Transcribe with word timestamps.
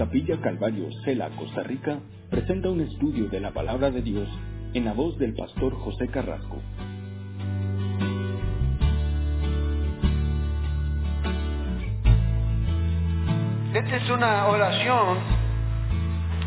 Capilla 0.00 0.40
Calvario, 0.40 0.88
Cela, 1.04 1.28
Costa 1.36 1.62
Rica, 1.62 1.98
presenta 2.30 2.70
un 2.70 2.80
estudio 2.80 3.28
de 3.28 3.38
la 3.38 3.50
palabra 3.50 3.90
de 3.90 4.00
Dios 4.00 4.30
en 4.72 4.86
la 4.86 4.94
voz 4.94 5.18
del 5.18 5.34
pastor 5.34 5.74
José 5.74 6.08
Carrasco. 6.08 6.56
Esta 13.74 13.96
es 13.96 14.08
una 14.08 14.46
oración, 14.46 15.18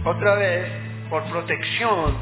otra 0.03 0.33
vez, 0.33 0.67
por 1.11 1.23
protección. 1.25 2.15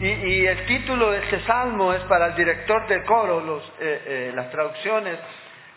Y, 0.00 0.44
el 0.44 0.66
título 0.66 1.12
de 1.12 1.18
este 1.20 1.40
salmo 1.46 1.92
es 1.92 2.02
para 2.06 2.30
el 2.30 2.34
director 2.34 2.88
del 2.88 3.04
coro, 3.04 3.58
eh, 3.58 3.62
eh, 3.80 4.32
las 4.34 4.50
traducciones, 4.50 5.20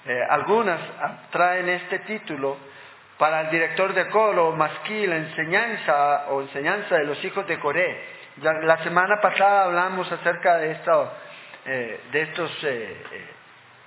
eh, 0.08 0.20
algunas 0.28 0.80
traen 1.30 1.70
este 1.70 2.00
título, 2.00 2.73
para 3.18 3.42
el 3.42 3.50
director 3.52 3.94
de 3.94 4.08
coro, 4.10 4.52
Masquí, 4.54 5.04
enseñanza 5.04 6.28
o 6.30 6.42
enseñanza 6.42 6.96
de 6.96 7.06
los 7.06 7.24
hijos 7.24 7.48
de 7.48 7.60
Coré. 7.60 8.14
La 8.38 8.78
semana 8.84 9.22
pasada 9.22 9.66
hablamos 9.66 10.12
acerca 10.12 10.58
de, 10.58 10.76
de 12.12 12.22
estos 12.22 12.52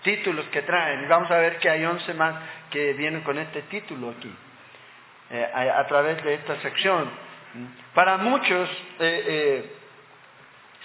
títulos 0.07 0.47
que 0.53 0.63
traen. 0.63 1.03
Y 1.03 1.07
vamos 1.07 1.29
a 1.33 1.39
ver 1.39 1.59
que 1.59 1.69
hay 1.69 1.85
11 1.85 2.15
más 2.15 2.37
que 2.71 2.93
vienen 2.93 3.23
con 3.23 3.37
este 3.39 3.63
título 3.63 4.11
aquí, 4.17 4.33
eh, 5.31 5.51
a, 5.53 5.85
través 5.89 6.23
de 6.23 6.35
esta 6.35 6.61
sección. 6.61 7.11
Para 7.93 8.17
muchos, 8.19 8.71
eh, 9.01 9.25
eh, 9.27 9.73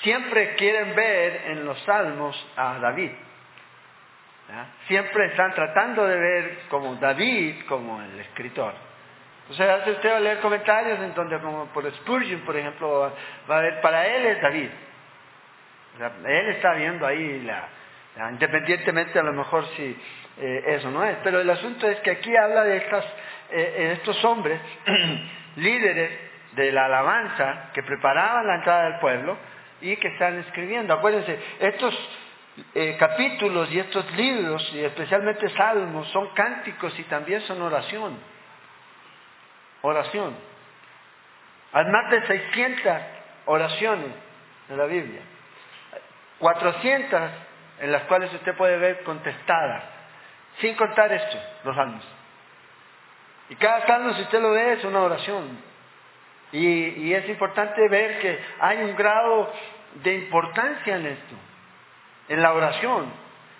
siempre 0.02 0.55
quieren 0.55 0.95
ver 0.95 1.44
en 1.52 1.66
los 1.66 1.80
salmos 1.84 2.36
a 2.55 2.80
David. 2.80 3.12
Siempre 4.88 5.28
están 5.28 5.54
tratando 5.54 6.05
de 6.05 6.18
ver 6.18 6.59
como 6.70 6.96
David, 6.96 7.64
como 7.68 8.02
el 8.02 8.20
escritor. 8.20 8.73
O 9.50 9.53
sea, 9.53 9.75
hace 9.75 9.92
usted 9.92 10.09
a 10.12 10.20
leer 10.20 10.39
comentarios 10.39 11.00
en 11.00 11.14
donde, 11.14 11.39
como 11.39 11.66
por 11.67 11.89
Spurgeon, 11.92 12.42
por 12.42 12.56
ejemplo, 12.56 13.12
va 13.50 13.58
a 13.58 13.62
ver, 13.62 13.81
para 13.81 14.06
él 14.08 14.25
es 14.25 14.42
David. 14.42 14.70
él 16.25 16.48
está 16.50 16.73
viendo 16.73 17.06
ahí 17.06 17.48
independientemente 18.30 19.17
a 19.20 19.23
lo 19.23 19.34
mejor 19.34 19.66
si 19.75 19.98
eh, 20.40 20.64
eso 20.68 20.92
no 20.92 21.03
es. 21.03 21.18
Pero 21.23 21.40
el 21.40 21.50
asunto 21.50 21.88
es 21.88 22.00
que 22.00 22.12
aquí 22.12 22.36
habla 22.36 22.64
de 22.64 22.78
estas, 22.78 23.06
eh, 23.52 23.94
estos 23.97 24.23
hombres, 24.25 24.59
líderes 25.58 26.12
de 26.53 26.72
la 26.72 26.86
alabanza, 26.86 27.72
que 27.73 27.84
preparaban 27.84 28.47
la 28.47 28.56
entrada 28.56 28.84
del 28.90 29.00
pueblo 29.00 29.38
y 29.81 29.95
que 29.97 30.09
están 30.09 30.40
escribiendo. 30.40 30.94
Acuérdense, 30.94 31.38
estos 31.59 31.94
eh, 32.73 32.95
capítulos 32.98 33.72
y 33.72 33.80
estos 33.80 34.09
libros, 34.14 34.70
y 34.73 34.84
especialmente 34.84 35.50
salmos, 35.50 36.08
son 36.09 36.30
cánticos 36.30 36.98
y 37.00 37.03
también 37.03 37.42
son 37.42 37.62
oración. 37.62 38.18
Oración. 39.81 40.36
Hay 41.73 41.86
más 41.86 42.12
de 42.12 42.28
600 42.28 42.94
oraciones 43.45 44.12
en 44.70 44.78
la 44.78 44.86
Biblia. 44.86 45.22
400 46.40 47.31
en 47.80 47.92
las 47.92 48.03
cuales 48.03 48.34
usted 48.34 48.56
puede 48.56 48.78
ver 48.78 49.03
contestadas, 49.03 49.84
sin 50.59 50.75
contar 50.75 51.12
esto, 51.12 51.38
los 51.64 51.75
salmos. 51.75 52.03
Y 53.50 53.56
cada 53.56 53.86
salmo, 53.86 54.14
si 54.14 54.22
usted 54.22 54.42
lo 54.42 54.52
ve, 54.52 54.73
es 54.73 54.84
una 54.84 55.02
oración. 55.02 55.59
Y, 56.52 57.14
es 57.14 57.28
importante 57.30 57.88
ver 57.90 58.20
que 58.20 58.40
hay 58.59 58.78
un 58.84 58.96
grado 58.96 59.52
de 60.03 60.16
importancia 60.16 60.96
en 60.96 61.06
esto, 61.08 61.36
en 62.30 62.41
la 62.41 62.53
oración, 62.53 63.11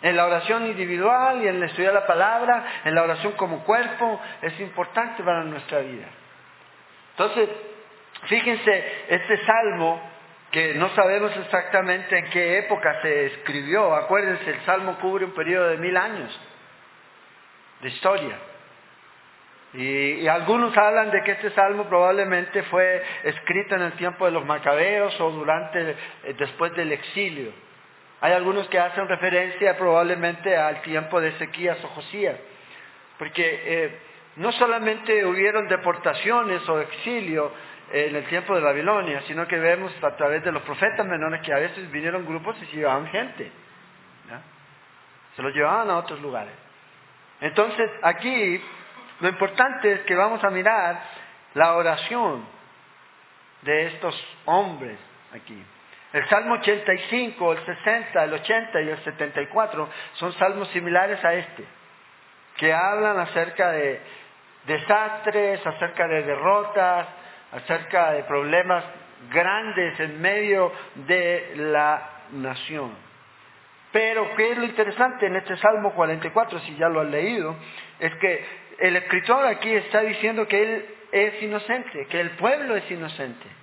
en 0.02 0.16
la 0.16 0.26
oración 0.26 0.68
individual 0.68 1.44
y 1.44 1.48
en 1.48 1.64
estudiar 1.64 1.94
la 1.94 2.08
palabra, 2.08 2.82
en 2.86 2.96
la 2.96 3.04
oración 3.04 3.34
como 3.34 3.64
cuerpo, 3.64 4.20
es 4.42 4.60
importante 4.60 5.24
para 5.24 5.44
nuestra 5.44 5.80
vida. 5.80 6.08
Entonces, 7.12 7.50
fíjense, 8.28 9.06
este 9.10 9.46
salmo 9.46 10.02
que 10.52 10.74
no 10.74 10.90
sabemos 10.90 11.36
exactamente 11.38 12.18
en 12.18 12.30
qué 12.30 12.58
época 12.60 13.02
se 13.02 13.28
escribió. 13.28 13.96
Acuérdense, 13.96 14.50
el 14.50 14.60
Salmo 14.66 14.98
cubre 15.00 15.26
un 15.26 15.32
periodo 15.32 15.70
de 15.70 15.78
mil 15.78 15.96
años 15.96 16.38
de 17.82 17.90
historia. 17.90 18.38
Y, 19.74 20.28
algunos 20.28 20.78
hablan 20.78 21.12
de 21.12 21.24
que 21.24 21.32
este 21.32 21.52
salmo 21.52 21.86
probablemente 21.86 22.64
fue 22.64 23.02
escrito 23.24 23.76
en 23.76 23.84
el 23.84 23.94
tiempo 23.94 24.26
de 24.26 24.32
los 24.32 24.46
macabeos 24.46 25.18
o 25.22 25.32
durante, 25.32 25.92
eh, 25.92 26.36
después 26.38 26.74
del 26.76 26.92
exilio. 26.92 27.54
Hay 28.22 28.34
algunos 28.34 28.68
que 28.70 28.80
hacen 28.80 29.08
referencia 29.08 29.78
probablemente 29.78 30.56
al 30.56 30.82
tiempo 30.82 31.20
de 31.20 31.30
Ezequías 31.30 31.84
o 31.84 31.88
Josías, 31.90 32.38
porque 33.18 33.62
eh, 33.66 34.00
no 34.38 34.52
solamente 34.54 35.26
hubieron 35.26 35.68
deportaciones 35.68 36.68
o 36.70 36.80
exilio, 36.80 37.52
en 37.92 38.16
el 38.16 38.26
tiempo 38.26 38.56
de 38.56 38.62
Babilonia, 38.62 39.22
sino 39.28 39.46
que 39.48 39.60
vemos 39.60 39.92
a 40.02 40.16
través 40.16 40.44
de 40.44 40.52
los 40.52 40.64
profetas 40.64 41.06
menores 41.06 41.42
que 41.42 41.54
a 41.54 41.58
veces 41.58 41.92
vinieron 41.92 42.26
grupos 42.26 42.56
y 42.62 42.66
se 42.68 42.78
llevaban 42.78 43.08
gente. 43.08 43.52
Se 45.36 45.42
los 45.42 45.54
llevaban 45.54 45.90
a 45.90 45.98
otros 45.98 46.20
lugares. 46.22 46.54
Entonces, 47.40 47.90
aquí 48.02 48.62
lo 49.20 49.30
importante 49.30 49.92
es 49.94 50.02
que 50.02 50.16
vamos 50.16 50.44
a 50.44 50.50
mirar 50.50 51.02
la 51.54 51.76
oración 51.76 52.46
de 53.62 53.88
estos 53.88 54.38
hombres 54.46 54.98
aquí. 55.34 55.62
El 56.14 56.28
Salmo 56.28 56.56
85, 56.56 57.54
el 57.54 57.66
60, 57.66 58.24
el 58.24 58.34
80 58.34 58.82
y 58.82 58.90
el 58.90 58.98
74 59.04 59.90
son 60.14 60.34
salmos 60.34 60.68
similares 60.70 61.24
a 61.24 61.34
este, 61.34 61.64
que 62.58 62.74
hablan 62.74 63.18
acerca 63.18 63.72
de 63.72 64.02
desastres, 64.66 65.66
acerca 65.66 66.08
de 66.08 66.24
derrotas, 66.24 67.08
acerca 67.54 68.12
de 68.12 68.24
problemas 68.24 68.84
grandes 69.32 70.00
en 70.00 70.22
medio 70.22 70.74
de 70.96 71.54
la 71.56 72.10
nación. 72.32 72.92
Pero, 73.92 74.36
¿qué 74.36 74.52
es 74.52 74.58
lo 74.58 74.66
interesante 74.66 75.26
en 75.26 75.36
este 75.36 75.58
Salmo 75.58 75.94
44, 75.94 76.60
si 76.60 76.76
ya 76.76 76.88
lo 76.90 77.02
han 77.02 77.12
leído? 77.12 77.56
Es 78.00 78.14
que 78.16 78.46
el 78.80 78.96
escritor 78.96 79.46
aquí 79.46 79.74
está 79.74 80.02
diciendo 80.02 80.48
que 80.48 80.62
él 80.62 80.86
es 81.12 81.44
inocente, 81.44 82.08
que 82.08 82.20
el 82.20 82.32
pueblo 82.32 82.76
es 82.76 82.90
inocente. 82.90 83.61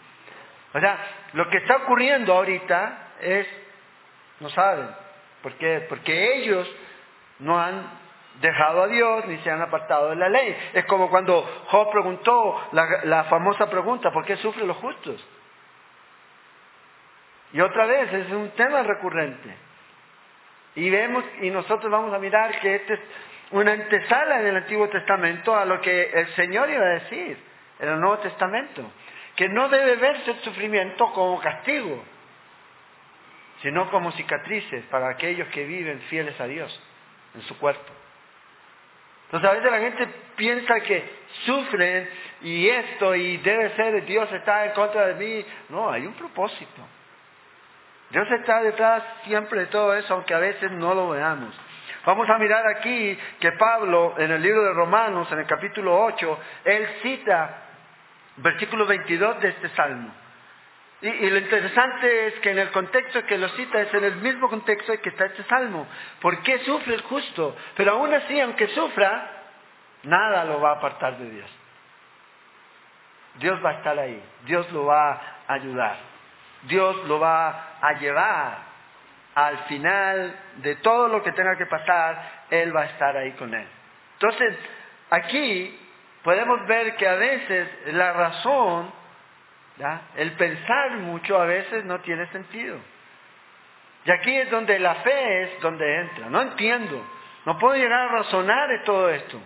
O 0.75 0.81
sea, 0.81 0.99
lo 1.33 1.49
que 1.49 1.59
está 1.59 1.77
ocurriendo 1.77 2.35
ahorita 2.35 3.09
es, 3.21 3.47
no 4.41 4.51
saben, 4.51 4.89
¿por 5.43 5.55
qué? 5.55 5.87
Porque 5.89 6.37
ellos 6.37 6.69
no 7.39 7.59
han 7.59 7.99
dejado 8.41 8.83
a 8.83 8.87
Dios 8.87 9.27
ni 9.27 9.39
se 9.39 9.51
han 9.51 9.63
apartado 9.63 10.11
de 10.11 10.17
la 10.17 10.29
ley. 10.29 10.57
Es 10.75 10.85
como 10.85 11.11
cuando 11.11 11.43
Job 11.67 11.91
preguntó 11.91 12.69
la, 12.73 13.25
famosa 13.25 13.69
pregunta, 13.69 14.11
¿por 14.11 14.25
qué 14.25 14.37
sufren 14.37 14.67
los 14.67 14.77
justos? 14.77 15.25
Y 17.53 17.61
otra 17.61 17.87
vez, 17.87 18.13
es 18.13 18.31
un 18.31 18.51
tema 18.51 18.83
recurrente. 18.83 19.57
Y 20.75 20.91
vemos, 20.91 21.25
y 21.41 21.51
nosotros 21.51 21.91
vamos 21.91 22.13
a 22.13 22.19
mirar 22.19 22.61
que 22.61 22.77
este 22.77 22.95
es 22.95 23.01
una 23.51 23.73
antesala 23.73 24.41
en 24.41 24.47
el 24.49 24.57
Antiguo 24.57 24.89
Testamento 24.89 25.57
a 25.57 25.65
lo 25.65 25.81
que 25.81 26.11
el 26.11 26.29
Señor 26.35 26.69
iba 26.69 26.85
a 26.85 27.01
decir 27.01 27.39
en 27.81 27.89
el 27.89 28.01
Nuevo 28.01 28.19
Testamento. 28.19 28.83
Que 29.39 29.49
no 29.49 29.69
debe 29.69 29.95
verse 29.95 30.33
el 30.33 30.41
sufrimiento 30.41 31.13
como 31.13 31.39
castigo, 31.39 32.03
sino 33.63 33.89
como 33.89 34.11
cicatrices 34.11 34.85
para 34.87 35.11
aquellos 35.11 35.47
que 35.51 35.65
viven 35.65 36.01
fieles 36.11 36.39
a 36.41 36.47
Dios 36.49 36.83
en 37.37 37.43
su 37.43 37.57
cuerpo. 37.57 37.93
Entonces 39.27 39.49
a 39.49 39.53
veces 39.53 39.71
la 39.71 39.79
gente 39.79 40.09
piensa 40.35 40.81
que 40.81 41.09
sufren 41.47 42.11
y 42.43 42.69
esto 42.69 43.15
y 43.15 43.37
debe 43.37 43.77
ser 43.77 44.05
Dios 44.07 44.29
está 44.33 44.67
en 44.67 44.73
contra 44.73 45.07
de 45.07 45.15
mí. 45.15 45.47
No, 45.69 45.89
hay 45.89 46.05
un 46.05 46.15
propósito. 46.15 46.83
Dios 48.11 48.29
está 48.33 48.61
detrás 48.61 49.05
siempre 49.23 49.61
de 49.61 49.67
todo 49.67 49.95
eso, 49.95 50.15
aunque 50.15 50.35
a 50.35 50.41
veces 50.41 50.73
no 50.73 50.95
lo 50.95 51.11
veamos. 51.11 51.55
Vamos 52.05 52.29
a 52.29 52.39
mirar 52.39 52.67
aquí 52.67 53.17
que 53.39 53.53
Pablo, 53.53 54.17
en 54.19 54.33
el 54.33 54.43
libro 54.43 54.65
de 54.65 54.73
Romanos, 54.73 55.31
en 55.31 55.39
el 55.39 55.47
capítulo 55.47 55.97
8, 56.07 56.41
él 56.65 56.89
cita 57.03 57.68
versículo 58.39 58.87
22 58.87 59.41
de 59.41 59.49
este 59.49 59.69
salmo. 59.71 60.13
Y, 61.01 61.31
lo 61.31 61.39
interesante 61.39 62.27
es 62.27 62.35
que 62.41 62.51
en 62.51 62.59
el 62.59 62.71
contexto 62.71 63.25
que 63.25 63.39
lo 63.39 63.49
cita 63.51 63.81
es 63.81 63.95
en 63.95 64.05
el 64.05 64.17
mismo 64.17 64.49
contexto 64.49 64.93
en 64.93 65.01
que 65.01 65.11
está 65.11 65.27
este 65.27 65.45
salmo. 65.45 65.87
¿Por 66.21 66.43
qué 66.43 66.59
sufre 66.61 66.95
el 66.95 67.03
justo? 67.03 67.57
Pero 67.77 67.93
aún 67.93 68.13
así, 68.13 68.41
aunque 68.41 68.67
sufra, 68.69 69.31
nada 70.03 70.45
lo 70.45 70.61
va 70.61 70.71
a 70.71 70.75
apartar 70.75 71.19
de 71.19 71.31
Dios. 71.31 71.51
Dios 73.39 73.65
va 73.65 73.71
a 73.71 73.75
estar 73.75 73.97
ahí, 73.97 74.21
Dios 74.45 74.71
lo 74.73 74.87
va 74.87 75.13
a 75.47 75.53
ayudar, 75.53 75.97
Dios 76.65 77.05
lo 77.07 77.21
va 77.21 77.79
a 77.81 77.93
llevar 77.93 78.59
al 79.37 79.59
final 79.69 80.37
de 80.57 80.75
todo 80.77 81.07
lo 81.07 81.23
que 81.23 81.31
tenga 81.31 81.57
que 81.57 81.67
pasar, 81.67 82.47
Él 82.51 82.75
va 82.75 82.83
a 82.83 82.87
estar 82.87 83.17
ahí 83.17 83.31
con 83.33 83.55
Él. 83.55 83.69
Entonces, 84.15 84.59
aquí 85.11 85.79
podemos 86.23 86.67
ver 86.67 86.97
que 86.97 87.07
a 87.07 87.15
veces 87.15 87.69
la 87.93 88.13
razón 88.13 88.93
el 90.17 90.33
pensar 90.33 90.91
mucho 90.99 91.41
a 91.41 91.45
veces 91.45 91.85
no 91.85 92.01
tiene 92.01 92.27
sentido. 92.29 92.79
Y 94.05 94.11
aquí 94.11 94.37
es 94.37 94.51
donde 94.51 94.79
la 94.79 94.97
fe 94.97 95.43
es 95.43 95.61
donde 95.61 96.01
entra. 96.01 96.29
No 96.29 96.43
entiendo. 96.43 97.05
No 97.45 97.59
puedo 97.59 97.77
llegar 97.77 98.01
a 98.01 98.09
razonar 98.09 98.69
de 98.69 98.79
todo 98.81 99.09
esto. 99.11 99.41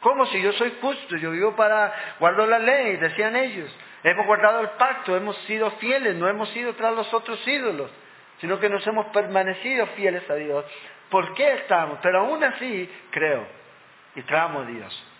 ¿Cómo 0.00 0.26
si 0.26 0.40
yo 0.42 0.52
soy 0.52 0.74
justo? 0.80 1.16
Yo 1.16 1.30
vivo 1.30 1.56
para, 1.56 1.92
guardo 2.20 2.46
la 2.46 2.58
ley, 2.58 2.96
decían 2.96 3.34
ellos. 3.36 3.74
Hemos 4.02 4.26
guardado 4.26 4.60
el 4.60 4.68
pacto, 4.70 5.16
hemos 5.16 5.36
sido 5.46 5.70
fieles, 5.72 6.14
no 6.16 6.28
hemos 6.28 6.54
ido 6.54 6.74
tras 6.74 6.94
los 6.94 7.12
otros 7.14 7.46
ídolos, 7.48 7.90
sino 8.38 8.60
que 8.60 8.68
nos 8.68 8.86
hemos 8.86 9.06
permanecido 9.06 9.86
fieles 9.88 10.28
a 10.28 10.34
Dios. 10.34 10.64
¿Por 11.08 11.32
qué 11.34 11.54
estamos? 11.54 11.98
Pero 12.02 12.20
aún 12.20 12.44
así 12.44 12.90
creo 13.10 13.46
y 14.14 14.22
clamo 14.22 14.60
a 14.60 14.64
Dios. 14.66 15.13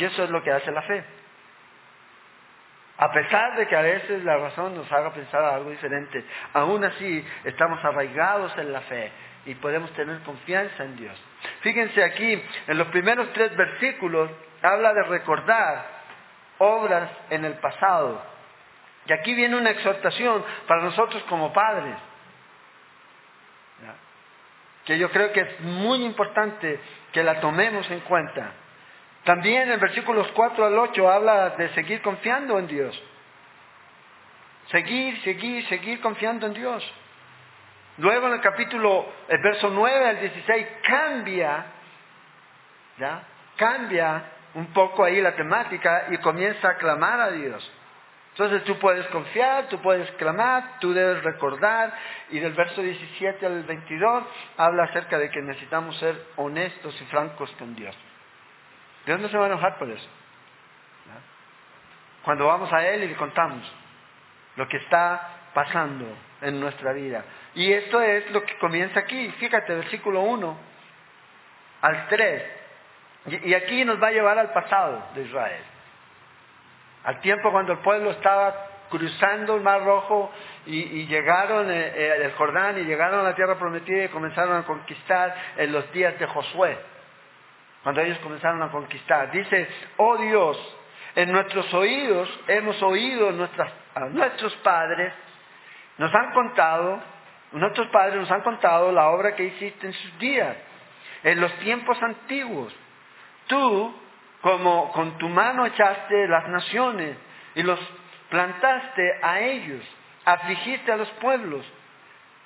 Y 0.00 0.04
eso 0.06 0.24
es 0.24 0.30
lo 0.30 0.42
que 0.42 0.50
hace 0.50 0.72
la 0.72 0.80
fe. 0.80 1.04
A 2.96 3.12
pesar 3.12 3.54
de 3.56 3.66
que 3.66 3.76
a 3.76 3.82
veces 3.82 4.24
la 4.24 4.38
razón 4.38 4.74
nos 4.74 4.90
haga 4.90 5.12
pensar 5.12 5.44
algo 5.44 5.68
diferente, 5.68 6.24
aún 6.54 6.82
así 6.84 7.22
estamos 7.44 7.84
arraigados 7.84 8.56
en 8.56 8.72
la 8.72 8.80
fe 8.80 9.12
y 9.44 9.54
podemos 9.56 9.92
tener 9.92 10.20
confianza 10.20 10.84
en 10.84 10.96
Dios. 10.96 11.22
Fíjense 11.60 12.02
aquí, 12.02 12.42
en 12.66 12.78
los 12.78 12.88
primeros 12.88 13.30
tres 13.34 13.54
versículos 13.54 14.30
habla 14.62 14.94
de 14.94 15.02
recordar 15.02 15.84
obras 16.56 17.10
en 17.28 17.44
el 17.44 17.54
pasado. 17.54 18.22
Y 19.04 19.12
aquí 19.12 19.34
viene 19.34 19.56
una 19.56 19.70
exhortación 19.70 20.42
para 20.66 20.82
nosotros 20.82 21.22
como 21.24 21.52
padres, 21.52 21.96
que 24.86 24.98
yo 24.98 25.10
creo 25.10 25.30
que 25.32 25.40
es 25.40 25.60
muy 25.60 26.02
importante 26.04 26.80
que 27.12 27.22
la 27.22 27.38
tomemos 27.40 27.90
en 27.90 28.00
cuenta. 28.00 28.52
También 29.24 29.70
en 29.70 29.80
versículos 29.80 30.28
4 30.34 30.66
al 30.66 30.78
8 30.78 31.10
habla 31.10 31.50
de 31.50 31.68
seguir 31.74 32.00
confiando 32.02 32.58
en 32.58 32.66
Dios. 32.66 33.02
Seguir, 34.70 35.20
seguir, 35.22 35.66
seguir 35.68 36.00
confiando 36.00 36.46
en 36.46 36.54
Dios. 36.54 36.92
Luego 37.98 38.28
en 38.28 38.34
el 38.34 38.40
capítulo, 38.40 39.06
el 39.28 39.42
verso 39.42 39.68
9 39.68 40.08
al 40.08 40.20
16, 40.20 40.66
cambia, 40.82 41.66
¿ya? 42.98 43.22
Cambia 43.56 44.24
un 44.54 44.72
poco 44.72 45.04
ahí 45.04 45.20
la 45.20 45.36
temática 45.36 46.06
y 46.10 46.18
comienza 46.18 46.70
a 46.70 46.76
clamar 46.76 47.20
a 47.20 47.30
Dios. 47.30 47.70
Entonces 48.30 48.64
tú 48.64 48.78
puedes 48.78 49.06
confiar, 49.08 49.68
tú 49.68 49.78
puedes 49.82 50.10
clamar, 50.12 50.78
tú 50.80 50.94
debes 50.94 51.22
recordar. 51.22 51.92
Y 52.30 52.38
del 52.38 52.54
verso 52.54 52.80
17 52.80 53.44
al 53.44 53.64
22 53.64 54.24
habla 54.56 54.84
acerca 54.84 55.18
de 55.18 55.30
que 55.30 55.42
necesitamos 55.42 55.98
ser 55.98 56.26
honestos 56.36 56.98
y 57.02 57.04
francos 57.06 57.50
con 57.58 57.74
Dios. 57.74 57.94
Dios 59.10 59.18
no 59.18 59.28
se 59.28 59.36
va 59.36 59.46
a 59.46 59.48
enojar 59.48 59.76
por 59.76 59.90
eso. 59.90 60.08
Cuando 62.22 62.46
vamos 62.46 62.72
a 62.72 62.86
Él 62.86 63.02
y 63.02 63.08
le 63.08 63.16
contamos 63.16 63.60
lo 64.54 64.68
que 64.68 64.76
está 64.76 65.48
pasando 65.52 66.06
en 66.40 66.60
nuestra 66.60 66.92
vida. 66.92 67.24
Y 67.56 67.72
esto 67.72 68.00
es 68.00 68.30
lo 68.30 68.44
que 68.44 68.56
comienza 68.58 69.00
aquí. 69.00 69.28
Fíjate, 69.32 69.74
versículo 69.74 70.20
1 70.20 70.56
al 71.80 72.06
3. 72.06 72.42
Y 73.46 73.52
aquí 73.52 73.84
nos 73.84 74.00
va 74.00 74.06
a 74.06 74.12
llevar 74.12 74.38
al 74.38 74.52
pasado 74.52 75.02
de 75.12 75.22
Israel. 75.22 75.64
Al 77.02 77.20
tiempo 77.20 77.50
cuando 77.50 77.72
el 77.72 77.78
pueblo 77.80 78.12
estaba 78.12 78.54
cruzando 78.90 79.56
el 79.56 79.62
Mar 79.62 79.82
Rojo 79.84 80.30
y, 80.66 81.06
llegaron 81.06 81.68
eh, 81.68 81.92
eh, 81.96 82.18
el 82.26 82.32
Jordán 82.34 82.78
y 82.78 82.84
llegaron 82.84 83.18
a 83.18 83.30
la 83.30 83.34
tierra 83.34 83.58
prometida 83.58 84.04
y 84.04 84.08
comenzaron 84.08 84.58
a 84.58 84.62
conquistar 84.62 85.34
en 85.56 85.72
los 85.72 85.90
días 85.90 86.16
de 86.16 86.26
Josué 86.26 86.78
cuando 87.82 88.00
ellos 88.00 88.18
comenzaron 88.18 88.62
a 88.62 88.70
conquistar. 88.70 89.30
Dice, 89.30 89.68
oh 89.96 90.16
Dios, 90.18 90.76
en 91.14 91.32
nuestros 91.32 91.72
oídos 91.74 92.28
hemos 92.48 92.80
oído 92.82 93.32
nuestras, 93.32 93.72
a 93.94 94.00
nuestros 94.06 94.54
padres, 94.56 95.12
nos 95.98 96.14
han 96.14 96.32
contado, 96.32 97.00
nuestros 97.52 97.88
padres 97.88 98.16
nos 98.16 98.30
han 98.30 98.42
contado 98.42 98.92
la 98.92 99.08
obra 99.08 99.34
que 99.34 99.44
hiciste 99.44 99.86
en 99.86 99.92
sus 99.92 100.18
días, 100.18 100.56
en 101.22 101.40
los 101.40 101.52
tiempos 101.54 102.00
antiguos. 102.02 102.74
Tú, 103.46 103.94
como 104.40 104.92
con 104.92 105.18
tu 105.18 105.28
mano 105.28 105.66
echaste 105.66 106.28
las 106.28 106.48
naciones 106.48 107.16
y 107.54 107.62
los 107.62 107.78
plantaste 108.28 109.18
a 109.22 109.40
ellos, 109.40 109.84
afligiste 110.24 110.92
a 110.92 110.96
los 110.96 111.10
pueblos 111.12 111.66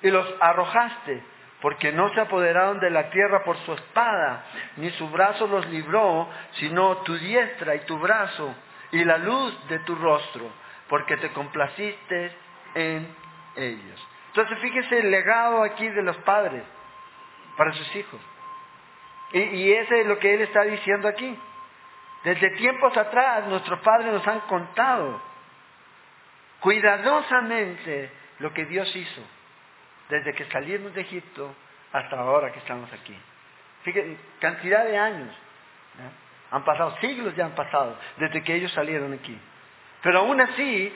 y 0.01 0.09
los 0.09 0.25
arrojaste 0.39 1.34
porque 1.65 1.91
no 1.91 2.13
se 2.13 2.21
apoderaron 2.21 2.79
de 2.79 2.91
la 2.91 3.09
tierra 3.09 3.43
por 3.43 3.57
su 3.65 3.73
espada, 3.73 4.45
ni 4.77 4.91
su 4.91 5.09
brazo 5.09 5.47
los 5.47 5.65
libró, 5.65 6.29
sino 6.59 6.97
tu 6.97 7.17
diestra 7.17 7.73
y 7.73 7.79
tu 7.85 7.97
brazo, 7.97 8.53
y 8.91 9.03
la 9.03 9.17
luz 9.17 9.67
de 9.67 9.79
tu 9.79 9.95
rostro, 9.95 10.47
porque 10.87 11.17
te 11.17 11.31
complaciste 11.31 12.37
en 12.75 13.15
ellos. 13.55 14.07
Entonces 14.27 14.59
fíjese 14.59 14.99
el 14.99 15.09
legado 15.09 15.63
aquí 15.63 15.89
de 15.89 16.03
los 16.03 16.15
padres 16.17 16.61
para 17.57 17.73
sus 17.73 17.95
hijos. 17.95 18.21
Y, 19.33 19.39
y 19.39 19.73
ese 19.73 20.01
es 20.01 20.05
lo 20.05 20.19
que 20.19 20.35
él 20.35 20.41
está 20.41 20.61
diciendo 20.65 21.07
aquí. 21.07 21.35
Desde 22.25 22.51
tiempos 22.57 22.95
atrás 22.95 23.47
nuestros 23.47 23.79
padres 23.79 24.13
nos 24.13 24.27
han 24.27 24.41
contado 24.41 25.19
cuidadosamente 26.59 28.11
lo 28.37 28.53
que 28.53 28.65
Dios 28.65 28.95
hizo 28.95 29.34
desde 30.09 30.33
que 30.33 30.45
salimos 30.45 30.93
de 30.93 31.01
Egipto 31.01 31.55
hasta 31.91 32.19
ahora 32.19 32.51
que 32.51 32.59
estamos 32.59 32.91
aquí. 32.93 33.15
Fíjense, 33.83 34.17
cantidad 34.39 34.85
de 34.85 34.97
años. 34.97 35.35
Han 36.51 36.63
pasado, 36.63 36.95
siglos 37.01 37.35
ya 37.35 37.45
han 37.45 37.55
pasado 37.55 37.97
desde 38.17 38.43
que 38.43 38.55
ellos 38.55 38.71
salieron 38.71 39.13
aquí. 39.13 39.37
Pero 40.01 40.19
aún 40.19 40.39
así, 40.41 40.93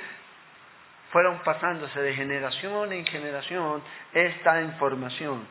fueron 1.11 1.39
pasándose 1.39 1.99
de 2.01 2.13
generación 2.13 2.91
en 2.93 3.05
generación 3.05 3.81
esta 4.13 4.61
información. 4.61 5.47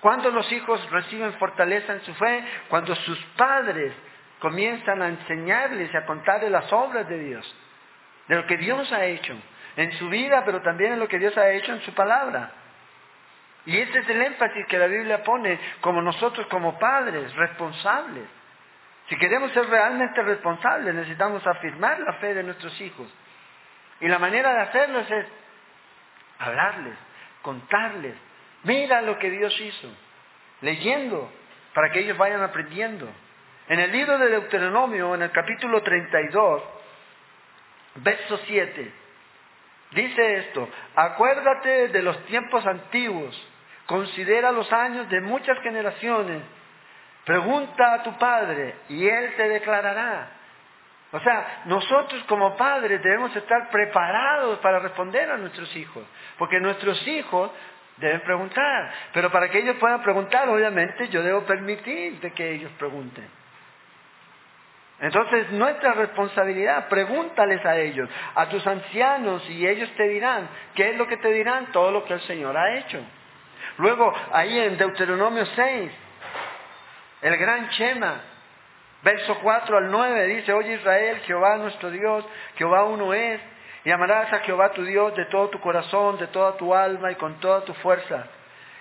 Cuando 0.00 0.30
los 0.30 0.50
hijos 0.52 0.90
reciben 0.90 1.32
fortaleza 1.34 1.92
en 1.92 2.02
su 2.02 2.14
fe, 2.14 2.44
cuando 2.68 2.94
sus 2.96 3.18
padres 3.36 3.92
comienzan 4.38 5.02
a 5.02 5.08
enseñarles 5.08 5.92
y 5.92 5.96
a 5.96 6.06
contarles 6.06 6.50
las 6.50 6.72
obras 6.72 7.08
de 7.08 7.18
Dios, 7.18 7.56
de 8.28 8.36
lo 8.36 8.46
que 8.46 8.56
Dios 8.56 8.90
ha 8.92 9.04
hecho, 9.04 9.34
en 9.76 9.92
su 9.92 10.08
vida, 10.08 10.42
pero 10.44 10.62
también 10.62 10.94
en 10.94 10.98
lo 10.98 11.08
que 11.08 11.18
Dios 11.18 11.36
ha 11.36 11.50
hecho 11.50 11.72
en 11.72 11.80
su 11.82 11.94
palabra. 11.94 12.50
Y 13.66 13.76
ese 13.78 13.98
es 13.98 14.08
el 14.08 14.22
énfasis 14.22 14.66
que 14.66 14.78
la 14.78 14.86
Biblia 14.86 15.22
pone 15.22 15.58
como 15.80 16.00
nosotros 16.00 16.46
como 16.46 16.78
padres 16.78 17.34
responsables. 17.34 18.24
Si 19.08 19.16
queremos 19.16 19.52
ser 19.52 19.68
realmente 19.68 20.22
responsables, 20.22 20.94
necesitamos 20.94 21.46
afirmar 21.46 21.98
la 22.00 22.14
fe 22.14 22.34
de 22.34 22.42
nuestros 22.42 22.80
hijos. 22.80 23.12
Y 24.00 24.08
la 24.08 24.18
manera 24.18 24.52
de 24.52 24.60
hacerlo 24.60 25.00
es 25.00 25.26
hablarles, 26.38 26.94
contarles, 27.42 28.14
mira 28.64 29.00
lo 29.02 29.18
que 29.18 29.30
Dios 29.30 29.58
hizo, 29.60 29.88
leyendo, 30.60 31.30
para 31.74 31.90
que 31.90 32.00
ellos 32.00 32.16
vayan 32.16 32.42
aprendiendo. 32.42 33.08
En 33.68 33.80
el 33.80 33.90
libro 33.90 34.18
de 34.18 34.28
Deuteronomio, 34.28 35.14
en 35.14 35.22
el 35.22 35.30
capítulo 35.30 35.82
32, 35.82 36.62
verso 37.96 38.38
7, 38.46 38.92
Dice 39.92 40.36
esto, 40.38 40.68
acuérdate 40.94 41.88
de 41.88 42.02
los 42.02 42.24
tiempos 42.26 42.66
antiguos, 42.66 43.36
considera 43.86 44.52
los 44.52 44.70
años 44.72 45.08
de 45.08 45.20
muchas 45.20 45.58
generaciones, 45.60 46.42
pregunta 47.24 47.94
a 47.94 48.02
tu 48.02 48.16
padre 48.18 48.74
y 48.88 49.06
él 49.06 49.34
te 49.36 49.48
declarará. 49.48 50.30
O 51.12 51.20
sea, 51.20 51.62
nosotros 51.66 52.22
como 52.24 52.56
padres 52.56 53.00
debemos 53.02 53.34
estar 53.34 53.70
preparados 53.70 54.58
para 54.58 54.80
responder 54.80 55.30
a 55.30 55.36
nuestros 55.36 55.74
hijos, 55.76 56.04
porque 56.36 56.60
nuestros 56.60 57.06
hijos 57.06 57.50
deben 57.96 58.20
preguntar, 58.22 58.92
pero 59.12 59.30
para 59.30 59.48
que 59.48 59.58
ellos 59.58 59.76
puedan 59.76 60.02
preguntar, 60.02 60.48
obviamente 60.48 61.08
yo 61.08 61.22
debo 61.22 61.42
permitir 61.42 62.20
de 62.20 62.32
que 62.32 62.54
ellos 62.54 62.72
pregunten. 62.78 63.26
Entonces, 64.98 65.50
nuestra 65.52 65.92
responsabilidad, 65.92 66.88
pregúntales 66.88 67.64
a 67.66 67.76
ellos, 67.76 68.08
a 68.34 68.48
tus 68.48 68.66
ancianos, 68.66 69.48
y 69.50 69.66
ellos 69.66 69.90
te 69.96 70.08
dirán, 70.08 70.48
¿qué 70.74 70.90
es 70.90 70.96
lo 70.96 71.06
que 71.06 71.18
te 71.18 71.30
dirán? 71.32 71.66
Todo 71.72 71.90
lo 71.90 72.04
que 72.04 72.14
el 72.14 72.20
Señor 72.22 72.56
ha 72.56 72.76
hecho. 72.78 72.98
Luego, 73.76 74.14
ahí 74.32 74.58
en 74.58 74.78
Deuteronomio 74.78 75.44
6, 75.44 75.92
el 77.20 77.36
gran 77.36 77.68
Shema, 77.68 78.20
verso 79.02 79.38
4 79.42 79.76
al 79.76 79.90
9, 79.90 80.26
dice, 80.28 80.52
oye 80.54 80.74
Israel, 80.74 81.20
Jehová 81.26 81.58
nuestro 81.58 81.90
Dios, 81.90 82.24
Jehová 82.56 82.84
uno 82.84 83.12
es, 83.12 83.38
y 83.84 83.90
amarás 83.90 84.32
a 84.32 84.38
Jehová 84.40 84.72
tu 84.72 84.82
Dios 84.82 85.14
de 85.14 85.26
todo 85.26 85.50
tu 85.50 85.60
corazón, 85.60 86.18
de 86.18 86.28
toda 86.28 86.56
tu 86.56 86.74
alma 86.74 87.12
y 87.12 87.16
con 87.16 87.38
toda 87.38 87.64
tu 87.66 87.74
fuerza. 87.74 88.26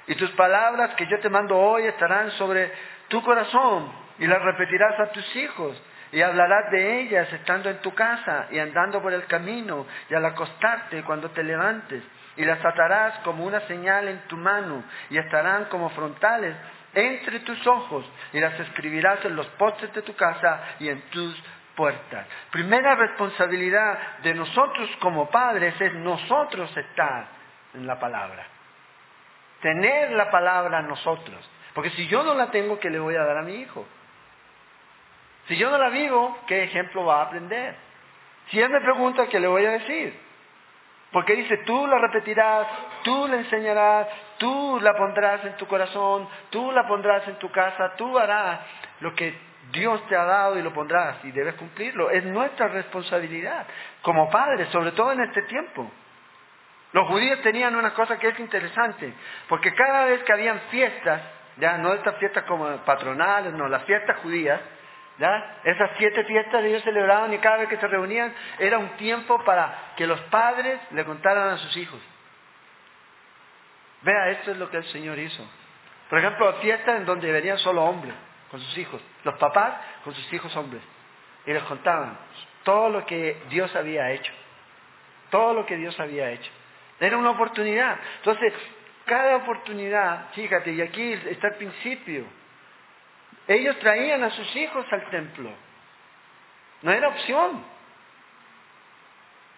Y 0.08 0.16
tus 0.16 0.32
palabras 0.32 0.96
que 0.96 1.08
yo 1.08 1.20
te 1.20 1.30
mando 1.30 1.58
hoy 1.58 1.86
estarán 1.86 2.32
sobre 2.32 2.72
tu 3.10 3.22
corazón 3.22 3.92
y 4.18 4.28
las 4.28 4.42
repetirás 4.42 5.00
a 5.00 5.12
tus 5.12 5.36
hijos 5.36 5.80
y 6.16 6.22
hablarás 6.22 6.72
de 6.72 7.02
ellas 7.02 7.28
estando 7.34 7.70
en 7.70 7.80
tu 7.80 7.94
casa 7.94 8.48
y 8.50 8.58
andando 8.58 9.02
por 9.02 9.12
el 9.12 9.26
camino 9.26 9.86
y 10.10 10.14
al 10.14 10.26
acostarte 10.26 11.04
cuando 11.04 11.30
te 11.32 11.44
levantes. 11.44 12.02
Y 12.38 12.46
las 12.46 12.64
atarás 12.64 13.20
como 13.20 13.44
una 13.44 13.60
señal 13.68 14.08
en 14.08 14.20
tu 14.30 14.38
mano 14.38 14.86
y 15.10 15.18
estarán 15.18 15.66
como 15.66 15.90
frontales 15.90 16.56
entre 16.94 17.42
tus 17.42 17.68
ojos 17.68 18.10
y 18.32 18.40
las 18.40 18.58
escribirás 18.62 19.26
en 19.26 19.36
los 19.36 19.46
postes 19.58 19.94
de 19.94 20.04
tu 20.04 20.16
casa 20.16 20.62
y 20.80 20.88
en 20.88 21.02
tus 21.10 21.38
puertas. 21.76 22.26
Primera 22.50 22.96
responsabilidad 22.96 24.20
de 24.24 24.36
nosotros 24.36 24.90
como 25.02 25.30
padres 25.30 25.76
es 25.82 25.96
nosotros 25.96 26.78
estar 26.78 27.28
en 27.74 27.86
la 27.86 28.00
palabra. 28.00 28.48
Tener 29.60 30.12
la 30.12 30.32
palabra 30.32 30.82
nosotros. 30.82 31.46
Porque 31.74 31.90
si 31.90 32.08
yo 32.08 32.24
no 32.24 32.36
la 32.36 32.52
tengo, 32.52 32.80
¿qué 32.80 32.90
le 32.90 33.00
voy 33.00 33.18
a 33.18 33.26
dar 33.26 33.40
a 33.40 33.42
mi 33.42 33.56
hijo? 33.56 33.86
Si 35.48 35.58
yo 35.58 35.70
no 35.70 35.78
la 35.78 35.90
vivo, 35.90 36.38
¿qué 36.48 36.64
ejemplo 36.64 37.06
va 37.06 37.20
a 37.20 37.26
aprender? 37.26 37.76
Si 38.50 38.60
él 38.60 38.70
me 38.70 38.82
pregunta, 38.82 39.28
¿qué 39.28 39.40
le 39.40 39.48
voy 39.48 39.66
a 39.66 39.72
decir? 39.72 40.20
Porque 41.12 41.36
dice, 41.36 41.58
tú 41.66 41.88
la 41.88 41.98
repetirás, 41.98 42.68
tú 43.04 43.28
la 43.28 43.38
enseñarás, 43.38 44.08
tú 44.38 44.80
la 44.82 44.96
pondrás 44.96 45.46
en 45.46 45.56
tu 45.56 45.68
corazón, 45.68 46.28
tú 46.50 46.72
la 46.72 46.86
pondrás 46.88 47.28
en 47.28 47.36
tu 47.36 47.50
casa, 47.52 47.96
tú 47.96 48.18
harás 48.18 48.60
lo 49.00 49.14
que 49.16 49.34
Dios 49.72 50.06
te 50.08 50.16
ha 50.16 50.26
dado 50.26 50.60
y 50.60 50.62
lo 50.62 50.74
pondrás 50.74 51.24
y 51.24 51.32
debes 51.32 51.56
cumplirlo. 51.56 52.10
Es 52.10 52.24
nuestra 52.26 52.68
responsabilidad 52.68 53.66
como 54.02 54.30
padres, 54.30 54.68
sobre 54.70 54.92
todo 54.92 55.12
en 55.12 55.22
este 55.22 55.44
tiempo. 55.44 55.90
Los 56.92 57.08
judíos 57.08 57.42
tenían 57.42 57.76
una 57.76 57.94
cosa 57.94 58.18
que 58.20 58.30
es 58.30 58.40
interesante, 58.40 59.14
porque 59.48 59.74
cada 59.74 60.06
vez 60.06 60.24
que 60.24 60.34
habían 60.34 60.60
fiestas, 60.72 61.22
ya 61.58 61.78
no 61.78 61.94
estas 61.94 62.16
fiestas 62.18 62.44
como 62.44 62.68
patronales, 62.86 63.54
no, 63.54 63.68
las 63.68 63.84
fiestas 63.84 64.18
judías, 64.18 64.62
¿ya? 65.18 65.58
esas 65.64 65.92
siete 65.98 66.24
fiestas 66.26 66.64
ellos 66.64 66.84
celebraban 66.84 67.34
y 67.34 67.38
cada 67.40 67.58
vez 67.58 67.70
que 67.70 67.78
se 67.78 67.88
reunían 67.88 68.34
era 68.60 68.78
un 68.78 68.90
tiempo 68.98 69.44
para 69.44 69.94
que 69.96 70.08
los 70.08 70.20
padres 70.22 70.80
le 70.92 71.06
contaran 71.06 71.50
a 71.50 71.58
sus 71.58 71.76
hijos. 71.78 72.00
Vea, 74.02 74.30
esto 74.30 74.52
es 74.52 74.58
lo 74.58 74.70
que 74.70 74.78
el 74.78 74.86
Señor 74.86 75.18
hizo. 75.18 75.44
Por 76.10 76.20
ejemplo, 76.20 76.54
fiestas 76.62 76.98
en 76.98 77.06
donde 77.06 77.32
venían 77.32 77.58
solo 77.58 77.84
hombres 77.84 78.14
con 78.52 78.60
sus 78.60 78.78
hijos, 78.78 79.02
los 79.24 79.36
papás 79.38 79.76
con 80.04 80.14
sus 80.14 80.34
hijos 80.34 80.56
hombres, 80.56 80.82
y 81.46 81.52
les 81.52 81.64
contaban 81.64 82.18
todo 82.64 82.90
lo 82.90 83.06
que 83.06 83.42
Dios 83.50 83.76
había 83.76 84.12
hecho, 84.12 84.32
todo 85.30 85.54
lo 85.54 85.66
que 85.66 85.76
Dios 85.78 86.00
había 86.00 86.30
hecho. 86.32 86.52
Era 87.00 87.18
una 87.18 87.32
oportunidad. 87.32 87.98
Entonces, 88.18 88.54
cada 89.06 89.38
oportunidad, 89.38 90.32
fíjate, 90.34 90.72
y 90.72 90.82
aquí 90.82 91.14
está 91.14 91.50
el 91.50 91.56
principio, 91.56 92.26
ellos 93.48 93.78
traían 93.80 94.24
a 94.24 94.32
sus 94.32 94.56
hijos 94.56 94.86
al 94.92 95.10
templo. 95.10 95.52
No 96.82 96.92
era 96.92 97.08
opción. 97.10 97.64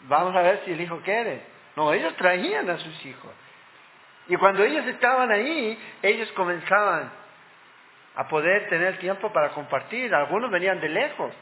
Vamos 0.02 0.36
a 0.36 0.42
ver 0.42 0.62
si 0.66 0.72
el 0.72 0.82
hijo 0.82 1.00
quiere. 1.02 1.42
No, 1.76 1.94
ellos 1.94 2.16
traían 2.18 2.70
a 2.70 2.78
sus 2.78 3.06
hijos. 3.06 3.32
Y 4.28 4.36
cuando 4.36 4.64
ellos 4.64 4.86
estaban 4.88 5.32
ahí, 5.32 5.78
ellos 6.02 6.32
comenzaban 6.34 7.12
a 8.16 8.28
poder 8.28 8.68
tener 8.70 8.98
tiempo 9.00 9.32
para 9.32 9.50
compartir. 9.50 10.14
Algunos 10.14 10.52
venían 10.52 10.80
de 10.82 10.90
lejos. 10.90 11.34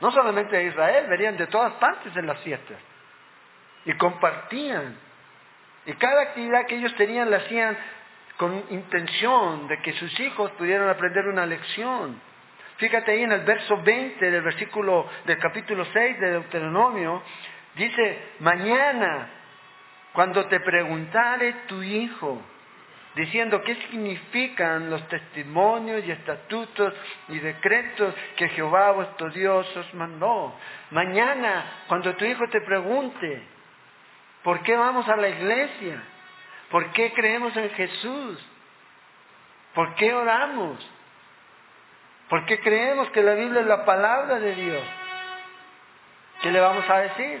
No 0.00 0.10
solamente 0.12 0.56
de 0.56 0.64
Israel, 0.64 1.06
venían 1.08 1.36
de 1.36 1.46
todas 1.46 1.72
partes 1.74 2.14
en 2.16 2.26
las 2.26 2.38
fiestas. 2.40 2.78
Y 3.84 3.92
compartían. 3.94 4.96
Y 5.86 5.94
cada 5.94 6.22
actividad 6.22 6.66
que 6.66 6.76
ellos 6.76 6.94
tenían 6.96 7.30
la 7.30 7.38
hacían 7.38 7.78
con 8.38 8.64
intención 8.70 9.66
de 9.66 9.82
que 9.82 9.92
sus 9.94 10.18
hijos 10.20 10.52
pudieran 10.52 10.88
aprender 10.88 11.26
una 11.26 11.44
lección. 11.44 12.18
Fíjate 12.76 13.10
ahí 13.10 13.24
en 13.24 13.32
el 13.32 13.40
verso 13.40 13.82
20 13.82 14.30
del 14.30 14.42
versículo 14.42 15.06
del 15.26 15.38
capítulo 15.38 15.84
6 15.92 16.20
de 16.20 16.30
Deuteronomio, 16.30 17.20
dice, 17.74 18.18
mañana, 18.38 19.28
cuando 20.12 20.46
te 20.46 20.60
preguntare 20.60 21.52
tu 21.66 21.82
hijo, 21.82 22.40
diciendo 23.16 23.60
qué 23.62 23.74
significan 23.74 24.88
los 24.88 25.06
testimonios 25.08 26.04
y 26.06 26.12
estatutos 26.12 26.94
y 27.28 27.40
decretos 27.40 28.14
que 28.36 28.48
Jehová 28.50 28.92
vuestro 28.92 29.30
Dios 29.30 29.76
os 29.76 29.94
mandó. 29.94 30.54
Mañana, 30.92 31.64
cuando 31.88 32.14
tu 32.14 32.24
hijo 32.24 32.48
te 32.48 32.60
pregunte, 32.60 33.42
¿por 34.44 34.62
qué 34.62 34.76
vamos 34.76 35.08
a 35.08 35.16
la 35.16 35.28
iglesia? 35.28 36.00
¿Por 36.70 36.90
qué 36.92 37.12
creemos 37.12 37.56
en 37.56 37.70
Jesús? 37.70 38.38
¿Por 39.74 39.94
qué 39.94 40.12
oramos? 40.12 40.78
¿Por 42.28 42.44
qué 42.44 42.60
creemos 42.60 43.08
que 43.10 43.22
la 43.22 43.34
Biblia 43.34 43.60
es 43.62 43.66
la 43.66 43.84
palabra 43.84 44.38
de 44.38 44.54
Dios? 44.54 44.82
¿Qué 46.42 46.50
le 46.50 46.60
vamos 46.60 46.88
a 46.88 46.98
decir? 46.98 47.40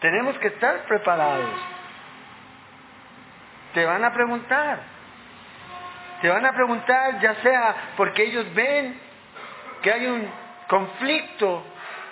Tenemos 0.00 0.36
que 0.38 0.48
estar 0.48 0.84
preparados. 0.86 1.50
Te 3.72 3.84
van 3.84 4.04
a 4.04 4.12
preguntar. 4.12 4.80
Te 6.22 6.28
van 6.28 6.44
a 6.44 6.52
preguntar 6.52 7.20
ya 7.20 7.34
sea 7.36 7.92
porque 7.96 8.24
ellos 8.24 8.52
ven 8.54 8.98
que 9.82 9.92
hay 9.92 10.06
un 10.06 10.28
conflicto 10.66 11.62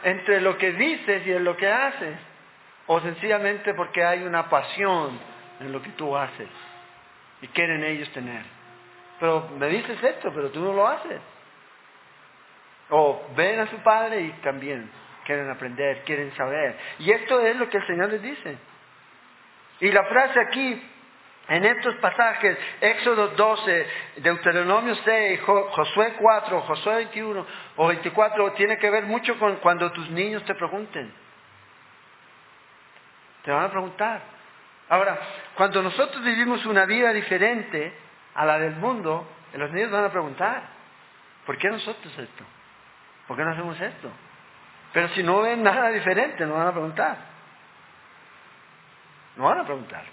entre 0.04 0.40
lo 0.40 0.56
que 0.58 0.72
dices 0.72 1.26
y 1.26 1.38
lo 1.38 1.56
que 1.56 1.66
haces, 1.66 2.16
o 2.86 3.00
sencillamente 3.00 3.72
porque 3.74 4.04
hay 4.04 4.22
una 4.22 4.48
pasión 4.50 5.18
en 5.64 5.72
lo 5.72 5.82
que 5.82 5.90
tú 5.90 6.16
haces 6.16 6.48
y 7.40 7.48
quieren 7.48 7.84
ellos 7.84 8.10
tener. 8.10 8.42
Pero 9.20 9.48
me 9.58 9.68
dices 9.68 10.02
esto, 10.02 10.32
pero 10.34 10.50
tú 10.50 10.60
no 10.60 10.72
lo 10.72 10.86
haces. 10.86 11.20
O 12.90 13.26
ven 13.36 13.60
a 13.60 13.70
su 13.70 13.76
padre 13.78 14.20
y 14.20 14.30
también 14.42 14.90
quieren 15.24 15.50
aprender, 15.50 16.02
quieren 16.04 16.34
saber. 16.36 16.76
Y 16.98 17.10
esto 17.10 17.40
es 17.40 17.56
lo 17.56 17.68
que 17.68 17.78
el 17.78 17.86
Señor 17.86 18.10
les 18.10 18.22
dice. 18.22 18.58
Y 19.80 19.90
la 19.90 20.04
frase 20.04 20.40
aquí 20.40 20.82
en 21.48 21.64
estos 21.64 21.94
pasajes, 21.96 22.56
Éxodo 22.80 23.28
12, 23.28 23.86
Deuteronomio 24.16 24.94
6, 24.94 25.40
Josué 25.42 26.14
4, 26.18 26.60
Josué 26.62 26.94
21 26.96 27.46
o 27.76 27.86
24, 27.88 28.52
tiene 28.52 28.78
que 28.78 28.88
ver 28.88 29.04
mucho 29.04 29.38
con 29.38 29.56
cuando 29.56 29.92
tus 29.92 30.08
niños 30.10 30.42
te 30.44 30.54
pregunten. 30.54 31.12
Te 33.42 33.50
van 33.50 33.64
a 33.64 33.70
preguntar. 33.70 34.33
Ahora, 34.88 35.18
cuando 35.54 35.82
nosotros 35.82 36.22
vivimos 36.22 36.64
una 36.66 36.84
vida 36.84 37.12
diferente 37.12 37.92
a 38.34 38.44
la 38.44 38.58
del 38.58 38.76
mundo, 38.76 39.26
los 39.54 39.70
niños 39.70 39.90
van 39.90 40.04
a 40.04 40.10
preguntar, 40.10 40.62
¿por 41.46 41.56
qué 41.58 41.68
nosotros 41.70 42.12
esto? 42.18 42.44
¿Por 43.26 43.36
qué 43.36 43.44
no 43.44 43.52
hacemos 43.52 43.80
esto? 43.80 44.10
Pero 44.92 45.08
si 45.08 45.22
no 45.22 45.42
ven 45.42 45.62
nada 45.62 45.88
diferente, 45.88 46.44
no 46.46 46.54
van 46.54 46.68
a 46.68 46.72
preguntar. 46.72 47.16
No 49.36 49.44
van 49.44 49.60
a 49.60 49.64
preguntar. 49.64 50.04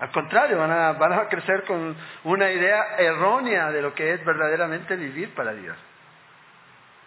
Al 0.00 0.10
contrario, 0.10 0.58
van 0.58 0.70
a, 0.70 0.92
van 0.92 1.12
a 1.12 1.28
crecer 1.28 1.64
con 1.64 1.96
una 2.24 2.50
idea 2.50 2.96
errónea 2.98 3.70
de 3.70 3.82
lo 3.82 3.94
que 3.94 4.12
es 4.14 4.24
verdaderamente 4.24 4.96
vivir 4.96 5.34
para 5.34 5.52
Dios. 5.52 5.76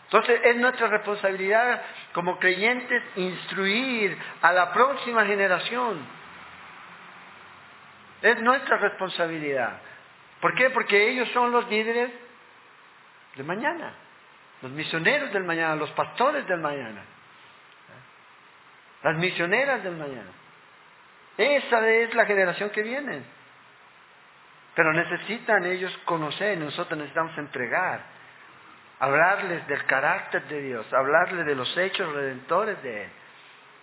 Entonces 0.06 0.42
es 0.44 0.58
nuestra 0.58 0.88
responsabilidad 0.88 1.82
como 2.14 2.38
creyentes 2.38 3.02
instruir 3.16 4.18
a 4.42 4.52
la 4.52 4.74
próxima 4.74 5.26
generación. 5.26 6.00
Es 8.22 8.40
nuestra 8.42 8.78
responsabilidad. 8.78 9.80
¿Por 10.40 10.56
qué? 10.56 10.70
Porque 10.72 11.10
ellos 11.10 11.30
son 11.34 11.52
los 11.52 11.68
líderes 11.70 12.12
de 13.36 13.44
mañana, 13.44 13.94
los 14.62 14.72
misioneros 14.72 15.32
del 15.32 15.44
mañana, 15.44 15.76
los 15.76 15.92
pastores 15.92 16.46
del 16.48 16.60
mañana, 16.60 17.02
las 19.04 19.18
misioneras 19.18 19.84
del 19.84 19.96
mañana. 19.96 20.32
Esa 21.38 21.88
es 21.88 22.14
la 22.14 22.26
generación 22.26 22.70
que 22.72 22.84
viene. 22.84 23.24
Pero 24.76 24.94
necesitan 24.94 25.66
ellos 25.66 25.96
conocer, 26.06 26.58
nosotros 26.58 26.98
necesitamos 26.98 27.38
entregar, 27.38 28.02
hablarles 29.00 29.68
del 29.68 29.84
carácter 29.86 30.44
de 30.44 30.62
Dios, 30.62 30.94
hablarles 30.94 31.46
de 31.46 31.56
los 31.56 31.76
hechos 31.78 32.14
redentores 32.14 32.82
de 32.82 33.04
Él, 33.04 33.10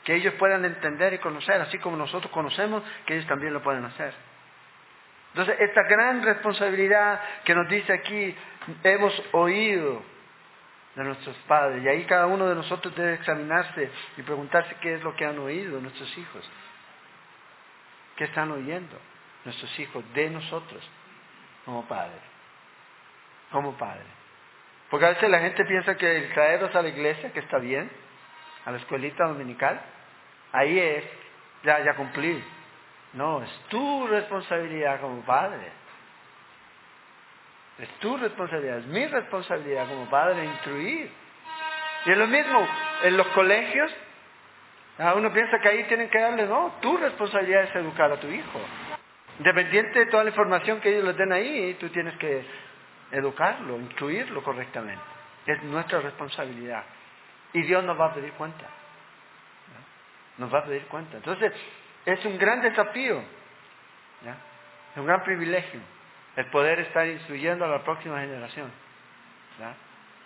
que 0.05 0.15
ellos 0.15 0.35
puedan 0.35 0.65
entender 0.65 1.13
y 1.13 1.19
conocer, 1.19 1.61
así 1.61 1.79
como 1.79 1.97
nosotros 1.97 2.33
conocemos, 2.33 2.83
que 3.05 3.15
ellos 3.15 3.27
también 3.27 3.53
lo 3.53 3.63
pueden 3.63 3.85
hacer. 3.85 4.15
Entonces, 5.31 5.57
esta 5.61 5.83
gran 5.85 6.23
responsabilidad 6.23 7.21
que 7.45 7.55
nos 7.55 7.69
dice 7.69 7.93
aquí, 7.93 8.35
hemos 8.83 9.23
oído 9.33 10.03
de 10.95 11.05
nuestros 11.05 11.37
padres, 11.47 11.83
y 11.85 11.89
ahí 11.89 12.05
cada 12.05 12.27
uno 12.27 12.49
de 12.49 12.57
nosotros 12.57 12.95
debe 12.97 13.15
examinarse 13.15 13.91
y 14.17 14.23
preguntarse 14.23 14.75
qué 14.81 14.95
es 14.95 15.03
lo 15.05 15.15
que 15.15 15.25
han 15.25 15.39
oído 15.39 15.81
nuestros 15.81 16.17
hijos. 16.19 16.51
¿Qué 18.17 18.25
están 18.25 18.51
oyendo 18.51 18.99
nuestros 19.45 19.79
hijos 19.79 20.03
de 20.13 20.29
nosotros 20.31 20.83
como 21.65 21.87
padres? 21.87 22.21
Como 23.53 23.79
padres. 23.79 24.07
Porque 24.91 25.07
a 25.07 25.11
veces 25.11 25.31
la 25.31 25.39
gente 25.39 25.65
piensa 25.65 25.97
que 25.97 26.17
el 26.17 26.33
traerlos 26.33 26.75
a 26.75 26.83
la 26.83 26.89
iglesia, 26.89 27.33
que 27.33 27.41
está 27.41 27.59
bien, 27.59 27.89
a 28.65 28.73
la 28.73 28.79
escuelita 28.79 29.25
dominical, 29.25 29.81
ahí 30.53 30.79
es, 30.79 31.05
ya, 31.63 31.81
ya 31.85 31.95
cumplí. 31.95 32.43
No, 33.15 33.43
es 33.43 33.51
tu 33.69 34.07
responsabilidad 34.07 35.01
como 35.01 35.23
padre. 35.23 35.73
Es 37.79 37.89
tu 38.01 38.17
responsabilidad, 38.17 38.79
es 38.79 38.87
mi 38.87 39.07
responsabilidad 39.07 39.89
como 39.89 40.11
padre 40.11 40.45
instruir. 40.45 41.11
Y 42.05 42.11
es 42.11 42.19
lo 42.19 42.27
mismo, 42.27 42.67
en 43.03 43.17
los 43.17 43.27
colegios 43.29 43.93
Ah, 44.99 45.15
uno 45.15 45.33
piensa 45.33 45.61
que 45.61 45.69
ahí 45.69 45.85
tienen 45.85 46.11
que 46.11 46.19
darle, 46.19 46.47
no, 46.47 46.75
tu 46.81 46.97
responsabilidad 46.97 47.63
es 47.65 47.77
educar 47.77 48.11
a 48.11 48.19
tu 48.19 48.27
hijo. 48.27 48.61
Independiente 49.39 50.01
de 50.01 50.07
toda 50.07 50.25
la 50.25 50.31
información 50.31 50.81
que 50.81 50.91
ellos 50.91 51.05
les 51.05 51.17
den 51.17 51.33
ahí, 51.33 51.75
tú 51.75 51.89
tienes 51.91 52.17
que 52.17 52.45
educarlo, 53.13 53.77
incluirlo 53.77 54.43
correctamente. 54.43 55.01
Es 55.47 55.63
nuestra 55.63 56.01
responsabilidad. 56.01 56.83
Y 57.53 57.63
Dios 57.63 57.85
nos 57.85 57.99
va 57.99 58.07
a 58.07 58.15
pedir 58.15 58.33
cuenta. 58.33 58.67
Nos 60.39 60.53
va 60.53 60.59
a 60.59 60.65
pedir 60.65 60.83
cuenta. 60.87 61.19
Entonces, 61.19 61.53
es 62.07 62.25
un 62.25 62.39
gran 62.39 62.61
desafío. 62.61 63.23
Es 64.93 64.97
un 64.97 65.07
gran 65.07 65.23
privilegio 65.23 65.81
el 66.37 66.47
poder 66.47 66.79
estar 66.81 67.07
instruyendo 67.07 67.65
a 67.65 67.69
la 67.69 67.83
próxima 67.83 68.21
generación. 68.21 68.71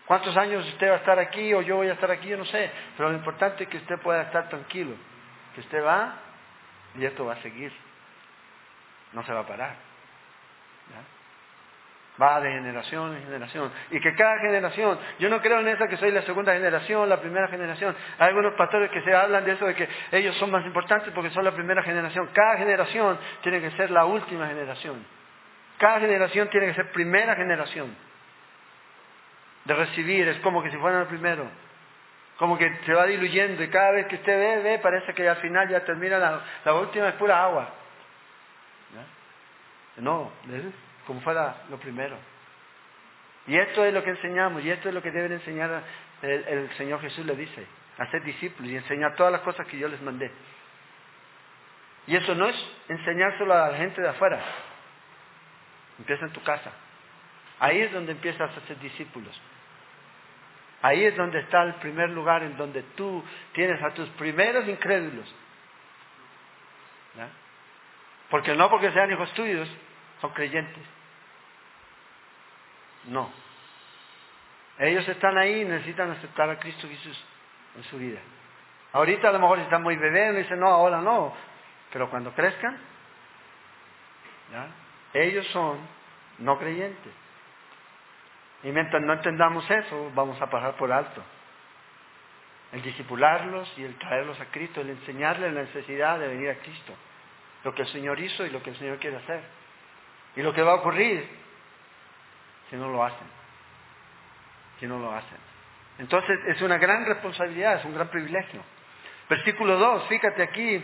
¿Cuántos 0.07 0.37
años 0.37 0.67
usted 0.69 0.88
va 0.88 0.95
a 0.95 0.99
estar 0.99 1.19
aquí 1.19 1.55
o 1.55 1.62
yo 1.62 1.76
voy 1.76 1.88
a 1.88 1.95
estar 1.95 2.11
aquí? 2.11 2.29
Yo 2.29 2.37
no 2.37 2.45
sé. 2.45 2.71
Pero 2.97 3.11
lo 3.11 3.17
importante 3.17 3.64
es 3.64 3.69
que 3.71 3.79
usted 3.79 3.99
pueda 3.99 4.23
estar 4.23 4.49
tranquilo. 4.49 4.95
Que 5.55 5.61
usted 5.61 5.83
va 5.83 6.17
y 6.97 7.05
esto 7.05 7.25
va 7.25 7.35
a 7.35 7.43
seguir. 7.43 7.73
No 9.12 9.25
se 9.25 9.33
va 9.33 9.41
a 9.41 9.47
parar. 9.47 9.76
Va 12.21 12.40
de 12.40 12.50
generación 12.50 13.16
en 13.16 13.25
generación. 13.25 13.73
Y 13.90 13.99
que 13.99 14.14
cada 14.14 14.38
generación, 14.40 14.99
yo 15.19 15.31
no 15.31 15.40
creo 15.40 15.61
en 15.61 15.69
eso 15.69 15.87
que 15.88 15.97
soy 15.97 16.11
la 16.11 16.23
segunda 16.23 16.52
generación, 16.52 17.09
la 17.09 17.21
primera 17.21 17.49
generación. 17.49 17.97
Hay 18.19 18.28
algunos 18.28 18.52
pastores 18.54 18.90
que 18.90 19.00
se 19.00 19.14
hablan 19.14 19.45
de 19.45 19.52
eso, 19.52 19.66
de 19.66 19.75
que 19.75 19.88
ellos 20.12 20.37
son 20.37 20.50
más 20.50 20.64
importantes 20.66 21.11
porque 21.14 21.31
son 21.31 21.45
la 21.45 21.52
primera 21.52 21.83
generación. 21.83 22.28
Cada 22.35 22.59
generación 22.59 23.19
tiene 23.40 23.62
que 23.62 23.71
ser 23.73 23.90
la 23.90 24.04
última 24.04 24.47
generación. 24.47 25.02
Cada 25.78 26.00
generación 26.00 26.49
tiene 26.49 26.66
que 26.66 26.75
ser 26.75 26.92
primera 26.92 27.35
generación. 27.35 27.97
De 29.64 29.75
recibir, 29.75 30.28
es 30.28 30.38
como 30.40 30.62
que 30.62 30.71
si 30.71 30.76
fuera 30.76 31.00
el 31.00 31.07
primero. 31.07 31.49
Como 32.37 32.59
que 32.59 32.76
se 32.85 32.92
va 32.92 33.07
diluyendo 33.07 33.62
y 33.62 33.69
cada 33.69 33.92
vez 33.92 34.07
que 34.07 34.16
usted 34.16 34.38
ve, 34.38 34.62
ve, 34.62 34.78
parece 34.81 35.14
que 35.14 35.26
al 35.26 35.37
final 35.37 35.69
ya 35.69 35.81
termina 35.81 36.19
la, 36.64 36.75
última, 36.75 37.09
es 37.09 37.14
pura 37.14 37.42
agua. 37.42 37.71
No, 39.97 40.31
como 41.07 41.21
fuera 41.21 41.65
lo 41.71 41.79
primero. 41.79 42.17
Y 43.47 43.57
esto 43.59 43.85
es 43.85 43.93
lo 43.93 44.05
que 44.05 44.11
enseñamos, 44.11 44.65
y 44.65 44.71
esto 44.71 44.89
es 44.89 44.95
lo 44.95 45.03
que 45.03 45.11
deben 45.11 45.33
enseñar, 45.33 45.83
el, 46.23 46.71
Señor 46.77 47.01
Jesús 47.01 47.27
le 47.27 47.35
dice, 47.35 47.67
hacer 47.99 48.23
discípulos 48.23 48.71
y 48.71 48.77
enseñar 48.77 49.17
todas 49.17 49.33
las 49.33 49.41
cosas 49.41 49.67
que 49.67 49.79
yo 49.79 49.89
les 49.89 50.01
mandé. 50.01 50.31
Y 52.07 52.17
eso 52.17 52.35
no 52.35 52.49
es 52.49 52.57
enseñárselo 52.89 53.53
a 53.53 53.71
la 53.71 53.77
gente 53.77 54.01
de 54.01 54.09
afuera, 54.09 54.41
empieza 55.99 56.25
en 56.27 56.33
tu 56.33 56.43
casa. 56.43 56.73
Ahí 57.59 57.81
es 57.81 57.93
donde 57.93 58.13
empiezas 58.13 58.51
a 58.51 58.61
hacer 58.61 58.79
discípulos. 58.81 59.41
Ahí 60.83 61.05
es 61.05 61.17
donde 61.17 61.39
está 61.39 61.63
el 61.63 61.75
primer 61.75 62.11
lugar 62.11 62.43
en 62.43 62.57
donde 62.57 62.83
tú 62.97 63.23
tienes 63.53 63.81
a 63.83 63.95
tus 63.95 64.09
primeros 64.11 64.67
incrédulos. 64.67 65.33
Porque 68.31 68.55
no 68.57 68.69
porque 68.69 68.91
sean 68.93 69.11
hijos 69.13 69.33
tuyos, 69.35 69.69
son 70.23 70.31
creyentes. 70.31 70.85
No. 73.09 73.31
Ellos 74.79 75.07
están 75.09 75.37
ahí 75.37 75.62
y 75.62 75.64
necesitan 75.64 76.12
aceptar 76.12 76.49
a 76.49 76.59
Cristo 76.59 76.88
Jesús 76.88 77.25
en 77.76 77.83
su 77.85 77.99
vida. 77.99 78.21
Ahorita 78.93 79.29
a 79.29 79.33
lo 79.33 79.41
mejor 79.41 79.59
están 79.59 79.83
muy 79.83 79.97
bebés 79.97 80.37
dicen, 80.37 80.61
no, 80.61 80.69
ahora 80.69 81.00
no. 81.00 81.35
Pero 81.93 82.09
cuando 82.09 82.33
crezcan, 82.33 82.79
ellos 85.12 85.47
son 85.49 85.79
no 86.38 86.59
creyentes. 86.59 87.12
Y 88.62 88.69
mientras 88.69 89.02
no 89.02 89.12
entendamos 89.14 89.69
eso, 89.69 90.12
vamos 90.14 90.41
a 90.41 90.49
pasar 90.49 90.76
por 90.76 90.93
alto. 90.93 91.23
El 92.71 92.81
disipularlos 92.83 93.71
y 93.76 93.83
el 93.83 93.99
traerlos 93.99 94.41
a 94.41 94.47
Cristo, 94.47 94.81
el 94.81 94.91
enseñarles 94.91 95.52
la 95.52 95.62
necesidad 95.62 96.19
de 96.19 96.29
venir 96.29 96.50
a 96.50 96.55
Cristo. 96.57 96.95
Lo 97.64 97.75
que 97.75 97.83
el 97.83 97.88
Señor 97.88 98.21
hizo 98.21 98.47
y 98.47 98.50
lo 98.50 98.62
que 98.62 98.71
el 98.71 98.76
Señor 98.76 98.99
quiere 98.99 99.17
hacer. 99.17 99.62
Y 100.37 100.43
lo 100.43 100.53
que 100.53 100.62
va 100.62 100.73
a 100.73 100.77
ocurrir 100.77 101.29
si 102.71 102.77
no 102.77 102.89
lo 102.89 103.05
hacen. 103.05 103.27
Si 104.81 104.87
no 104.87 104.99
lo 104.99 105.12
hacen. 105.12 105.39
Entonces 105.99 106.39
es 106.47 106.62
una 106.62 106.79
gran 106.79 107.05
responsabilidad, 107.05 107.77
es 107.81 107.85
un 107.85 107.95
gran 107.95 108.09
privilegio. 108.09 108.62
Versículo 109.29 109.77
2, 109.77 110.09
fíjate 110.09 110.43
aquí, 110.43 110.83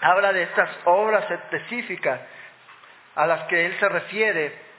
habla 0.00 0.32
de 0.32 0.44
estas 0.44 0.70
obras 0.84 1.30
específicas 1.30 2.20
a 3.14 3.26
las 3.26 3.42
que 3.48 3.66
él 3.66 3.76
se 3.78 3.88
refiere, 3.88 4.70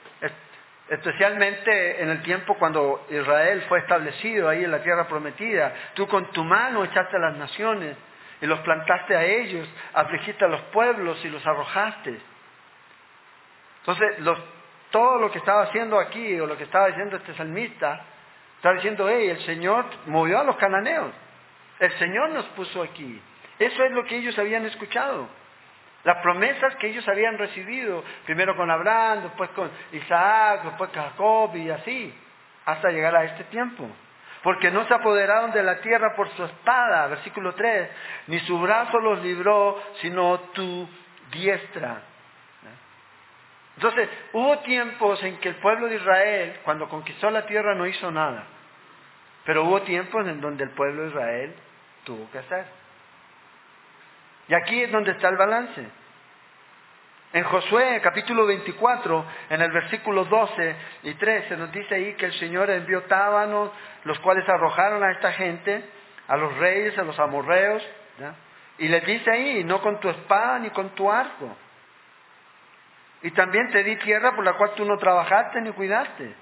especialmente 0.88 2.02
en 2.02 2.10
el 2.10 2.22
tiempo 2.22 2.54
cuando 2.54 3.06
Israel 3.10 3.62
fue 3.68 3.80
establecido 3.80 4.48
ahí 4.48 4.64
en 4.64 4.70
la 4.70 4.82
tierra 4.82 5.06
prometida. 5.06 5.72
Tú 5.94 6.08
con 6.08 6.32
tu 6.32 6.44
mano 6.44 6.84
echaste 6.84 7.16
a 7.16 7.20
las 7.20 7.36
naciones 7.36 7.96
y 8.40 8.46
los 8.46 8.58
plantaste 8.60 9.14
a 9.14 9.22
ellos, 9.22 9.68
afligiste 9.94 10.44
a 10.44 10.48
los 10.48 10.60
pueblos 10.72 11.22
y 11.24 11.28
los 11.28 11.46
arrojaste. 11.46 12.31
Entonces, 13.86 14.16
todo 14.90 15.18
lo 15.18 15.30
que 15.30 15.38
estaba 15.38 15.62
haciendo 15.62 15.98
aquí, 15.98 16.38
o 16.38 16.46
lo 16.46 16.56
que 16.56 16.64
estaba 16.64 16.86
diciendo 16.88 17.16
este 17.16 17.34
salmista, 17.34 18.04
estaba 18.56 18.76
diciendo, 18.76 19.08
hey, 19.08 19.30
el 19.30 19.40
Señor 19.40 19.86
movió 20.06 20.38
a 20.38 20.44
los 20.44 20.56
cananeos. 20.56 21.12
El 21.80 21.92
Señor 21.98 22.30
nos 22.30 22.44
puso 22.50 22.82
aquí. 22.82 23.20
Eso 23.58 23.84
es 23.84 23.90
lo 23.90 24.04
que 24.04 24.16
ellos 24.16 24.38
habían 24.38 24.64
escuchado. 24.66 25.28
Las 26.04 26.18
promesas 26.18 26.76
que 26.76 26.88
ellos 26.88 27.06
habían 27.08 27.38
recibido, 27.38 28.04
primero 28.24 28.56
con 28.56 28.70
Abraham, 28.70 29.22
después 29.22 29.50
con 29.50 29.70
Isaac, 29.92 30.62
después 30.64 30.90
con 30.90 31.02
Jacob 31.02 31.56
y 31.56 31.70
así, 31.70 32.14
hasta 32.64 32.90
llegar 32.90 33.16
a 33.16 33.24
este 33.24 33.44
tiempo. 33.44 33.88
Porque 34.42 34.70
no 34.70 34.86
se 34.86 34.94
apoderaron 34.94 35.52
de 35.52 35.62
la 35.62 35.80
tierra 35.80 36.14
por 36.14 36.28
su 36.30 36.44
espada, 36.44 37.06
versículo 37.06 37.54
3, 37.54 37.90
ni 38.28 38.38
su 38.40 38.58
brazo 38.60 38.98
los 38.98 39.22
libró, 39.22 39.80
sino 40.00 40.38
tu 40.52 40.88
diestra. 41.30 42.02
Entonces, 43.76 44.08
hubo 44.32 44.58
tiempos 44.60 45.22
en 45.22 45.38
que 45.38 45.48
el 45.48 45.56
pueblo 45.56 45.88
de 45.88 45.96
Israel, 45.96 46.60
cuando 46.64 46.88
conquistó 46.88 47.30
la 47.30 47.46
tierra, 47.46 47.74
no 47.74 47.86
hizo 47.86 48.10
nada. 48.10 48.44
Pero 49.44 49.64
hubo 49.64 49.82
tiempos 49.82 50.26
en 50.26 50.40
donde 50.40 50.64
el 50.64 50.70
pueblo 50.70 51.02
de 51.02 51.08
Israel 51.08 51.54
tuvo 52.04 52.30
que 52.30 52.38
hacer. 52.38 52.66
Y 54.48 54.54
aquí 54.54 54.82
es 54.82 54.92
donde 54.92 55.12
está 55.12 55.28
el 55.28 55.36
balance. 55.36 55.88
En 57.32 57.44
Josué 57.44 57.98
capítulo 58.02 58.44
24, 58.44 59.24
en 59.48 59.62
el 59.62 59.72
versículo 59.72 60.26
12 60.26 60.76
y 61.04 61.14
13, 61.14 61.56
nos 61.56 61.72
dice 61.72 61.94
ahí 61.94 62.12
que 62.14 62.26
el 62.26 62.34
Señor 62.34 62.68
envió 62.68 63.04
tábanos, 63.04 63.70
los 64.04 64.18
cuales 64.18 64.46
arrojaron 64.46 65.02
a 65.02 65.12
esta 65.12 65.32
gente, 65.32 65.82
a 66.28 66.36
los 66.36 66.54
reyes, 66.58 66.98
a 66.98 67.04
los 67.04 67.18
amorreos, 67.18 67.82
y 68.76 68.88
les 68.88 69.04
dice 69.06 69.30
ahí, 69.30 69.64
no 69.64 69.80
con 69.80 69.98
tu 69.98 70.10
espada 70.10 70.58
ni 70.58 70.68
con 70.70 70.90
tu 70.90 71.10
arco, 71.10 71.56
y 73.22 73.30
también 73.30 73.70
te 73.70 73.84
di 73.84 73.96
tierra 73.96 74.34
por 74.34 74.44
la 74.44 74.54
cual 74.54 74.72
tú 74.74 74.84
no 74.84 74.98
trabajaste 74.98 75.60
ni 75.60 75.70
cuidaste. 75.70 76.34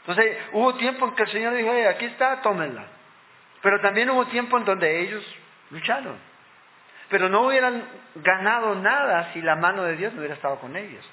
Entonces, 0.00 0.38
hubo 0.52 0.74
tiempo 0.74 1.06
en 1.06 1.14
que 1.14 1.22
el 1.22 1.28
Señor 1.30 1.54
dijo, 1.54 1.70
aquí 1.88 2.06
está, 2.06 2.40
tómenla. 2.42 2.86
Pero 3.62 3.80
también 3.80 4.10
hubo 4.10 4.26
tiempo 4.26 4.58
en 4.58 4.64
donde 4.64 5.00
ellos 5.00 5.24
lucharon. 5.70 6.16
Pero 7.08 7.28
no 7.28 7.42
hubieran 7.42 7.84
ganado 8.16 8.74
nada 8.74 9.32
si 9.32 9.40
la 9.40 9.56
mano 9.56 9.82
de 9.84 9.96
Dios 9.96 10.12
no 10.12 10.20
hubiera 10.20 10.34
estado 10.34 10.58
con 10.60 10.76
ellos. 10.76 11.04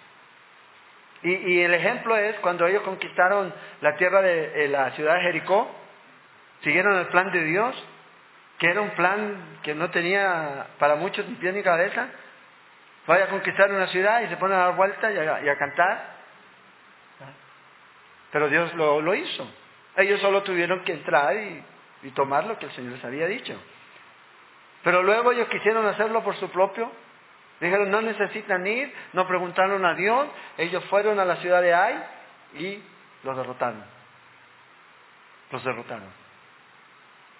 Y, 1.23 1.61
el 1.61 1.73
ejemplo 1.73 2.15
es 2.15 2.35
cuando 2.39 2.67
ellos 2.67 2.83
conquistaron 2.83 3.51
la 3.81 3.95
tierra 3.95 4.21
de 4.21 4.67
la 4.67 4.91
ciudad 4.91 5.15
de 5.15 5.21
Jericó, 5.21 5.73
siguieron 6.61 6.97
el 6.97 7.07
plan 7.07 7.31
de 7.31 7.43
Dios, 7.43 7.75
que 8.59 8.69
era 8.69 8.81
un 8.81 8.91
plan 8.91 9.59
que 9.63 9.73
no 9.73 9.89
tenía 9.89 10.67
para 10.77 10.95
muchos 10.95 11.27
ni 11.27 11.35
pie 11.35 11.51
ni 11.51 11.63
cabeza, 11.63 12.09
vaya 13.07 13.25
a 13.25 13.29
conquistar 13.29 13.71
una 13.71 13.87
ciudad 13.87 14.21
y 14.21 14.27
se 14.27 14.37
pone 14.37 14.55
a 14.55 14.59
dar 14.59 14.75
vueltas 14.75 15.13
y 15.13 15.49
a, 15.49 15.57
cantar. 15.57 16.15
Pero 18.31 18.49
Dios 18.49 18.73
lo, 18.75 19.15
hizo. 19.15 19.47
Ellos 19.95 20.19
solo 20.19 20.43
tuvieron 20.43 20.81
que 20.81 20.93
entrar 20.93 21.35
y, 21.35 21.63
y 22.03 22.11
tomar 22.11 22.45
lo 22.45 22.57
que 22.59 22.65
el 22.65 22.71
Señor 22.73 22.93
les 22.93 23.05
había 23.05 23.27
dicho. 23.27 23.57
Pero 24.83 25.01
luego 25.03 25.31
ellos 25.31 25.47
quisieron 25.47 25.85
hacerlo 25.87 26.23
por 26.23 26.35
su 26.35 26.49
propio. 26.49 26.91
Dijeron, 27.59 27.89
no 27.89 28.01
necesitan 28.01 28.67
ir, 28.67 28.93
no 29.13 29.25
preguntaron 29.27 29.85
a 29.85 29.93
Dios. 29.95 30.27
Ellos 30.57 30.83
fueron 30.85 31.19
a 31.19 31.25
la 31.25 31.37
ciudad 31.37 31.61
de 31.61 31.73
Ai 31.73 32.03
y 32.55 32.83
los 33.23 33.37
derrotaron. 33.37 33.83
Los 35.51 35.63
derrotaron. 35.63 36.25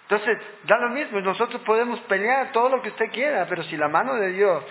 Entonces, 0.08 0.38
da 0.65 0.78
lo 0.78 0.89
mismo, 0.89 1.19
nosotros 1.19 1.62
podemos 1.63 1.99
pelear 2.01 2.51
todo 2.51 2.69
lo 2.69 2.82
que 2.82 2.89
usted 2.89 3.10
quiera, 3.12 3.47
pero 3.49 3.63
si 3.63 3.75
la 3.75 3.88
mano 3.88 4.13
de 4.15 4.34
Dios 4.34 4.63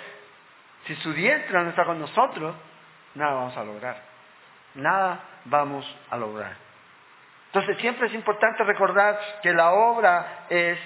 si 0.87 0.94
su 0.97 1.12
diestra 1.12 1.62
no 1.62 1.70
está 1.70 1.85
con 1.85 1.99
nosotros, 1.99 2.55
nada 3.14 3.35
vamos 3.35 3.57
a 3.57 3.64
lograr. 3.64 4.03
Nada 4.75 5.20
vamos 5.44 5.97
a 6.11 6.16
lograr. 6.16 6.57
Entonces 7.47 7.79
siempre 7.79 8.09
es 8.09 8.14
importante 8.14 8.64
recordar 8.64 9.18
que 9.42 9.53
la 9.53 9.70
obra 9.70 10.47
es 10.49 10.79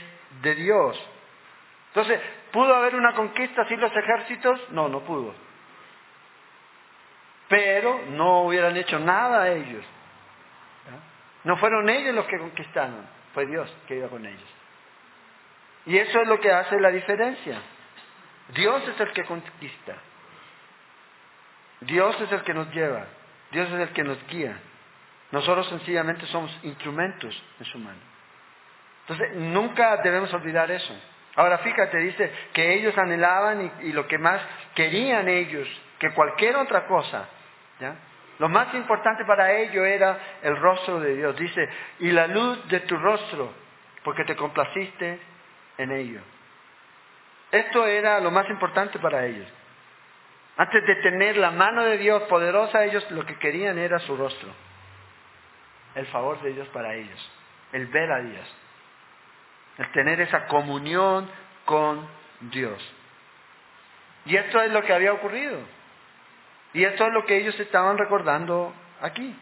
de 0.42 0.54
Dios. 0.54 1.10
Entonces, 1.88 2.20
¿pudo 2.52 2.74
haber 2.74 2.94
una 2.94 3.14
conquista 3.14 3.66
sin 3.66 3.80
los 3.80 3.90
ejércitos? 3.96 4.60
No, 4.70 4.88
no 4.88 5.00
pudo. 5.00 5.34
Pero 7.48 8.02
no 8.10 8.42
hubieran 8.42 8.76
hecho 8.76 8.98
nada 8.98 9.48
ellos. 9.48 9.84
No 11.44 11.56
fueron 11.56 11.88
ellos 11.88 12.14
los 12.14 12.26
que 12.26 12.38
conquistaron, 12.38 13.06
fue 13.32 13.46
Dios 13.46 13.74
que 13.86 13.96
iba 13.96 14.08
con 14.08 14.24
ellos. 14.26 14.54
Y 15.86 15.96
eso 15.96 16.20
es 16.20 16.28
lo 16.28 16.38
que 16.40 16.52
hace 16.52 16.78
la 16.78 16.90
diferencia. 16.90 17.58
Dios 18.54 18.86
es 18.88 19.00
el 19.00 19.12
que 19.12 19.24
conquista. 19.24 19.94
Dios 21.80 22.20
es 22.20 22.32
el 22.32 22.42
que 22.42 22.54
nos 22.54 22.72
lleva. 22.72 23.06
Dios 23.50 23.68
es 23.68 23.80
el 23.80 23.88
que 23.90 24.04
nos 24.04 24.26
guía. 24.26 24.58
Nosotros 25.30 25.68
sencillamente 25.68 26.26
somos 26.26 26.56
instrumentos 26.62 27.40
en 27.58 27.66
su 27.66 27.78
mano. 27.78 27.98
Entonces, 29.02 29.36
nunca 29.36 29.98
debemos 29.98 30.32
olvidar 30.32 30.70
eso. 30.70 30.94
Ahora 31.36 31.58
fíjate, 31.58 31.98
dice 31.98 32.32
que 32.52 32.74
ellos 32.74 32.96
anhelaban 32.98 33.72
y, 33.82 33.92
lo 33.92 34.06
que 34.06 34.18
más 34.18 34.40
querían 34.74 35.28
ellos, 35.28 35.68
que 35.98 36.12
cualquier 36.12 36.56
otra 36.56 36.86
cosa, 36.86 37.28
¿ya? 37.78 37.94
Lo 38.38 38.48
más 38.48 38.72
importante 38.74 39.24
para 39.24 39.52
ellos 39.52 39.84
era 39.84 40.18
el 40.42 40.56
rostro 40.56 41.00
de 41.00 41.16
Dios. 41.16 41.36
Dice, 41.36 41.68
y 42.00 42.10
la 42.10 42.26
luz 42.26 42.68
de 42.68 42.80
tu 42.80 42.96
rostro, 42.96 43.52
porque 44.04 44.24
te 44.24 44.36
complaciste 44.36 45.18
en 45.76 45.92
ello. 45.92 46.20
Esto 47.50 47.86
era 47.86 48.20
lo 48.20 48.30
más 48.30 48.48
importante 48.50 48.98
para 48.98 49.24
ellos. 49.24 49.46
Antes 50.56 50.84
de 50.86 50.96
tener 50.96 51.36
la 51.36 51.50
mano 51.50 51.82
de 51.84 51.98
Dios 51.98 52.24
poderosa, 52.24 52.84
ellos 52.84 53.08
lo 53.10 53.24
que 53.24 53.38
querían 53.38 53.78
era 53.78 53.98
su 54.00 54.16
rostro. 54.16 54.48
El 55.94 56.06
favor 56.06 56.40
de 56.42 56.52
Dios 56.52 56.68
para 56.68 56.94
ellos. 56.94 57.30
El 57.72 57.86
ver 57.86 58.10
a 58.12 58.20
Dios. 58.20 58.56
El 59.78 59.90
tener 59.92 60.20
esa 60.20 60.46
comunión 60.46 61.30
con 61.64 62.06
Dios. 62.40 62.94
Y 64.26 64.36
esto 64.36 64.60
es 64.60 64.70
lo 64.72 64.82
que 64.82 64.92
había 64.92 65.12
ocurrido. 65.12 65.58
Y 66.74 66.84
esto 66.84 67.06
es 67.06 67.12
lo 67.12 67.24
que 67.24 67.38
ellos 67.38 67.58
estaban 67.60 67.96
recordando 67.96 68.74
aquí. 69.00 69.34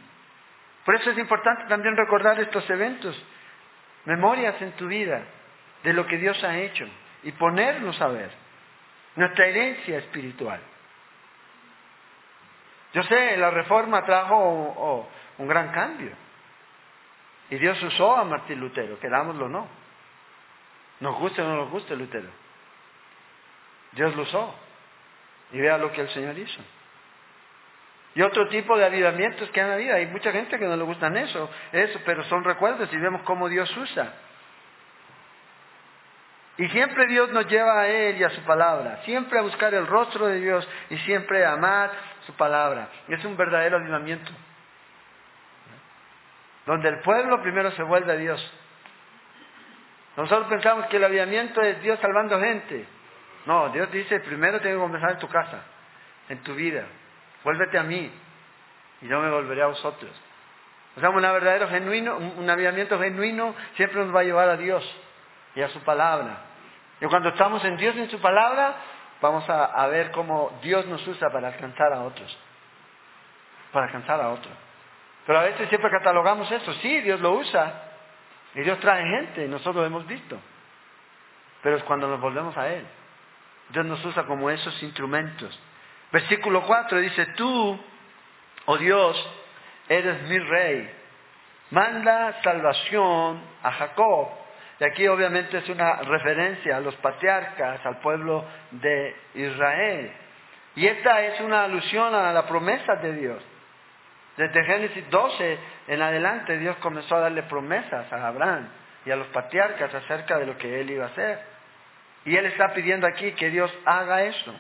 Por 0.85 0.95
eso 0.95 1.11
es 1.11 1.19
importante 1.19 1.65
también 1.65 1.97
recordar 1.97 2.39
estos 2.39 2.69
eventos, 2.71 3.21
memorias 4.05 4.61
en 4.63 4.73
tu 4.73 4.87
vida 4.87 5.25
de 5.83 5.93
lo 5.93 6.07
que 6.07 6.19
Dios 6.19 6.43
ha 6.45 6.59
hecho 6.59 6.87
y 7.27 7.33
ponernos 7.33 8.01
a 8.01 8.07
ver 8.07 8.31
nuestra 9.17 9.47
herencia 9.47 9.99
espiritual. 9.99 10.61
Yo 12.93 13.03
sé, 13.03 13.37
la 13.37 13.51
reforma 13.51 14.05
trajo 14.05 15.09
un, 15.39 15.49
gran 15.49 15.73
cambio. 15.73 16.13
Y 17.51 17.57
Dios 17.57 17.83
usó 17.83 18.17
a 18.17 18.23
Martín 18.23 18.61
Lutero, 18.61 19.01
querámoslo 19.01 19.47
o 19.47 19.49
no. 19.49 19.67
Nos 21.01 21.17
guste 21.17 21.43
o 21.43 21.49
no 21.49 21.57
nos 21.57 21.71
guste 21.71 21.97
Lutero. 21.97 22.29
Dios 23.91 24.15
lo 24.15 24.23
usó. 24.23 24.55
Y 25.51 25.61
vea 25.61 25.79
lo 25.79 25.91
que 25.91 26.03
el 26.03 26.09
Señor 26.11 26.39
hizo. 26.39 26.63
Y 28.15 28.23
otro 28.23 28.49
tipo 28.49 28.79
de 28.79 28.85
avivamientos 28.85 29.51
que 29.51 29.61
han 29.61 29.73
habido. 29.73 29.97
Hay 29.97 30.07
mucha 30.07 30.31
gente 30.31 30.61
que 30.61 30.65
no 30.65 30.77
le 30.77 30.85
gustan 30.85 31.17
eso, 31.17 31.51
eso, 31.73 32.01
pero 32.07 32.23
son 32.25 32.45
recuerdos 32.45 32.89
y 32.93 32.97
vemos 32.99 33.23
cómo 33.23 33.49
Dios 33.49 33.77
usa. 33.77 34.15
Y 36.59 36.69
siempre 36.69 37.07
Dios 37.07 37.31
nos 37.33 37.47
lleva 37.49 37.81
a 37.81 37.87
Él 37.87 38.17
y 38.17 38.25
a 38.25 38.31
su 38.31 38.41
palabra, 38.43 39.03
siempre 39.05 39.39
a 39.39 39.43
buscar 39.43 39.75
el 39.75 39.87
rostro 39.87 40.27
de 40.27 40.41
Dios 40.41 40.67
y 40.89 40.97
siempre 40.99 41.45
a 41.45 41.53
amar 41.53 41.91
su 42.25 42.33
palabra. 42.33 42.89
Es 43.09 43.23
un 43.25 43.37
verdadero 43.37 43.77
avivamiento. 43.77 44.33
Donde 46.65 46.89
el 46.89 47.01
pueblo 47.01 47.43
primero 47.43 47.71
se 47.73 47.83
vuelve 47.83 48.13
a 48.13 48.17
Dios. 48.17 48.53
Nosotros 50.17 50.49
pensamos 50.49 50.87
que 50.87 50.97
el 50.97 51.05
avivamiento 51.05 51.61
es 51.61 51.81
Dios 51.83 52.01
salvando 52.01 52.41
gente. 52.41 52.87
No, 53.45 53.69
Dios 53.69 53.93
dice, 53.93 54.21
primero 54.21 54.59
tengo 54.61 54.77
que 54.77 54.87
comenzar 54.87 55.11
en 55.13 55.19
tu 55.19 55.29
casa, 55.29 55.63
en 56.31 56.43
tu 56.43 56.55
vida. 56.55 56.87
Vuélvete 57.45 57.77
a 57.77 57.83
mí 57.83 58.11
y 59.03 59.09
yo 59.09 59.21
me 59.21 59.31
volveré 59.31 59.63
a 59.63 59.67
vosotros. 59.67 60.11
O 60.97 61.01
sea, 61.01 61.11
un 61.11 61.21
verdadero 61.21 61.69
genuino, 61.69 62.17
un 62.17 62.49
avivamiento 62.49 62.99
genuino 62.99 63.55
siempre 63.77 64.03
nos 64.03 64.17
va 64.17 64.21
a 64.21 64.25
llevar 64.25 64.49
a 64.49 64.57
Dios 64.57 64.83
y 65.57 65.63
a 65.63 65.69
su 65.71 65.81
palabra. 65.81 66.37
Y 67.01 67.07
cuando 67.07 67.31
estamos 67.31 67.65
en 67.65 67.77
Dios 67.77 67.97
y 67.97 68.01
en 68.01 68.11
su 68.11 68.21
palabra, 68.21 68.77
vamos 69.21 69.49
a, 69.49 69.87
ver 69.89 70.11
cómo 70.13 70.59
Dios 70.63 70.87
nos 70.87 71.05
usa 71.09 71.31
para 71.31 71.49
alcanzar 71.49 71.93
a 71.93 72.03
otros. 72.03 72.39
Para 73.73 73.87
alcanzar 73.87 74.21
a 74.21 74.29
otros. 74.29 74.55
Pero 75.27 75.39
a 75.41 75.43
veces 75.43 75.69
siempre 75.69 75.91
catalogamos 75.91 76.51
eso. 76.53 76.73
Sí, 76.75 77.01
Dios 77.01 77.21
lo 77.21 77.33
usa. 77.33 77.83
Y 78.55 78.61
Dios 78.61 78.79
trae 78.81 79.03
gente, 79.05 79.45
y 79.45 79.49
nosotros 79.49 79.77
lo 79.77 79.87
hemos 79.87 80.07
visto. 80.07 80.39
Pero 81.63 81.77
es 81.77 81.83
cuando 81.85 82.07
nos 82.07 82.21
volvemos 82.21 82.57
a 82.57 82.69
Él. 82.69 82.87
Dios 83.71 83.85
nos 83.85 84.05
usa 84.05 84.25
como 84.25 84.51
esos 84.51 84.81
instrumentos. 84.83 85.59
Versículo 86.13 86.63
4 86.63 87.01
dice, 87.01 87.27
tú, 87.35 87.81
oh 88.67 88.77
Dios, 88.79 89.31
eres 89.89 90.23
mi 90.23 90.39
rey. 90.39 90.91
Manda 91.71 92.41
salvación 92.43 93.43
a 93.63 93.73
Jacob 93.73 94.46
y 94.79 94.85
aquí 94.85 95.07
obviamente 95.09 95.59
es 95.59 95.69
una 95.69 95.97
referencia 96.03 96.77
a 96.77 96.81
los 96.81 96.95
patriarcas, 96.97 97.85
al 97.85 97.99
pueblo 97.99 98.45
de 98.73 99.17
Israel. 99.35 100.13
Y 100.75 100.87
esta 100.87 101.23
es 101.23 101.41
una 101.41 101.65
alusión 101.65 102.15
a 102.15 102.33
la 102.33 102.47
promesa 102.47 102.97
de 102.97 103.13
Dios. 103.15 103.43
Desde 104.37 104.65
Génesis 104.65 105.09
12 105.11 105.59
en 105.89 106.03
adelante 106.03 106.59
Dios 106.59 106.77
comenzó 106.77 107.17
a 107.17 107.21
darle 107.21 107.45
promesas 107.45 108.13
a 108.13 108.29
Abraham 108.29 108.69
y 109.07 109.11
a 109.11 109.17
los 109.17 109.29
patriarcas 109.29 109.95
acerca 109.95 110.39
de 110.39 110.45
lo 110.45 110.59
que 110.59 110.81
él 110.81 110.91
iba 110.91 111.05
a 111.05 111.09
hacer. 111.09 111.41
Y 112.27 112.37
él 112.37 112.45
está 112.45 112.75
pidiendo 112.75 113.07
aquí 113.07 113.33
que 113.33 113.49
Dios 113.49 113.73
haga 113.87 114.25
eso. 114.25 114.55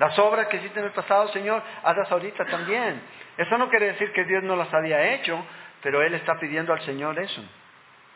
Las 0.00 0.18
obras 0.18 0.48
que 0.48 0.56
hiciste 0.56 0.80
en 0.80 0.86
el 0.86 0.92
pasado, 0.92 1.28
Señor, 1.28 1.62
hazlas 1.84 2.10
ahorita 2.10 2.44
también. 2.46 3.00
Eso 3.36 3.56
no 3.56 3.68
quiere 3.68 3.92
decir 3.92 4.12
que 4.12 4.24
Dios 4.24 4.42
no 4.42 4.56
las 4.56 4.72
había 4.74 5.14
hecho, 5.14 5.44
pero 5.80 6.02
él 6.02 6.14
está 6.14 6.40
pidiendo 6.40 6.72
al 6.72 6.80
Señor 6.80 7.16
eso. 7.20 7.44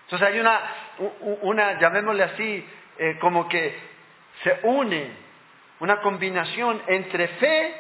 Entonces 0.07 0.29
hay 0.29 0.39
una, 0.39 0.61
una 1.43 1.81
llamémosle 1.81 2.23
así, 2.23 2.65
eh, 2.99 3.19
como 3.21 3.49
que 3.49 3.77
se 4.45 4.61
une 4.63 5.27
una 5.81 6.01
combinación 6.01 6.81
entre 6.87 7.27
fe 7.29 7.75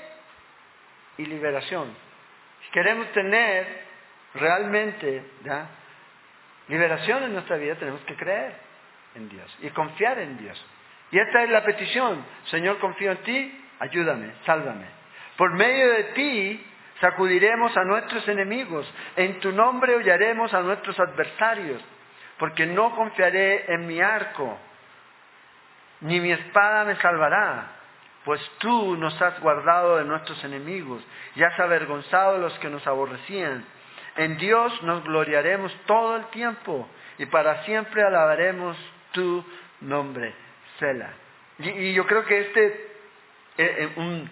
y 1.19 1.27
liberación. 1.27 1.95
Si 2.65 2.71
queremos 2.73 3.11
tener 3.13 3.85
realmente 4.35 5.23
liberación 6.69 7.23
en 7.23 7.33
nuestra 7.33 7.57
vida, 7.57 7.77
tenemos 7.77 8.01
que 8.03 8.17
creer 8.17 8.55
en 9.15 9.29
Dios 9.29 9.59
y 9.63 9.71
confiar 9.71 10.19
en 10.19 10.37
Dios. 10.37 10.63
Y 11.13 11.19
esta 11.19 11.45
es 11.45 11.51
la 11.51 11.65
petición. 11.65 12.25
Señor, 12.47 12.79
confío 12.81 13.13
en 13.13 13.19
ti, 13.19 13.65
ayúdame, 13.79 14.33
sálvame. 14.45 14.87
Por 15.37 15.55
medio 15.55 15.93
de 15.93 16.05
ti 16.15 16.67
sacudiremos 17.01 17.77
a 17.77 17.85
nuestros 17.85 18.27
enemigos. 18.29 18.93
En 19.15 19.39
tu 19.39 19.53
nombre 19.53 19.95
hollaremos 19.95 20.53
a 20.53 20.61
nuestros 20.61 20.99
adversarios 20.99 21.83
porque 22.39 22.67
no 22.67 22.95
confiaré 22.95 23.73
en 23.73 23.87
mi 23.87 24.01
arco, 24.01 24.59
ni 26.01 26.21
mi 26.21 26.33
espada 26.33 26.85
me 26.85 26.97
salvará, 26.97 27.73
pues 28.25 28.41
tú 28.59 28.97
nos 28.97 29.21
has 29.23 29.39
guardado 29.41 29.99
de 29.99 30.05
nuestros 30.05 30.43
enemigos 30.45 31.03
y 31.35 31.43
has 31.43 31.59
avergonzado 31.59 32.37
a 32.37 32.39
los 32.39 32.59
que 32.59 32.69
nos 32.69 32.87
aborrecían. 32.87 33.65
En 34.17 34.37
Dios 34.37 34.83
nos 34.83 35.05
gloriaremos 35.05 35.73
todo 35.87 36.17
el 36.17 36.27
tiempo 36.27 36.89
y 37.19 37.27
para 37.27 37.63
siempre 37.65 38.03
alabaremos 38.03 38.77
tu 39.13 39.45
nombre, 39.81 40.35
Sela. 40.79 41.11
Y, 41.59 41.95
yo 41.95 42.07
creo 42.07 42.25
que 42.25 42.41
este 42.41 42.67
es 42.67 42.75
eh, 43.59 43.93
un, 43.97 44.29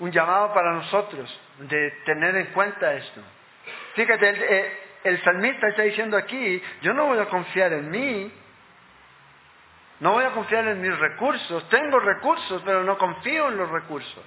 un 0.00 0.10
llamado 0.10 0.52
para 0.52 0.72
nosotros 0.72 1.40
de 1.58 1.90
tener 2.04 2.36
en 2.36 2.46
cuenta 2.46 2.92
esto. 2.94 3.20
Fíjate, 3.94 4.30
eh, 4.30 4.81
el 5.04 5.22
salmista 5.22 5.68
está 5.68 5.82
diciendo 5.82 6.16
aquí, 6.16 6.62
yo 6.82 6.92
no 6.92 7.06
voy 7.06 7.18
a 7.18 7.26
confiar 7.26 7.72
en 7.72 7.90
mí, 7.90 8.32
no 10.00 10.12
voy 10.12 10.24
a 10.24 10.30
confiar 10.30 10.66
en 10.68 10.80
mis 10.80 10.96
recursos, 10.98 11.68
tengo 11.68 11.98
recursos, 12.00 12.62
pero 12.64 12.82
no 12.82 12.98
confío 12.98 13.48
en 13.48 13.56
los 13.56 13.70
recursos. 13.70 14.24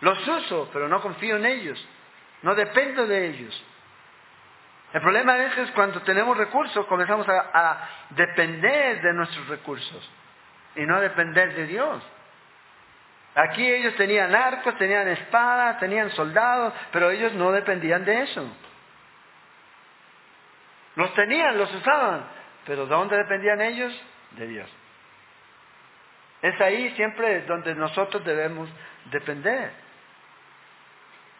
Los 0.00 0.26
uso, 0.26 0.70
pero 0.72 0.88
no 0.88 1.00
confío 1.00 1.36
en 1.36 1.46
ellos, 1.46 1.88
no 2.42 2.54
dependo 2.54 3.06
de 3.06 3.28
ellos. 3.28 3.64
El 4.92 5.00
problema 5.02 5.38
es 5.38 5.54
que 5.54 5.72
cuando 5.72 6.00
tenemos 6.02 6.36
recursos 6.36 6.84
comenzamos 6.86 7.28
a, 7.28 7.50
a 7.52 7.88
depender 8.10 9.00
de 9.02 9.12
nuestros 9.12 9.46
recursos 9.48 10.10
y 10.74 10.82
no 10.82 10.96
a 10.96 11.00
depender 11.00 11.54
de 11.54 11.66
Dios. 11.66 12.02
Aquí 13.34 13.64
ellos 13.64 13.94
tenían 13.94 14.34
arcos, 14.34 14.76
tenían 14.76 15.06
espadas, 15.08 15.78
tenían 15.78 16.10
soldados, 16.10 16.74
pero 16.90 17.10
ellos 17.10 17.32
no 17.34 17.52
dependían 17.52 18.04
de 18.04 18.22
eso. 18.22 18.44
Los 20.96 21.14
tenían, 21.14 21.56
los 21.56 21.72
usaban, 21.74 22.24
pero 22.66 22.86
¿de 22.86 22.94
dónde 22.94 23.16
dependían 23.16 23.60
ellos? 23.60 23.92
De 24.32 24.46
Dios. 24.46 24.70
Es 26.42 26.60
ahí 26.60 26.90
siempre 26.96 27.42
donde 27.42 27.74
nosotros 27.74 28.24
debemos 28.24 28.68
depender. 29.10 29.70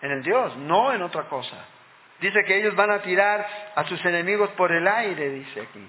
En 0.02 0.12
el 0.12 0.22
Dios, 0.22 0.56
no 0.56 0.92
en 0.92 1.02
otra 1.02 1.24
cosa. 1.24 1.56
Dice 2.20 2.44
que 2.44 2.58
ellos 2.58 2.74
van 2.76 2.90
a 2.90 3.00
tirar 3.00 3.46
a 3.74 3.84
sus 3.84 4.04
enemigos 4.04 4.50
por 4.50 4.72
el 4.72 4.86
aire, 4.86 5.30
dice 5.30 5.62
aquí. 5.62 5.88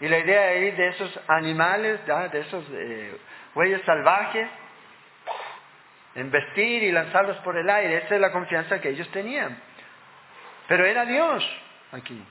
Y 0.00 0.08
la 0.08 0.18
idea 0.18 0.48
ahí 0.48 0.70
de 0.72 0.88
esos 0.88 1.20
animales, 1.28 2.00
de 2.06 2.40
esos 2.40 2.64
eh, 2.72 3.18
salvajes, 3.84 4.48
embestir 6.14 6.82
y 6.84 6.92
lanzarlos 6.92 7.36
por 7.38 7.56
el 7.56 7.68
aire, 7.68 7.98
esa 7.98 8.14
es 8.16 8.20
la 8.20 8.32
confianza 8.32 8.80
que 8.80 8.90
ellos 8.90 9.08
tenían. 9.10 9.56
Pero 10.68 10.84
era 10.84 11.04
Dios 11.04 11.44
aquí. 11.92 12.22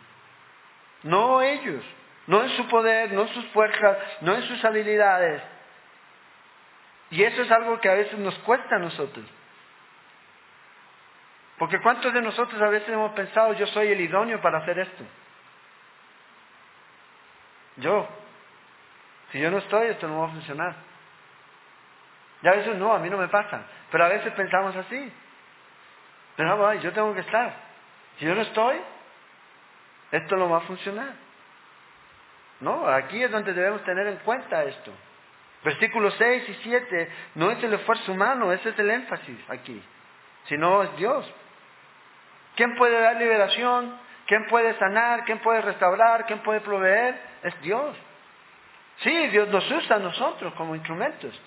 No 1.04 1.42
ellos, 1.42 1.84
no 2.28 2.44
en 2.44 2.50
su 2.50 2.68
poder, 2.68 3.12
no 3.14 3.22
en 3.24 3.30
sus 3.30 3.46
fuerzas, 3.48 3.98
no 4.22 4.36
en 4.36 4.44
sus 4.44 4.64
habilidades. 4.66 5.42
Y 7.12 7.24
eso 7.24 7.42
es 7.42 7.52
algo 7.52 7.80
que 7.80 7.90
a 7.90 7.96
veces 7.96 8.18
nos 8.20 8.38
cuesta 8.40 8.76
a 8.76 8.80
nosotros. 8.80 9.26
Porque 11.58 11.80
¿cuántos 11.82 12.14
de 12.14 12.22
nosotros 12.22 12.60
a 12.62 12.70
veces 12.70 12.90
hemos 12.90 13.12
pensado, 13.12 13.54
yo 13.54 13.68
soy 13.68 13.90
el 13.90 14.02
idóneo 14.02 14.42
para 14.42 14.60
hacer 14.60 14.80
esto? 14.80 15.04
Yo. 17.78 18.08
Si 19.32 19.40
yo 19.40 19.52
no 19.52 19.60
estoy, 19.60 19.88
esto 19.88 20.08
no 20.08 20.22
va 20.22 20.28
a 20.28 20.32
funcionar. 20.32 20.76
Y 22.42 22.48
a 22.48 22.52
veces 22.52 22.76
no, 22.78 22.94
a 22.94 23.00
mí 23.00 23.10
no 23.10 23.18
me 23.18 23.28
pasa. 23.28 23.64
Pero 23.92 24.06
a 24.06 24.10
veces 24.10 24.34
pensamos 24.34 24.76
así. 24.76 25.14
Ay, 26.38 26.80
yo 26.80 26.92
tengo 26.94 27.14
que 27.14 27.20
estar. 27.22 27.54
Si 28.18 28.26
yo 28.26 28.34
no 28.34 28.42
estoy, 28.42 28.82
esto 30.12 30.36
no 30.36 30.50
va 30.50 30.58
a 30.58 30.62
funcionar. 30.62 31.14
No, 32.60 32.88
aquí 32.88 33.24
es 33.24 33.32
donde 33.32 33.54
debemos 33.54 33.84
tener 33.84 34.08
en 34.08 34.18
cuenta 34.18 34.64
esto. 34.64 34.92
Versículos 35.64 36.16
6 36.18 36.50
y 36.50 36.54
7 36.64 37.12
no 37.36 37.52
es 37.52 37.64
el 37.64 37.74
esfuerzo 37.74 38.12
humano, 38.12 38.52
ese 38.52 38.70
es 38.70 38.80
el 38.80 38.90
énfasis 38.90 39.38
aquí, 39.50 39.82
sino 40.46 40.84
es 40.84 40.96
Dios. 40.98 41.32
¿Quién 42.56 42.76
puede 42.76 43.00
dar 43.00 43.16
liberación? 43.16 43.96
¿Quién 44.26 44.46
puede 44.48 44.78
sanar? 44.78 45.24
¿Quién 45.26 45.40
puede 45.40 45.62
restaurar? 45.62 46.26
¿Quién 46.26 46.40
puede 46.40 46.62
proveer? 46.62 47.20
Es 47.44 47.60
Dios. 47.62 47.96
Sí, 48.98 49.28
Dios 49.28 49.48
nos 49.50 49.70
usa 49.72 49.96
a 49.96 50.00
nosotros 50.00 50.54
como 50.54 50.76
instrumentos, 50.76 51.40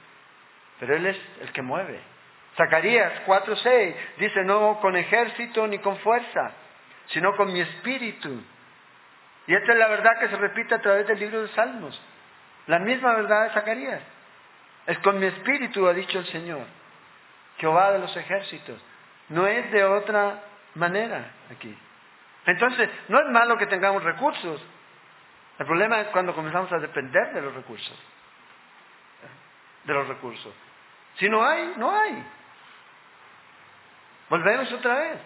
pero 0.81 0.97
Él 0.97 1.07
es 1.07 1.19
el 1.41 1.53
que 1.53 1.63
mueve. 1.63 2.01
Zacarías 2.57 3.25
4:6 3.27 3.95
dice, 4.19 4.45
no 4.45 4.81
con 4.81 4.97
ejército 4.97 5.67
ni 5.67 5.79
con 5.79 5.97
fuerza, 5.99 6.53
sino 7.07 7.35
con 7.37 7.53
mi 7.53 7.61
espíritu. 7.61 8.43
Y 9.47 9.55
esta 9.55 9.73
es 9.73 9.79
la 9.79 9.89
verdad 9.89 10.19
que 10.19 10.29
se 10.29 10.37
repite 10.37 10.75
a 10.75 10.81
través 10.81 11.07
del 11.07 11.19
libro 11.19 11.43
de 11.43 11.49
Salmos. 11.49 12.01
La 12.67 12.79
misma 12.79 13.15
verdad 13.15 13.45
de 13.45 13.51
Zacarías. 13.51 14.03
Es 14.87 14.99
con 14.99 15.19
mi 15.19 15.27
espíritu, 15.27 15.87
ha 15.87 15.93
dicho 15.93 16.19
el 16.19 16.27
Señor, 16.27 16.67
Jehová 17.59 17.93
de 17.93 17.99
los 18.01 18.17
ejércitos. 18.17 18.81
No 19.31 19.47
es 19.47 19.71
de 19.71 19.85
otra 19.85 20.43
manera 20.75 21.31
aquí. 21.51 21.77
Entonces, 22.47 22.91
no 23.09 23.19
es 23.21 23.27
malo 23.31 23.57
que 23.57 23.67
tengamos 23.67 24.03
recursos. 24.03 24.63
El 25.59 25.67
problema 25.67 26.01
es 26.01 26.09
cuando 26.09 26.35
comenzamos 26.35 26.71
a 26.73 26.79
depender 26.79 27.33
de 27.33 27.41
los 27.41 27.55
recursos. 27.55 27.99
De 29.85 29.95
los 29.95 30.07
recursos. 30.09 30.53
Si 31.17 31.29
no 31.29 31.45
hay, 31.45 31.75
no 31.77 31.91
hay. 31.91 32.27
Volvemos 34.29 34.71
otra 34.73 34.95
vez. 34.95 35.19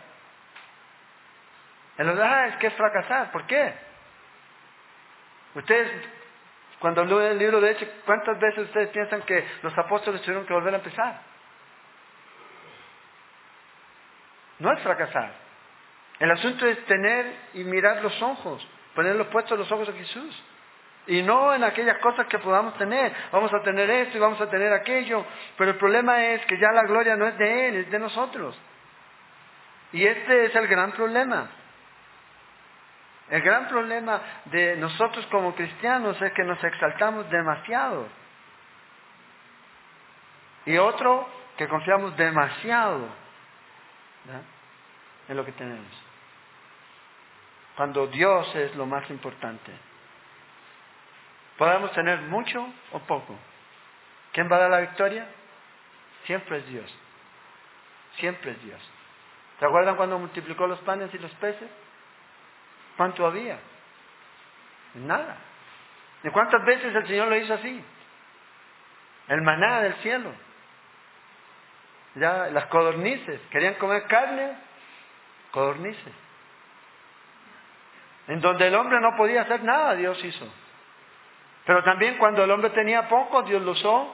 En 1.99 2.07
verdad 2.07 2.49
es 2.49 2.57
que 2.57 2.69
es 2.69 2.75
fracasar. 2.75 3.33
¿Por 3.33 3.45
qué? 3.47 3.88
Ustedes, 5.59 5.91
cuando 6.79 7.05
leen 7.05 7.33
el 7.33 7.39
libro 7.39 7.61
de 7.61 7.73
Hechos, 7.73 7.89
¿cuántas 8.07 8.39
veces 8.39 8.67
ustedes 8.67 8.91
piensan 8.91 9.23
que 9.23 9.45
los 9.63 9.77
apóstoles 9.77 10.23
tuvieron 10.23 10.47
que 10.47 10.55
volver 10.55 10.73
a 10.75 10.77
empezar? 10.77 11.21
No 14.61 14.73
es 14.73 14.81
fracasar. 14.83 15.33
El 16.21 16.31
asunto 16.31 16.65
es 16.65 16.85
tener 16.87 17.35
y 17.55 17.65
mirar 17.65 18.01
los 18.03 18.23
ojos, 18.23 18.65
ponerlos 18.95 19.27
puestos 19.29 19.59
los 19.59 19.71
ojos 19.73 19.89
a 19.89 19.93
Jesús. 19.95 20.45
Y 21.09 21.23
no 21.23 21.53
en 21.53 21.65
aquellas 21.65 21.99
cosas 21.99 22.29
que 22.29 22.39
podamos 22.39 22.79
tener. 22.79 23.13
Vamos 23.33 23.53
a 23.53 23.61
tener 23.63 23.91
esto 23.91 24.17
y 24.17 24.21
vamos 24.21 24.41
a 24.41 24.49
tener 24.49 24.73
aquello. 24.73 25.25
Pero 25.57 25.73
el 25.73 25.77
problema 25.77 26.25
es 26.25 26.47
que 26.47 26.57
ya 26.59 26.71
la 26.71 26.85
gloria 26.85 27.17
no 27.17 27.27
es 27.27 27.37
de 27.37 27.69
Él, 27.69 27.77
es 27.77 27.91
de 27.91 27.99
nosotros. 27.99 28.57
Y 29.93 30.07
este 30.07 30.45
es 30.45 30.55
el 30.55 30.69
gran 30.69 30.93
problema. 30.93 31.49
El 33.31 33.43
gran 33.43 33.69
problema 33.69 34.21
de 34.47 34.77
nosotros 34.77 35.27
como 35.27 35.55
cristianos 35.55 36.21
es 36.21 36.33
que 36.33 36.45
nos 36.45 36.63
exaltamos 36.65 37.29
demasiado. 37.31 38.09
Y 40.65 40.79
otro, 40.79 41.29
que 41.57 41.69
confiamos 41.69 42.17
demasiado 42.17 43.09
en 45.29 45.37
lo 45.37 45.45
que 45.45 45.53
tenemos. 45.53 45.93
Cuando 47.77 48.07
Dios 48.07 48.55
es 48.55 48.75
lo 48.77 48.87
más 48.87 49.09
importante. 49.11 49.73
Podemos 51.59 51.93
tener 51.93 52.21
mucho 52.23 52.67
o 52.93 52.99
poco. 53.01 53.37
¿Quién 54.33 54.51
va 54.51 54.57
a 54.57 54.61
dar 54.61 54.71
la 54.71 54.81
victoria? 54.81 55.27
Siempre 56.25 56.59
es 56.59 56.67
Dios. 56.69 56.99
Siempre 58.17 58.53
es 58.53 58.63
Dios. 58.63 58.81
¿Se 59.59 59.67
acuerdan 59.67 59.97
cuando 59.97 60.19
multiplicó 60.19 60.67
los 60.67 60.79
panes 60.81 61.13
y 61.13 61.19
los 61.19 61.33
peces? 61.35 61.69
¿Cuánto 62.99 63.25
había? 63.25 63.57
Nada. 64.95 65.37
¿Y 66.25 66.31
cuántas 66.31 66.65
veces 66.65 66.93
el 66.93 67.07
Señor 67.07 67.29
lo 67.29 67.37
hizo 67.37 67.55
así? 67.55 67.85
El 69.29 69.41
maná 69.43 69.83
del 69.83 69.95
cielo. 70.03 70.33
Ya 72.17 72.49
las 72.49 72.67
codornices. 72.67 73.41
¿Querían 73.51 73.75
comer 73.75 74.03
carne? 74.09 74.53
Codornices. 75.53 76.13
En 78.27 78.41
donde 78.41 78.67
el 78.67 78.75
hombre 78.75 79.01
no 79.01 79.17
podía 79.17 79.43
hacer 79.43 79.63
nada, 79.63 79.95
Dios 79.95 80.23
hizo. 80.25 80.53
Pero 81.67 81.85
también 81.85 82.19
cuando 82.19 82.43
el 82.43 82.51
hombre 82.51 82.71
tenía 82.71 83.09
poco, 83.09 83.45
Dios 83.45 83.63
lo 83.63 83.71
usó 83.71 84.13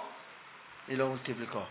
y 0.89 0.95
lo 0.95 1.09
multiplicó. 1.09 1.67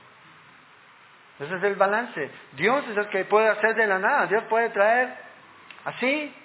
Ese 1.39 1.57
es 1.57 1.63
el 1.63 1.75
balance. 1.75 2.31
Dios 2.53 2.83
es 2.89 2.97
el 2.97 3.07
que 3.09 3.25
puede 3.25 3.49
hacer 3.49 3.75
de 3.75 3.85
la 3.85 3.99
nada. 3.99 4.25
Dios 4.25 4.43
puede 4.45 4.71
traer 4.71 5.15
así, 5.85 6.35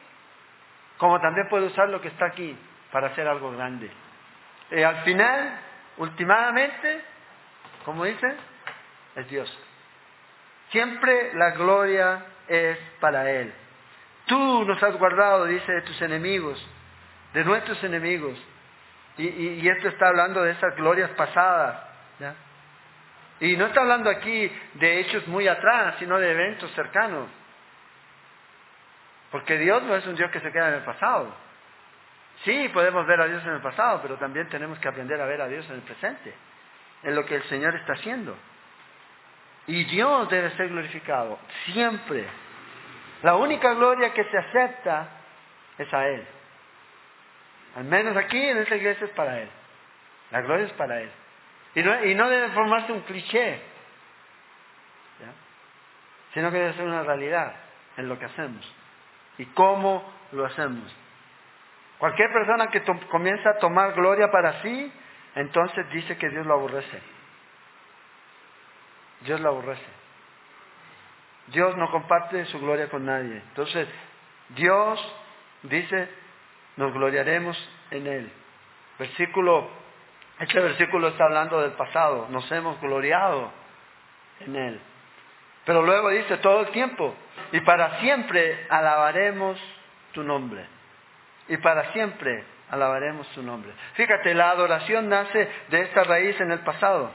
como 0.98 1.20
también 1.20 1.48
puede 1.48 1.66
usar 1.66 1.88
lo 1.88 2.00
que 2.00 2.08
está 2.08 2.26
aquí 2.26 2.56
para 2.92 3.08
hacer 3.08 3.26
algo 3.26 3.52
grande. 3.52 3.90
Y 4.70 4.82
al 4.82 5.02
final, 5.04 5.58
últimamente, 5.96 7.00
como 7.84 8.04
dicen, 8.04 8.36
es 9.16 9.28
Dios. 9.30 9.58
Siempre 10.70 11.32
la 11.34 11.52
gloria 11.52 12.24
es 12.46 12.78
para 13.00 13.30
Él. 13.30 13.52
Tú 14.26 14.64
nos 14.64 14.82
has 14.82 14.96
guardado, 14.98 15.46
dice, 15.46 15.72
de 15.72 15.82
tus 15.82 16.00
enemigos, 16.02 16.62
de 17.32 17.44
nuestros 17.44 17.82
enemigos. 17.82 18.38
Y, 19.16 19.66
esto 19.68 19.88
está 19.88 20.08
hablando 20.08 20.42
de 20.42 20.52
esas 20.52 20.76
glorias 20.76 21.10
pasadas. 21.10 21.84
Y 23.40 23.56
no 23.56 23.66
está 23.66 23.80
hablando 23.80 24.10
aquí 24.10 24.52
de 24.74 25.00
hechos 25.00 25.26
muy 25.28 25.48
atrás, 25.48 25.94
sino 25.98 26.18
de 26.18 26.30
eventos 26.30 26.70
cercanos. 26.72 27.28
Porque 29.30 29.58
Dios 29.58 29.82
no 29.82 29.94
es 29.94 30.06
un 30.06 30.16
Dios 30.16 30.30
que 30.30 30.40
se 30.40 30.50
queda 30.50 30.68
en 30.68 30.74
el 30.74 30.84
pasado. 30.84 31.34
Sí, 32.44 32.68
podemos 32.72 33.06
ver 33.06 33.20
a 33.20 33.26
Dios 33.26 33.42
en 33.44 33.54
el 33.54 33.60
pasado, 33.60 34.00
pero 34.00 34.16
también 34.16 34.48
tenemos 34.48 34.78
que 34.78 34.88
aprender 34.88 35.20
a 35.20 35.26
ver 35.26 35.40
a 35.42 35.48
Dios 35.48 35.68
en 35.68 35.76
el 35.76 35.82
presente, 35.82 36.32
en 37.02 37.14
lo 37.14 37.24
que 37.26 37.36
el 37.36 37.42
Señor 37.44 37.74
está 37.74 37.94
haciendo. 37.94 38.36
Y 39.66 39.84
Dios 39.84 40.28
debe 40.30 40.50
ser 40.52 40.68
glorificado, 40.68 41.38
siempre. 41.66 42.26
La 43.22 43.34
única 43.34 43.74
gloria 43.74 44.14
que 44.14 44.24
se 44.24 44.38
acepta 44.38 45.08
es 45.76 45.92
a 45.92 46.06
Él. 46.06 46.26
Al 47.76 47.84
menos 47.84 48.16
aquí 48.16 48.40
en 48.40 48.58
esta 48.58 48.76
iglesia 48.76 49.06
es 49.06 49.12
para 49.12 49.40
Él. 49.40 49.48
La 50.30 50.40
gloria 50.40 50.66
es 50.66 50.72
para 50.72 51.00
Él. 51.00 51.10
Y 51.74 52.14
no, 52.14 52.28
debe 52.28 52.48
formarse 52.50 52.92
un 52.92 53.00
cliché, 53.02 53.60
sino 56.32 56.50
que 56.50 56.56
debe 56.56 56.72
ser 56.74 56.86
una 56.86 57.02
realidad 57.02 57.52
en 57.96 58.08
lo 58.08 58.18
que 58.18 58.24
hacemos 58.24 58.77
y 59.38 59.46
cómo 59.46 60.04
lo 60.32 60.44
hacemos. 60.44 60.94
Cualquier 61.98 62.32
persona 62.32 62.68
que 62.68 62.82
comienza 63.10 63.50
a 63.50 63.58
tomar 63.58 63.92
gloria 63.94 64.30
para 64.30 64.62
sí, 64.62 64.92
entonces 65.34 65.88
dice 65.90 66.16
que 66.16 66.28
Dios 66.28 66.46
lo 66.46 66.54
aborrece. 66.54 67.00
Dios 69.22 69.40
lo 69.40 69.48
aborrece. 69.48 69.98
Dios 71.48 71.76
no 71.76 71.90
comparte 71.90 72.44
su 72.46 72.60
gloria 72.60 72.88
con 72.88 73.04
nadie. 73.06 73.36
Entonces, 73.48 73.88
Dios 74.50 75.00
dice, 75.62 76.08
nos 76.76 76.92
gloriaremos 76.92 77.56
en 77.90 78.06
Él. 78.06 78.32
Versículo, 78.98 79.68
este 80.38 80.60
versículo 80.60 81.08
está 81.08 81.24
hablando 81.24 81.60
del 81.60 81.72
pasado, 81.72 82.28
nos 82.30 82.50
hemos 82.52 82.80
gloriado 82.80 83.50
en 84.40 84.56
Él. 84.56 84.80
Pero 85.64 85.82
luego 85.82 86.10
dice 86.10 86.36
todo 86.38 86.60
el 86.60 86.68
tiempo, 86.68 87.14
y 87.52 87.60
para 87.60 88.00
siempre 88.00 88.66
alabaremos 88.68 89.58
tu 90.12 90.22
nombre. 90.22 90.64
Y 91.48 91.56
para 91.58 91.92
siempre 91.92 92.44
alabaremos 92.70 93.26
tu 93.28 93.42
nombre. 93.42 93.72
Fíjate, 93.94 94.34
la 94.34 94.50
adoración 94.50 95.08
nace 95.08 95.48
de 95.68 95.80
esta 95.82 96.04
raíz 96.04 96.38
en 96.40 96.50
el 96.50 96.60
pasado, 96.60 97.10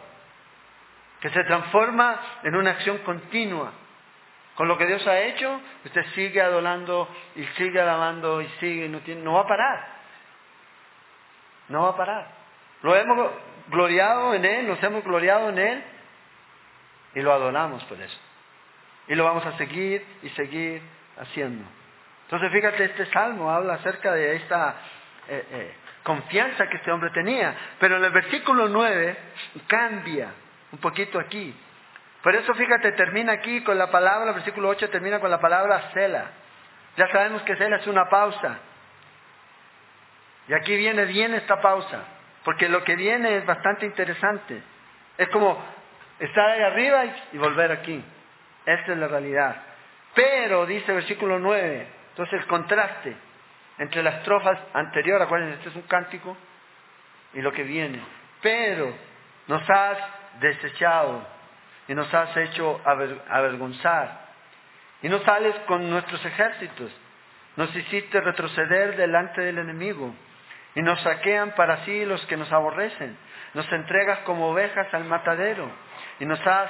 que 1.19 1.29
se 1.29 1.43
transforma 1.43 2.19
en 2.43 2.55
una 2.55 2.71
acción 2.71 2.99
continua. 2.99 3.71
Con 4.55 4.67
lo 4.67 4.77
que 4.77 4.85
Dios 4.85 5.05
ha 5.07 5.19
hecho, 5.19 5.61
usted 5.83 6.05
sigue 6.13 6.41
adorando 6.41 7.07
y 7.35 7.43
sigue 7.57 7.79
alabando 7.79 8.41
y 8.41 8.47
sigue, 8.59 8.87
no, 8.87 8.99
tiene, 8.99 9.21
no 9.21 9.33
va 9.33 9.41
a 9.41 9.47
parar. 9.47 9.87
No 11.69 11.83
va 11.83 11.89
a 11.89 11.97
parar. 11.97 12.27
Lo 12.83 12.95
hemos 12.95 13.31
gloriado 13.67 14.33
en 14.33 14.45
Él, 14.45 14.67
nos 14.67 14.81
hemos 14.83 15.03
gloriado 15.03 15.49
en 15.49 15.57
Él 15.57 15.83
y 17.15 17.21
lo 17.21 17.33
adoramos 17.33 17.83
por 17.85 17.99
eso. 17.99 18.19
Y 19.07 19.15
lo 19.15 19.23
vamos 19.25 19.45
a 19.45 19.57
seguir 19.57 20.05
y 20.21 20.29
seguir 20.29 20.81
haciendo. 21.17 21.65
Entonces 22.23 22.51
fíjate, 22.51 22.85
este 22.85 23.05
salmo 23.07 23.51
habla 23.51 23.75
acerca 23.75 24.13
de 24.13 24.35
esta 24.37 24.75
eh, 25.27 25.45
eh, 25.51 25.73
confianza 26.03 26.67
que 26.67 26.77
este 26.77 26.91
hombre 26.91 27.09
tenía. 27.11 27.55
Pero 27.79 27.97
en 27.97 28.03
el 28.03 28.11
versículo 28.11 28.67
9 28.67 29.17
cambia 29.67 30.29
un 30.71 30.79
poquito 30.79 31.19
aquí. 31.19 31.55
Por 32.21 32.35
eso 32.35 32.53
fíjate, 32.53 32.93
termina 32.93 33.33
aquí 33.33 33.61
con 33.63 33.77
la 33.77 33.91
palabra, 33.91 34.29
el 34.29 34.35
versículo 34.35 34.69
8 34.69 34.89
termina 34.89 35.19
con 35.19 35.29
la 35.29 35.39
palabra 35.39 35.91
cela. 35.93 36.31
Ya 36.95 37.07
sabemos 37.11 37.41
que 37.43 37.55
cela 37.55 37.77
es 37.77 37.87
una 37.87 38.07
pausa. 38.09 38.59
Y 40.47 40.53
aquí 40.53 40.75
viene 40.75 41.05
bien 41.05 41.33
esta 41.33 41.61
pausa, 41.61 42.03
porque 42.43 42.69
lo 42.69 42.83
que 42.83 42.95
viene 42.95 43.37
es 43.37 43.45
bastante 43.45 43.85
interesante. 43.85 44.61
Es 45.17 45.29
como 45.29 45.61
estar 46.19 46.49
ahí 46.49 46.61
arriba 46.61 47.05
y 47.31 47.37
volver 47.37 47.71
aquí. 47.71 48.03
Esta 48.65 48.91
es 48.91 48.97
la 48.97 49.07
realidad. 49.07 49.55
Pero, 50.13 50.65
dice 50.65 50.85
el 50.91 50.97
versículo 50.97 51.39
9, 51.39 51.87
entonces 52.09 52.39
el 52.39 52.47
contraste 52.47 53.15
entre 53.79 54.03
las 54.03 54.15
estrofas 54.15 54.59
anteriores, 54.73 55.25
acuérdense, 55.25 55.55
este 55.55 55.69
es 55.69 55.75
un 55.75 55.81
cántico, 55.83 56.37
y 57.33 57.41
lo 57.41 57.51
que 57.51 57.63
viene. 57.63 57.99
Pero 58.41 58.93
nos 59.47 59.67
has 59.69 59.97
desechado 60.39 61.25
y 61.87 61.95
nos 61.95 62.13
has 62.13 62.35
hecho 62.37 62.79
avergonzar. 62.85 64.23
Y 65.01 65.09
no 65.09 65.19
sales 65.19 65.55
con 65.65 65.89
nuestros 65.89 66.23
ejércitos. 66.25 66.91
Nos 67.57 67.75
hiciste 67.75 68.21
retroceder 68.21 68.95
delante 68.95 69.41
del 69.41 69.57
enemigo. 69.57 70.13
Y 70.75 70.81
nos 70.81 71.01
saquean 71.01 71.51
para 71.55 71.83
sí 71.85 72.05
los 72.05 72.25
que 72.27 72.37
nos 72.37 72.51
aborrecen. 72.51 73.17
Nos 73.53 73.69
entregas 73.71 74.19
como 74.19 74.49
ovejas 74.49 74.91
al 74.93 75.03
matadero. 75.05 75.69
Y 76.19 76.25
nos 76.25 76.39
has 76.47 76.69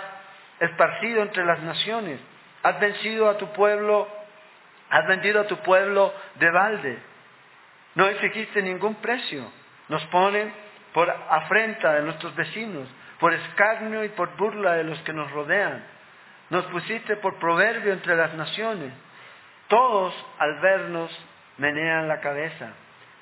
esparcido 0.59 1.21
entre 1.21 1.45
las 1.45 1.59
naciones. 1.61 2.19
Has 2.63 2.79
vencido 2.79 3.29
a 3.29 3.37
tu 3.37 3.51
pueblo, 3.53 4.07
has 4.89 5.07
vendido 5.07 5.41
a 5.41 5.47
tu 5.47 5.57
pueblo 5.57 6.13
de 6.35 6.49
balde. 6.51 6.97
No 7.95 8.07
exigiste 8.07 8.61
ningún 8.61 8.95
precio. 8.95 9.51
Nos 9.89 10.03
ponen 10.05 10.53
por 10.93 11.09
afrenta 11.09 11.93
de 11.93 12.01
nuestros 12.01 12.35
vecinos 12.35 12.87
por 13.23 13.33
escarnio 13.33 14.03
y 14.03 14.09
por 14.09 14.35
burla 14.35 14.73
de 14.73 14.83
los 14.83 14.99
que 15.03 15.13
nos 15.13 15.31
rodean. 15.31 15.81
Nos 16.49 16.65
pusiste 16.65 17.15
por 17.15 17.39
proverbio 17.39 17.93
entre 17.93 18.17
las 18.17 18.33
naciones. 18.33 18.91
Todos 19.69 20.13
al 20.39 20.59
vernos 20.59 21.09
menean 21.57 22.09
la 22.09 22.19
cabeza. 22.19 22.73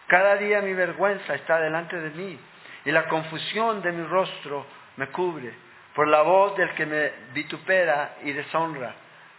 Cada 0.08 0.38
día 0.38 0.60
mi 0.62 0.74
vergüenza 0.74 1.36
está 1.36 1.60
delante 1.60 1.98
de 1.98 2.10
mí 2.12 2.40
y 2.84 2.92
la 2.92 3.08
confusión 3.10 3.84
de 3.84 3.92
mi 3.92 4.04
rostro 4.08 4.66
me 4.98 5.06
cubre 5.10 5.54
por 5.96 6.08
la 6.08 6.22
voz 6.22 6.56
del 6.58 6.74
que 6.74 6.86
me 6.86 7.12
vitupera 7.34 8.18
y 8.24 8.32
deshonra, 8.32 8.94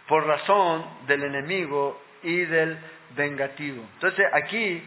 por 0.07 0.25
razón 0.25 0.85
del 1.07 1.23
enemigo 1.23 2.01
y 2.21 2.45
del 2.45 2.77
vengativo. 3.15 3.83
Entonces 3.95 4.25
aquí 4.33 4.83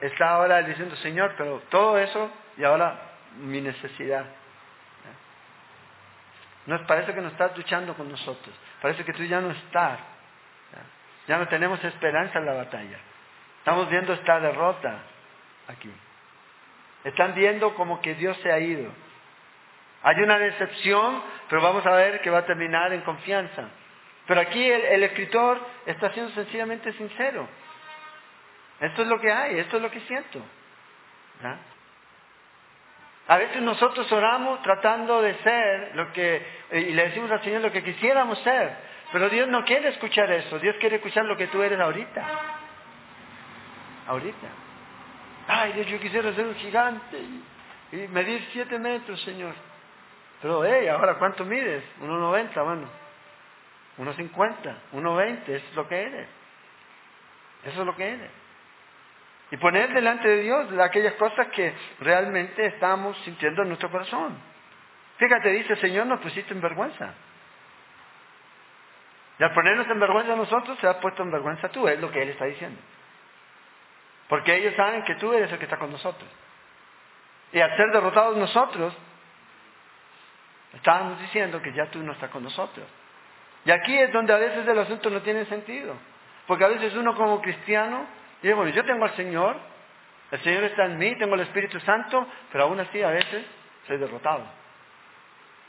está 0.00 0.30
ahora 0.30 0.62
diciendo, 0.62 0.96
Señor, 0.96 1.34
pero 1.36 1.62
todo 1.70 1.98
eso 1.98 2.30
y 2.56 2.64
ahora 2.64 2.98
mi 3.38 3.60
necesidad. 3.60 4.24
Nos 6.66 6.82
parece 6.82 7.14
que 7.14 7.20
no 7.20 7.28
estás 7.28 7.56
luchando 7.56 7.94
con 7.94 8.10
nosotros. 8.10 8.54
Parece 8.82 9.04
que 9.04 9.12
tú 9.12 9.24
ya 9.24 9.40
no 9.40 9.50
estás. 9.50 9.98
Ya 11.26 11.38
no 11.38 11.48
tenemos 11.48 11.82
esperanza 11.84 12.38
en 12.38 12.46
la 12.46 12.54
batalla. 12.54 12.98
Estamos 13.58 13.88
viendo 13.88 14.12
esta 14.12 14.40
derrota 14.40 14.98
aquí. 15.68 15.92
Están 17.04 17.34
viendo 17.34 17.74
como 17.74 18.00
que 18.00 18.14
Dios 18.14 18.36
se 18.42 18.50
ha 18.52 18.58
ido. 18.58 18.90
Hay 20.02 20.16
una 20.22 20.38
decepción, 20.38 21.22
pero 21.48 21.60
vamos 21.60 21.84
a 21.84 21.92
ver 21.92 22.20
que 22.20 22.30
va 22.30 22.38
a 22.38 22.46
terminar 22.46 22.92
en 22.92 23.02
confianza. 23.02 23.68
Pero 24.26 24.40
aquí 24.40 24.64
el, 24.64 25.02
escritor 25.02 25.60
está 25.86 26.10
siendo 26.12 26.32
sencillamente 26.32 26.92
sincero. 26.92 27.48
Esto 28.80 29.02
es 29.02 29.08
lo 29.08 29.20
que 29.20 29.30
hay, 29.30 29.58
esto 29.58 29.76
es 29.76 29.82
lo 29.82 29.90
que 29.90 30.00
siento. 30.00 30.40
A 33.26 33.36
veces 33.38 33.62
nosotros 33.62 34.10
oramos 34.12 34.62
tratando 34.62 35.20
de 35.22 35.34
ser 35.36 35.94
lo 35.94 36.12
que, 36.12 36.46
y 36.72 36.92
le 36.92 37.08
decimos 37.08 37.30
al 37.30 37.42
Señor 37.42 37.60
lo 37.60 37.72
que 37.72 37.82
quisiéramos 37.82 38.38
ser, 38.40 38.76
pero 39.12 39.28
Dios 39.28 39.48
no 39.48 39.64
quiere 39.64 39.90
escuchar 39.90 40.30
eso, 40.32 40.58
Dios 40.58 40.76
quiere 40.80 40.96
escuchar 40.96 41.24
lo 41.24 41.36
que 41.36 41.46
tú 41.48 41.62
eres 41.62 41.78
ahorita. 41.78 42.26
Ahorita. 44.08 44.48
Ay, 45.46 45.72
Dios, 45.72 45.86
yo 45.88 46.00
quisiera 46.00 46.32
ser 46.32 46.46
un 46.46 46.54
gigante 46.56 47.18
y, 47.92 47.96
medir 48.08 48.46
siete 48.52 48.78
metros, 48.78 49.20
Señor. 49.22 49.54
Pero, 50.42 50.64
hey, 50.64 50.88
ahora, 50.88 51.14
¿cuánto 51.14 51.44
mides? 51.44 51.84
1,90, 52.00 52.64
bueno. 52.64 52.86
1,50, 53.98 54.74
1,20, 54.92 55.48
eso 55.48 55.66
es 55.68 55.76
lo 55.76 55.86
que 55.86 56.00
eres. 56.00 56.28
Eso 57.64 57.80
es 57.80 57.86
lo 57.86 57.94
que 57.94 58.08
eres. 58.08 58.30
Y 59.50 59.56
poner 59.56 59.92
delante 59.92 60.28
de 60.28 60.42
Dios 60.42 60.78
aquellas 60.78 61.14
cosas 61.14 61.48
que 61.48 61.74
realmente 62.00 62.66
estamos 62.66 63.16
sintiendo 63.24 63.62
en 63.62 63.68
nuestro 63.68 63.90
corazón. 63.90 64.38
Fíjate, 65.18 65.50
dice, 65.50 65.76
Señor, 65.76 66.06
nos 66.06 66.20
pusiste 66.20 66.54
en 66.54 66.60
vergüenza. 66.60 67.12
Y 69.38 69.42
al 69.42 69.52
ponernos 69.52 69.88
en 69.88 70.00
vergüenza 70.00 70.36
nosotros, 70.36 70.78
se 70.80 70.86
ha 70.86 71.00
puesto 71.00 71.22
en 71.22 71.30
vergüenza 71.30 71.68
tú, 71.68 71.88
es 71.88 72.00
lo 72.00 72.10
que 72.10 72.22
Él 72.22 72.30
está 72.30 72.44
diciendo. 72.46 72.80
Porque 74.28 74.54
ellos 74.54 74.74
saben 74.76 75.02
que 75.02 75.16
tú 75.16 75.32
eres 75.32 75.50
el 75.50 75.58
que 75.58 75.64
está 75.64 75.78
con 75.78 75.90
nosotros. 75.90 76.28
Y 77.52 77.60
al 77.60 77.76
ser 77.76 77.90
derrotados 77.90 78.36
nosotros, 78.36 78.96
estábamos 80.74 81.20
diciendo 81.20 81.60
que 81.60 81.72
ya 81.72 81.86
tú 81.86 82.00
no 82.00 82.12
estás 82.12 82.30
con 82.30 82.42
nosotros. 82.42 82.86
Y 83.64 83.70
aquí 83.70 83.98
es 83.98 84.12
donde 84.12 84.32
a 84.32 84.38
veces 84.38 84.66
el 84.66 84.78
asunto 84.78 85.10
no 85.10 85.20
tiene 85.22 85.44
sentido. 85.46 85.96
Porque 86.46 86.64
a 86.64 86.68
veces 86.68 86.94
uno 86.94 87.14
como 87.14 87.40
cristiano 87.40 88.06
dice, 88.42 88.54
bueno, 88.54 88.72
yo 88.72 88.84
tengo 88.84 89.04
al 89.04 89.14
Señor, 89.16 89.56
el 90.30 90.40
Señor 90.42 90.64
está 90.64 90.86
en 90.86 90.98
mí, 90.98 91.16
tengo 91.16 91.34
el 91.34 91.42
Espíritu 91.42 91.78
Santo, 91.80 92.26
pero 92.50 92.64
aún 92.64 92.80
así 92.80 93.02
a 93.02 93.10
veces 93.10 93.44
soy 93.86 93.98
derrotado. 93.98 94.44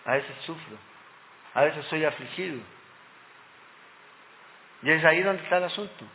A 0.06 0.14
veces 0.14 0.36
sufro. 0.46 0.78
A 1.54 1.64
veces 1.64 1.86
soy 1.86 2.06
afligido. 2.06 2.62
Y 4.84 4.92
es 4.92 5.04
ahí 5.04 5.22
donde 5.22 5.44
está 5.44 5.58
el 5.58 5.66
asunto. 5.66 6.06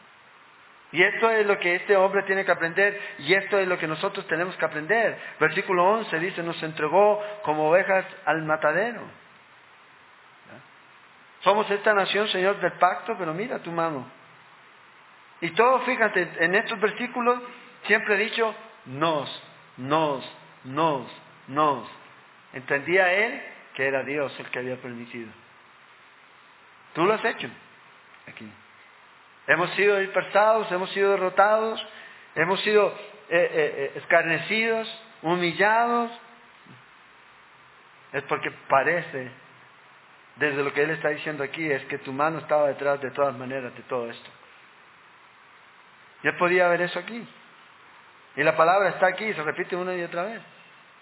Y 0.93 1.03
esto 1.03 1.31
es 1.31 1.45
lo 1.47 1.59
que 1.59 1.75
este 1.75 1.97
hombre 1.97 2.23
tiene 2.23 2.45
que 2.45 2.53
aprender 2.53 2.99
y 3.19 3.35
esto 3.35 3.59
es 3.59 3.67
lo 3.67 3.77
que 3.79 3.89
nosotros 3.89 4.27
tenemos 4.29 4.57
que 4.57 4.65
aprender. 4.65 5.19
Versículo 5.41 5.85
11 5.85 6.19
dice, 6.21 6.43
nos 6.43 6.63
entregó 6.63 7.23
como 7.43 7.69
ovejas 7.69 8.05
al 8.25 8.43
matadero. 8.43 9.03
Somos 11.41 11.71
esta 11.71 11.93
nación, 11.93 12.29
Señor, 12.29 12.61
del 12.61 12.73
pacto, 12.73 13.17
pero 13.19 13.35
mira 13.35 13.59
tu 13.59 13.71
mano. 13.71 14.07
Y 15.41 15.51
todo, 15.51 15.81
fíjate, 15.81 16.29
en 16.39 16.55
estos 16.55 16.81
versículos 16.81 17.41
siempre 17.87 18.15
he 18.15 18.19
dicho 18.19 18.55
nos, 18.87 19.43
nos, 19.77 20.25
nos, 20.65 21.07
nos. 21.49 21.89
Entendía 22.53 23.13
él 23.13 23.43
que 23.75 23.87
era 23.87 24.03
Dios 24.03 24.35
el 24.39 24.47
que 24.51 24.59
había 24.61 24.77
permitido. 24.77 25.31
Tú 26.95 27.05
lo 27.05 27.13
has 27.13 27.25
hecho 27.25 27.49
aquí. 28.27 28.51
Hemos 29.47 29.71
sido 29.71 29.99
dispersados, 29.99 30.71
hemos 30.73 30.91
sido 30.91 31.13
derrotados, 31.13 31.85
hemos 32.35 32.61
sido 32.63 32.89
eh, 32.89 32.93
eh, 33.31 33.75
eh, 33.77 33.93
escarnecidos, 33.97 34.89
humillados. 35.23 36.11
Es 38.13 38.23
porque 38.25 38.51
parece, 38.69 39.31
desde 40.37 40.65
lo 40.65 40.73
que 40.73 40.83
él 40.83 40.91
está 40.91 41.11
diciendo 41.11 41.45
aquí, 41.45 41.71
es 41.71 41.85
que 41.87 41.99
tu 41.99 42.13
mano 42.13 42.39
estaba 42.39 42.69
detrás 42.69 43.01
de 43.01 43.11
todas 43.11 43.37
maneras 43.37 43.75
de 43.77 43.83
todo 43.85 44.11
esto. 44.11 44.31
Yo 46.23 46.37
podía 46.39 46.69
ver 46.69 46.83
eso 46.83 46.99
aquí. 46.99 47.27
Y 48.37 48.43
la 48.43 48.57
palabra 48.57 48.91
está 48.91 49.07
aquí, 49.07 49.33
se 49.33 49.43
repite 49.43 49.77
una 49.77 49.95
y 49.95 50.03
otra 50.03 50.25
vez. 50.25 50.43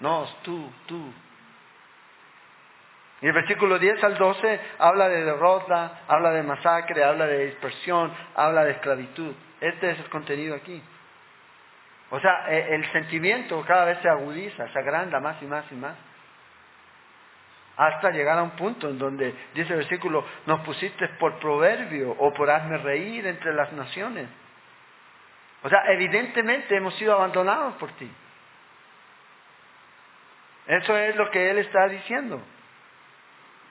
No, 0.01 0.27
tú, 0.43 0.71
tú. 0.87 1.13
Y 3.25 3.27
el 3.27 3.33
versículo 3.33 3.79
10 3.79 4.05
al 4.05 4.19
12 4.19 4.61
habla 4.79 5.09
de 5.09 5.25
derrota, 5.25 6.03
habla 6.09 6.31
de 6.33 6.43
masacre, 6.43 7.03
habla 7.03 7.27
de 7.27 7.47
dispersión, 7.47 8.13
habla 8.35 8.65
de 8.65 8.73
esclavitud. 8.73 9.33
Este 9.63 9.93
es 9.93 9.99
el 9.99 10.11
contenido 10.11 10.55
aquí. 10.55 10.83
O 12.11 12.21
sea, 12.21 12.45
e, 12.51 12.75
el 12.75 12.93
sentimiento 12.93 13.65
cada 13.67 13.87
vez 13.87 13.99
se 14.03 14.11
agudiza, 14.11 14.69
se 14.69 14.79
agranda 14.79 15.21
más 15.21 15.41
y 15.41 15.47
más 15.47 15.65
y 15.73 15.75
más. 15.75 15.97
Hasta 17.79 18.11
llegar 18.11 18.39
a 18.39 18.43
un 18.43 18.51
punto 18.51 18.91
en 18.91 18.99
donde, 18.99 19.35
dice 19.55 19.73
el 19.73 19.79
versículo, 19.79 20.23
nos 20.45 20.61
pusiste 20.61 21.09
por 21.19 21.39
proverbio 21.39 22.11
o 22.11 22.31
por 22.35 22.51
hazme 22.51 22.77
reír 22.77 23.27
entre 23.27 23.55
las 23.55 23.73
naciones. 23.73 24.29
O 25.63 25.71
sea, 25.71 25.83
evidentemente 25.87 26.77
hemos 26.77 26.95
sido 26.97 27.15
abandonados 27.15 27.73
por 27.77 27.91
ti. 27.93 28.13
Eso 30.67 30.95
es 30.95 31.17
lo 31.17 31.31
que 31.31 31.49
Él 31.51 31.57
está 31.57 31.89
diciendo. 31.89 32.43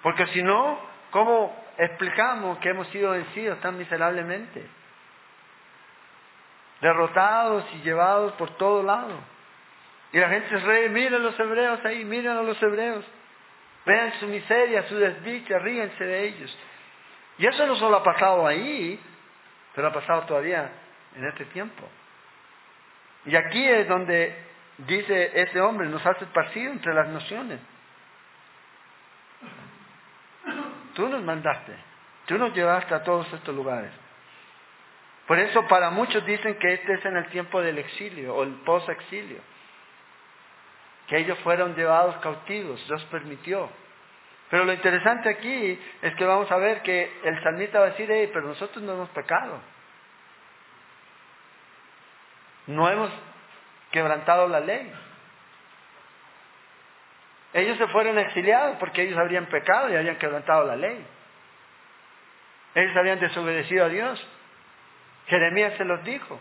Porque 0.03 0.27
si 0.27 0.43
no, 0.43 0.79
¿cómo 1.11 1.55
explicamos 1.77 2.59
que 2.59 2.69
hemos 2.69 2.87
sido 2.89 3.11
vencidos 3.11 3.59
tan 3.61 3.77
miserablemente? 3.77 4.63
Derrotados 6.81 7.65
y 7.75 7.81
llevados 7.81 8.33
por 8.33 8.51
todo 8.57 8.83
lado. 8.83 9.17
Y 10.11 10.19
la 10.19 10.29
gente 10.29 10.49
se 10.49 10.57
ríe, 10.59 10.89
miren 10.89 11.23
los 11.23 11.39
hebreos 11.39 11.83
ahí, 11.85 12.03
miren 12.03 12.37
a 12.37 12.43
los 12.43 12.61
hebreos. 12.61 13.03
Vean 13.85 14.13
su 14.19 14.27
miseria, 14.27 14.83
su 14.89 14.95
desdicha, 14.97 15.57
ríense 15.59 16.03
de 16.03 16.23
ellos. 16.25 16.57
Y 17.37 17.47
eso 17.47 17.65
no 17.65 17.75
solo 17.77 17.97
ha 17.97 18.03
pasado 18.03 18.45
ahí, 18.45 18.99
pero 19.73 19.87
ha 19.87 19.93
pasado 19.93 20.23
todavía 20.23 20.69
en 21.15 21.25
este 21.25 21.45
tiempo. 21.45 21.87
Y 23.25 23.35
aquí 23.35 23.67
es 23.67 23.87
donde 23.87 24.35
dice 24.79 25.31
ese 25.41 25.61
hombre, 25.61 25.87
nos 25.87 26.05
has 26.05 26.21
esparcido 26.21 26.73
entre 26.73 26.93
las 26.93 27.07
naciones. 27.07 27.59
Tú 30.93 31.07
nos 31.09 31.21
mandaste, 31.23 31.73
tú 32.27 32.37
nos 32.37 32.53
llevaste 32.53 32.93
a 32.93 33.03
todos 33.03 33.31
estos 33.33 33.55
lugares. 33.55 33.91
Por 35.27 35.39
eso 35.39 35.65
para 35.67 35.89
muchos 35.89 36.25
dicen 36.25 36.55
que 36.59 36.73
este 36.73 36.93
es 36.93 37.05
en 37.05 37.17
el 37.17 37.27
tiempo 37.27 37.61
del 37.61 37.77
exilio 37.77 38.35
o 38.35 38.43
el 38.43 38.53
post-exilio. 38.65 39.39
Que 41.07 41.17
ellos 41.17 41.37
fueron 41.39 41.75
llevados 41.75 42.17
cautivos, 42.17 42.85
Dios 42.87 43.03
permitió. 43.05 43.69
Pero 44.49 44.65
lo 44.65 44.73
interesante 44.73 45.29
aquí 45.29 45.79
es 46.01 46.15
que 46.15 46.25
vamos 46.25 46.51
a 46.51 46.57
ver 46.57 46.81
que 46.83 47.11
el 47.23 47.41
salmista 47.41 47.79
va 47.79 47.87
a 47.87 47.89
decir, 47.89 48.07
hey, 48.11 48.29
pero 48.33 48.47
nosotros 48.47 48.83
no 48.83 48.93
hemos 48.93 49.09
pecado. 49.09 49.59
No 52.67 52.89
hemos 52.89 53.09
quebrantado 53.91 54.47
la 54.47 54.59
ley. 54.59 54.93
Ellos 57.53 57.77
se 57.77 57.87
fueron 57.87 58.17
exiliados 58.17 58.77
porque 58.79 59.03
ellos 59.03 59.17
habrían 59.17 59.45
pecado 59.45 59.89
y 59.89 59.95
habían 59.95 60.17
quebrantado 60.17 60.65
la 60.65 60.75
ley. 60.75 61.05
Ellos 62.75 62.97
habían 62.97 63.19
desobedecido 63.19 63.85
a 63.85 63.89
Dios. 63.89 64.27
Jeremías 65.27 65.73
se 65.77 65.85
los 65.85 66.03
dijo. 66.03 66.39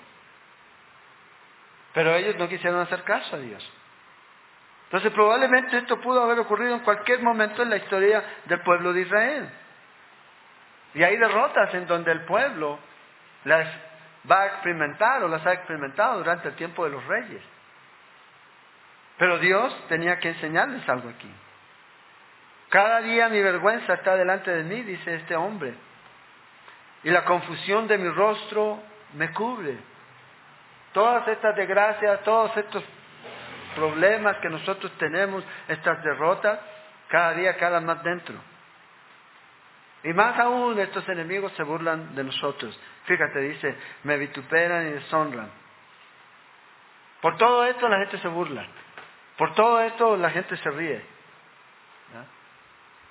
Pero 1.92 2.14
ellos 2.14 2.36
no 2.36 2.48
quisieron 2.48 2.80
hacer 2.80 3.02
caso 3.02 3.36
a 3.36 3.38
Dios. 3.38 3.72
Entonces 4.84 5.12
probablemente 5.12 5.78
esto 5.78 6.00
pudo 6.00 6.22
haber 6.22 6.38
ocurrido 6.38 6.74
en 6.74 6.80
cualquier 6.80 7.22
momento 7.22 7.62
en 7.62 7.70
la 7.70 7.76
historia 7.76 8.22
del 8.46 8.60
pueblo 8.60 8.92
de 8.92 9.02
Israel. 9.02 9.50
Y 10.94 11.02
hay 11.02 11.16
derrotas 11.16 11.72
en 11.74 11.86
donde 11.86 12.12
el 12.12 12.22
pueblo 12.22 12.78
las 13.44 13.66
va 14.30 14.42
a 14.42 14.46
experimentar 14.46 15.22
o 15.24 15.28
las 15.28 15.44
ha 15.46 15.52
experimentado 15.52 16.18
durante 16.18 16.48
el 16.48 16.54
tiempo 16.54 16.84
de 16.84 16.90
los 16.90 17.06
reyes. 17.06 17.42
Pero 19.22 19.38
Dios 19.38 19.72
tenía 19.86 20.18
que 20.18 20.30
enseñarles 20.30 20.88
algo 20.88 21.08
aquí. 21.08 21.30
Cada 22.70 23.02
día 23.02 23.28
mi 23.28 23.40
vergüenza 23.40 23.94
está 23.94 24.16
delante 24.16 24.50
de 24.50 24.64
mí, 24.64 24.82
dice 24.82 25.14
este 25.14 25.36
hombre, 25.36 25.74
y 27.04 27.10
la 27.10 27.24
confusión 27.24 27.86
de 27.86 27.98
mi 27.98 28.08
rostro 28.08 28.82
me 29.12 29.32
cubre. 29.32 29.78
Todas 30.92 31.28
estas 31.28 31.54
desgracias, 31.54 32.24
todos 32.24 32.56
estos 32.56 32.82
problemas 33.76 34.38
que 34.38 34.48
nosotros 34.48 34.90
tenemos, 34.98 35.44
estas 35.68 36.02
derrotas, 36.02 36.58
cada 37.06 37.34
día 37.34 37.56
calan 37.58 37.86
más 37.86 38.02
dentro. 38.02 38.34
Y 40.02 40.12
más 40.14 40.36
aún 40.40 40.80
estos 40.80 41.08
enemigos 41.08 41.52
se 41.52 41.62
burlan 41.62 42.16
de 42.16 42.24
nosotros. 42.24 42.76
Fíjate, 43.04 43.38
dice, 43.38 43.76
me 44.02 44.16
vituperan 44.18 44.88
y 44.88 44.90
deshonran. 44.90 45.48
Por 47.20 47.36
todo 47.36 47.64
esto 47.66 47.88
la 47.88 47.98
gente 47.98 48.18
se 48.18 48.26
burla. 48.26 48.66
Por 49.42 49.54
todo 49.54 49.80
esto 49.80 50.16
la 50.16 50.30
gente 50.30 50.56
se 50.56 50.70
ríe 50.70 51.02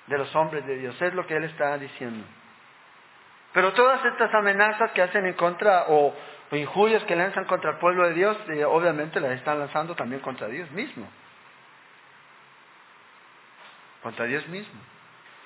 de 0.07 0.17
los 0.17 0.33
hombres 0.33 0.65
de 0.65 0.77
Dios. 0.77 1.01
Es 1.01 1.13
lo 1.13 1.27
que 1.27 1.35
Él 1.35 1.43
está 1.43 1.77
diciendo. 1.77 2.25
Pero 3.51 3.73
todas 3.73 4.05
estas 4.05 4.33
amenazas 4.33 4.91
que 4.91 5.01
hacen 5.01 5.25
en 5.25 5.33
contra 5.33 5.87
o, 5.89 6.15
injurias 6.53 7.03
que 7.03 7.17
lanzan 7.17 7.43
contra 7.43 7.71
el 7.71 7.79
pueblo 7.79 8.07
de 8.07 8.13
Dios, 8.13 8.37
eh, 8.47 8.63
obviamente 8.63 9.19
las 9.19 9.33
están 9.33 9.59
lanzando 9.59 9.93
también 9.93 10.21
contra 10.21 10.47
Dios 10.47 10.71
mismo. 10.71 11.05
Contra 14.01 14.23
Dios 14.23 14.47
mismo. 14.47 14.79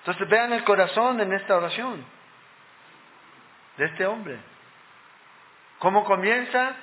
Entonces 0.02 0.30
vean 0.30 0.54
el 0.54 0.64
corazón 0.66 1.20
en 1.20 1.34
esta 1.34 1.58
oración 1.58 2.06
de 3.78 3.86
este 3.86 4.06
hombre. 4.06 4.38
¿Cómo 5.80 6.06
comienza? 6.06 6.76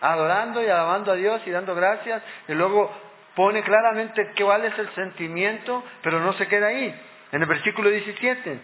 Adorando 0.00 0.62
y 0.62 0.66
alabando 0.66 1.10
a 1.10 1.16
Dios 1.16 1.42
y 1.46 1.50
dando 1.50 1.74
gracias 1.74 2.22
y 2.46 2.54
luego 2.54 3.09
pone 3.34 3.62
claramente 3.62 4.32
cuál 4.36 4.64
es 4.64 4.78
el 4.78 4.90
sentimiento, 4.94 5.84
pero 6.02 6.20
no 6.20 6.32
se 6.34 6.46
queda 6.48 6.68
ahí. 6.68 6.94
En 7.32 7.42
el 7.42 7.48
versículo 7.48 7.90
17 7.90 8.60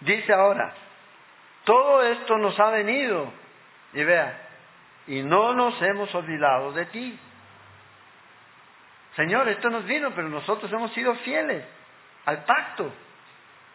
dice 0.00 0.32
ahora, 0.32 0.74
todo 1.64 2.02
esto 2.02 2.38
nos 2.38 2.58
ha 2.58 2.70
venido, 2.70 3.32
y 3.92 4.04
vea, 4.04 4.48
y 5.06 5.22
no 5.22 5.54
nos 5.54 5.80
hemos 5.82 6.14
olvidado 6.14 6.72
de 6.72 6.86
ti. 6.86 7.18
Señor, 9.16 9.48
esto 9.48 9.68
nos 9.70 9.84
vino, 9.84 10.10
pero 10.14 10.28
nosotros 10.28 10.72
hemos 10.72 10.92
sido 10.92 11.14
fieles 11.16 11.64
al 12.24 12.44
pacto 12.44 12.92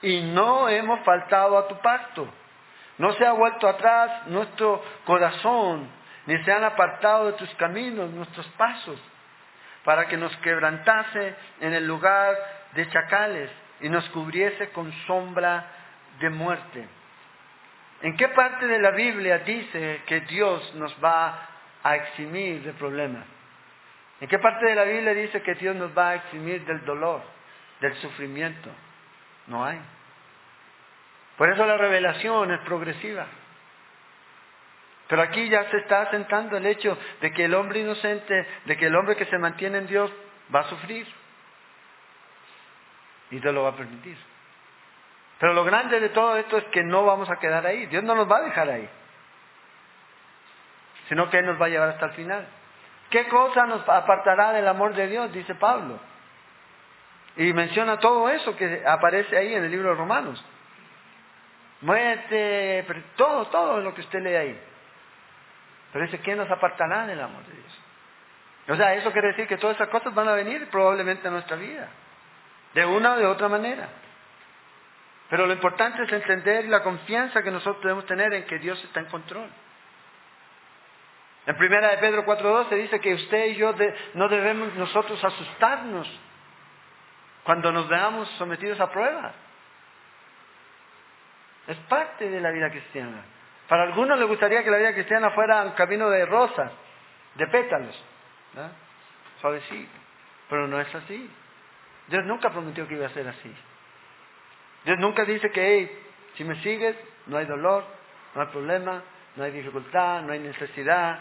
y 0.01 0.21
no 0.21 0.67
hemos 0.69 1.01
faltado 1.01 1.57
a 1.57 1.67
tu 1.67 1.77
pacto. 1.79 2.27
No 2.97 3.13
se 3.13 3.25
ha 3.25 3.33
vuelto 3.33 3.67
atrás 3.67 4.27
nuestro 4.27 4.83
corazón, 5.05 5.89
ni 6.27 6.37
se 6.43 6.51
han 6.51 6.63
apartado 6.63 7.27
de 7.27 7.33
tus 7.33 7.49
caminos 7.55 8.11
nuestros 8.11 8.45
pasos 8.49 8.99
para 9.83 10.07
que 10.07 10.17
nos 10.17 10.35
quebrantase 10.37 11.35
en 11.61 11.73
el 11.73 11.87
lugar 11.87 12.35
de 12.73 12.87
chacales 12.89 13.49
y 13.79 13.89
nos 13.89 14.07
cubriese 14.09 14.69
con 14.71 14.91
sombra 15.07 15.65
de 16.19 16.29
muerte. 16.29 16.87
¿En 18.01 18.15
qué 18.17 18.27
parte 18.27 18.67
de 18.67 18.79
la 18.79 18.91
Biblia 18.91 19.39
dice 19.39 20.01
que 20.05 20.21
Dios 20.21 20.75
nos 20.75 20.93
va 21.03 21.47
a 21.81 21.95
eximir 21.95 22.61
de 22.61 22.73
problemas? 22.73 23.25
¿En 24.19 24.27
qué 24.27 24.37
parte 24.37 24.65
de 24.65 24.75
la 24.75 24.83
Biblia 24.83 25.13
dice 25.13 25.41
que 25.41 25.55
Dios 25.55 25.75
nos 25.75 25.97
va 25.97 26.09
a 26.09 26.15
eximir 26.15 26.65
del 26.65 26.83
dolor, 26.83 27.21
del 27.79 27.95
sufrimiento? 27.95 28.69
No 29.47 29.63
hay. 29.63 29.79
Por 31.37 31.49
eso 31.49 31.65
la 31.65 31.77
revelación 31.77 32.51
es 32.51 32.59
progresiva. 32.61 33.27
Pero 35.07 35.21
aquí 35.21 35.47
ya 35.49 35.69
se 35.69 35.77
está 35.77 36.01
asentando 36.01 36.57
el 36.57 36.65
hecho 36.65 36.97
de 37.21 37.31
que 37.31 37.45
el 37.45 37.53
hombre 37.53 37.79
inocente, 37.79 38.47
de 38.65 38.77
que 38.77 38.87
el 38.87 38.95
hombre 38.95 39.15
que 39.15 39.25
se 39.25 39.37
mantiene 39.37 39.77
en 39.79 39.87
Dios 39.87 40.11
va 40.53 40.61
a 40.61 40.69
sufrir. 40.69 41.07
Y 43.31 43.39
Dios 43.39 43.53
lo 43.53 43.63
va 43.63 43.69
a 43.69 43.75
permitir. 43.75 44.17
Pero 45.39 45.53
lo 45.53 45.63
grande 45.63 45.99
de 45.99 46.09
todo 46.09 46.35
esto 46.37 46.57
es 46.57 46.65
que 46.65 46.83
no 46.83 47.05
vamos 47.05 47.29
a 47.29 47.37
quedar 47.37 47.65
ahí. 47.65 47.85
Dios 47.85 48.03
no 48.03 48.15
nos 48.15 48.29
va 48.29 48.37
a 48.37 48.41
dejar 48.41 48.69
ahí. 48.69 48.89
Sino 51.07 51.29
que 51.29 51.39
Él 51.39 51.45
nos 51.45 51.61
va 51.61 51.67
a 51.67 51.69
llevar 51.69 51.89
hasta 51.89 52.07
el 52.07 52.11
final. 52.13 52.47
¿Qué 53.09 53.27
cosa 53.27 53.65
nos 53.65 53.87
apartará 53.87 54.51
del 54.51 54.67
amor 54.67 54.93
de 54.93 55.07
Dios? 55.07 55.31
Dice 55.31 55.55
Pablo. 55.55 55.99
Y 57.37 57.53
menciona 57.53 57.99
todo 57.99 58.29
eso 58.29 58.55
que 58.57 58.83
aparece 58.85 59.37
ahí 59.37 59.53
en 59.53 59.63
el 59.63 59.71
libro 59.71 59.89
de 59.89 59.95
Romanos. 59.95 60.43
Muerte, 61.81 62.85
todo, 63.15 63.45
todo 63.47 63.79
lo 63.79 63.93
que 63.93 64.01
usted 64.01 64.19
lee 64.21 64.35
ahí. 64.35 64.61
Pero 65.91 66.05
dice, 66.05 66.19
¿quién 66.19 66.37
nos 66.37 66.49
apartará 66.49 67.05
del 67.07 67.19
amor 67.21 67.43
de 67.45 67.53
Dios? 67.53 67.81
O 68.69 68.75
sea, 68.75 68.93
eso 68.95 69.11
quiere 69.11 69.29
decir 69.29 69.47
que 69.47 69.57
todas 69.57 69.77
esas 69.77 69.89
cosas 69.89 70.13
van 70.13 70.27
a 70.27 70.33
venir 70.33 70.69
probablemente 70.69 71.27
a 71.27 71.31
nuestra 71.31 71.55
vida, 71.55 71.87
de 72.73 72.85
una 72.85 73.13
o 73.13 73.17
de 73.17 73.25
otra 73.25 73.47
manera. 73.47 73.87
Pero 75.29 75.45
lo 75.45 75.53
importante 75.53 76.03
es 76.03 76.11
entender 76.11 76.65
la 76.65 76.83
confianza 76.83 77.41
que 77.41 77.51
nosotros 77.51 77.81
debemos 77.83 78.05
tener 78.05 78.33
en 78.33 78.45
que 78.45 78.59
Dios 78.59 78.81
está 78.83 78.99
en 78.99 79.07
control. 79.07 79.49
En 81.45 81.55
primera 81.55 81.91
de 81.91 81.97
Pedro 81.97 82.25
4.12 82.25 82.69
dice 82.75 82.99
que 82.99 83.13
usted 83.13 83.45
y 83.47 83.55
yo 83.55 83.73
no 84.15 84.27
debemos 84.27 84.73
nosotros 84.75 85.23
asustarnos 85.23 86.07
cuando 87.43 87.71
nos 87.71 87.87
veamos 87.87 88.29
sometidos 88.37 88.79
a 88.81 88.91
pruebas. 88.91 89.33
Es 91.67 91.77
parte 91.89 92.29
de 92.29 92.41
la 92.41 92.51
vida 92.51 92.69
cristiana. 92.69 93.23
Para 93.67 93.83
algunos 93.83 94.17
les 94.17 94.27
gustaría 94.27 94.63
que 94.63 94.71
la 94.71 94.77
vida 94.77 94.93
cristiana 94.93 95.31
fuera 95.31 95.63
un 95.63 95.71
camino 95.71 96.09
de 96.09 96.25
rosas, 96.25 96.71
de 97.35 97.47
pétalos, 97.47 98.03
¿no? 98.53 98.69
suavecito, 99.41 99.91
pero 100.49 100.67
no 100.67 100.79
es 100.79 100.93
así. 100.95 101.29
Dios 102.07 102.25
nunca 102.25 102.49
prometió 102.49 102.87
que 102.87 102.95
iba 102.95 103.05
a 103.05 103.09
ser 103.09 103.27
así. 103.27 103.53
Dios 104.85 104.97
nunca 104.99 105.25
dice 105.25 105.51
que, 105.51 106.05
si 106.35 106.43
me 106.43 106.61
sigues, 106.61 106.95
no 107.25 107.37
hay 107.37 107.45
dolor, 107.45 107.83
no 108.33 108.41
hay 108.41 108.47
problema, 108.47 109.03
no 109.35 109.43
hay 109.43 109.51
dificultad, 109.51 110.21
no 110.21 110.31
hay 110.31 110.39
necesidad, 110.39 111.19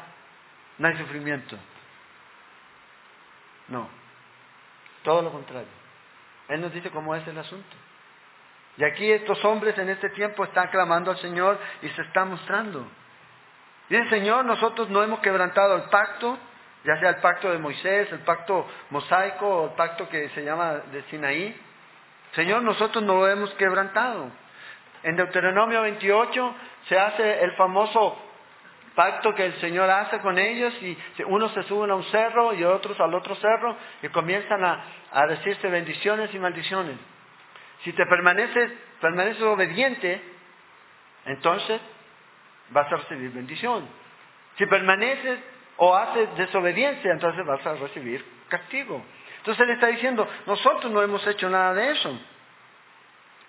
no 0.78 0.88
hay 0.88 0.97
sufrimiento. 0.97 1.57
No, 3.68 3.88
todo 5.03 5.22
lo 5.22 5.32
contrario. 5.32 5.68
Él 6.49 6.61
nos 6.61 6.72
dice 6.72 6.90
cómo 6.90 7.14
es 7.16 7.26
el 7.26 7.36
asunto. 7.36 7.76
Y 8.79 8.85
aquí 8.85 9.11
estos 9.11 9.43
hombres 9.45 9.77
en 9.79 9.89
este 9.89 10.11
tiempo 10.11 10.45
están 10.45 10.68
clamando 10.68 11.11
al 11.11 11.18
Señor 11.18 11.59
y 11.83 11.89
se 11.91 12.03
están 12.03 12.31
mostrando. 12.31 12.87
Dice 13.89 14.09
Señor, 14.11 14.45
nosotros 14.45 14.91
no 14.91 15.03
hemos 15.03 15.20
quebrantado 15.20 15.77
el 15.77 15.85
pacto, 15.85 16.39
ya 16.85 16.99
sea 16.99 17.11
el 17.11 17.16
pacto 17.16 17.51
de 17.51 17.59
Moisés, 17.59 18.11
el 18.12 18.20
pacto 18.20 18.66
mosaico 18.91 19.47
o 19.47 19.64
el 19.66 19.72
pacto 19.72 20.09
que 20.09 20.29
se 20.31 20.45
llama 20.45 20.74
de 20.93 21.03
Sinaí. 21.05 21.57
Señor, 22.35 22.62
nosotros 22.62 23.03
no 23.03 23.14
lo 23.14 23.29
hemos 23.29 23.53
quebrantado. 23.55 24.31
En 25.03 25.16
Deuteronomio 25.16 25.83
28 25.83 26.55
se 26.89 26.99
hace 26.99 27.45
el 27.45 27.53
famoso 27.53 28.18
pacto 28.95 29.35
que 29.35 29.47
el 29.47 29.55
Señor 29.61 29.89
hace 29.89 30.18
con 30.18 30.39
ellos 30.39 30.74
y 30.83 30.99
unos 31.27 31.53
se 31.53 31.62
suben 31.64 31.91
a 31.91 31.95
un 31.95 32.05
cerro 32.05 32.53
y 32.55 32.64
otros 32.64 32.99
al 33.01 33.14
otro 33.14 33.37
cerro 33.37 33.77
y 34.03 34.09
comienzan 34.09 34.64
a 34.64 35.27
decirse 35.29 35.68
bendiciones 35.68 36.35
y 36.35 36.39
maldiciones. 36.39 36.97
Si 37.83 37.93
te 37.93 38.07
permaneces, 38.07 38.72
permaneces 39.01 39.43
obediente, 39.43 40.20
entonces 41.27 41.81
vas 42.70 42.91
a 42.93 42.97
recibir 42.97 43.31
bendición. 43.31 43.87
Si 44.57 44.66
permaneces 44.66 45.41
o 45.77 45.95
haces 45.95 46.35
desobediencia, 46.37 47.12
entonces 47.12 47.45
vas 47.45 47.64
a 47.66 47.74
recibir 47.74 48.24
castigo. 48.49 49.05
Entonces 49.39 49.62
él 49.64 49.70
está 49.74 49.89
diciendo, 49.89 50.29
nosotros 50.47 50.91
no 50.91 51.03
hemos 51.03 51.27
hecho 51.27 51.49
nada 51.49 51.74
de 51.74 51.93
eso. 51.93 52.18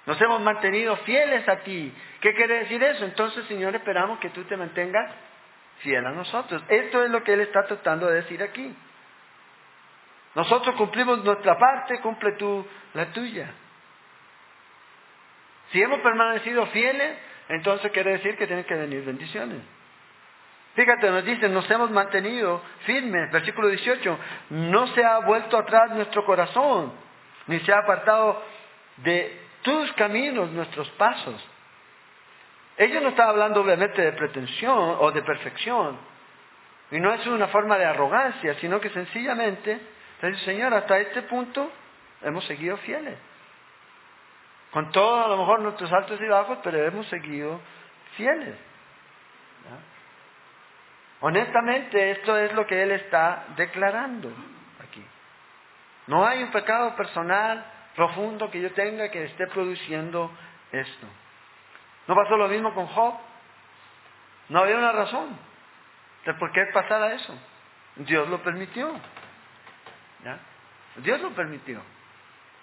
Nos 0.05 0.21
hemos 0.21 0.41
mantenido 0.41 0.95
fieles 0.97 1.47
a 1.49 1.57
ti. 1.57 1.93
¿Qué 2.21 2.33
quiere 2.33 2.59
decir 2.59 2.81
eso? 2.81 3.03
Entonces, 3.03 3.45
Señor, 3.47 3.75
esperamos 3.75 4.19
que 4.19 4.29
tú 4.29 4.43
te 4.43 4.55
mantengas 4.55 5.11
fiel 5.79 6.05
a 6.05 6.11
nosotros. 6.11 6.63
Esto 6.69 7.03
es 7.03 7.09
lo 7.09 7.23
que 7.23 7.33
él 7.33 7.41
está 7.41 7.65
tratando 7.65 8.07
de 8.07 8.21
decir 8.21 8.41
aquí. 8.41 8.73
Nosotros 10.35 10.75
cumplimos 10.75 11.23
nuestra 11.23 11.57
parte, 11.57 11.99
cumple 11.99 12.33
tú 12.33 12.65
la 12.93 13.07
tuya. 13.07 13.51
Si 15.71 15.81
hemos 15.81 15.99
permanecido 15.99 16.65
fieles, 16.67 17.17
entonces 17.49 17.91
quiere 17.91 18.11
decir 18.13 18.37
que 18.37 18.47
tienen 18.47 18.65
que 18.65 18.75
venir 18.75 19.03
bendiciones. 19.03 19.61
Fíjate, 20.75 21.09
nos 21.09 21.25
dicen, 21.25 21.53
nos 21.53 21.69
hemos 21.71 21.89
mantenido 21.89 22.61
firmes, 22.85 23.31
versículo 23.31 23.67
18, 23.69 24.19
no 24.51 24.87
se 24.87 25.03
ha 25.03 25.17
vuelto 25.19 25.57
atrás 25.57 25.89
nuestro 25.91 26.23
corazón, 26.23 26.93
ni 27.47 27.59
se 27.61 27.73
ha 27.73 27.79
apartado 27.79 28.43
de 28.97 29.41
tus 29.63 29.91
caminos 29.93 30.51
nuestros 30.51 30.87
pasos. 30.91 31.43
Ellos 32.77 33.01
no 33.01 33.09
están 33.09 33.29
hablando 33.29 33.61
obviamente 33.61 34.03
de 34.03 34.11
pretensión 34.11 34.97
o 34.99 35.11
de 35.11 35.23
perfección, 35.23 35.97
y 36.91 36.99
no 36.99 37.11
es 37.11 37.25
una 37.25 37.47
forma 37.47 37.77
de 37.77 37.85
arrogancia, 37.85 38.53
sino 38.61 38.79
que 38.79 38.89
sencillamente, 38.91 39.79
Señor, 40.45 40.73
hasta 40.75 40.99
este 40.99 41.23
punto 41.23 41.71
hemos 42.21 42.45
seguido 42.45 42.77
fieles. 42.77 43.17
Con 44.77 44.91
todos 44.91 45.25
a 45.25 45.29
lo 45.29 45.37
mejor 45.37 45.59
nuestros 45.61 45.91
altos 45.91 46.21
y 46.21 46.27
bajos, 46.27 46.59
pero 46.61 46.77
hemos 46.85 47.07
seguido 47.07 47.59
fieles. 48.15 48.55
Honestamente, 51.19 52.11
esto 52.11 52.37
es 52.37 52.53
lo 52.53 52.67
que 52.67 52.83
Él 52.83 52.91
está 52.91 53.47
declarando 53.55 54.31
aquí. 54.87 55.03
No 56.05 56.27
hay 56.27 56.43
un 56.43 56.51
pecado 56.51 56.95
personal 56.95 57.65
profundo 57.95 58.51
que 58.51 58.61
yo 58.61 58.71
tenga 58.73 59.09
que 59.09 59.23
esté 59.23 59.47
produciendo 59.47 60.29
esto. 60.71 61.07
¿No 62.07 62.13
pasó 62.13 62.37
lo 62.37 62.47
mismo 62.47 62.71
con 62.75 62.85
Job? 62.85 63.15
No 64.49 64.59
había 64.59 64.77
una 64.77 64.91
razón 64.91 65.39
de 66.23 66.35
por 66.35 66.51
qué 66.51 66.61
pasara 66.71 67.13
eso. 67.13 67.33
Dios 67.95 68.29
lo 68.29 68.43
permitió. 68.43 68.93
Dios 70.97 71.19
lo 71.19 71.31
permitió. 71.31 71.81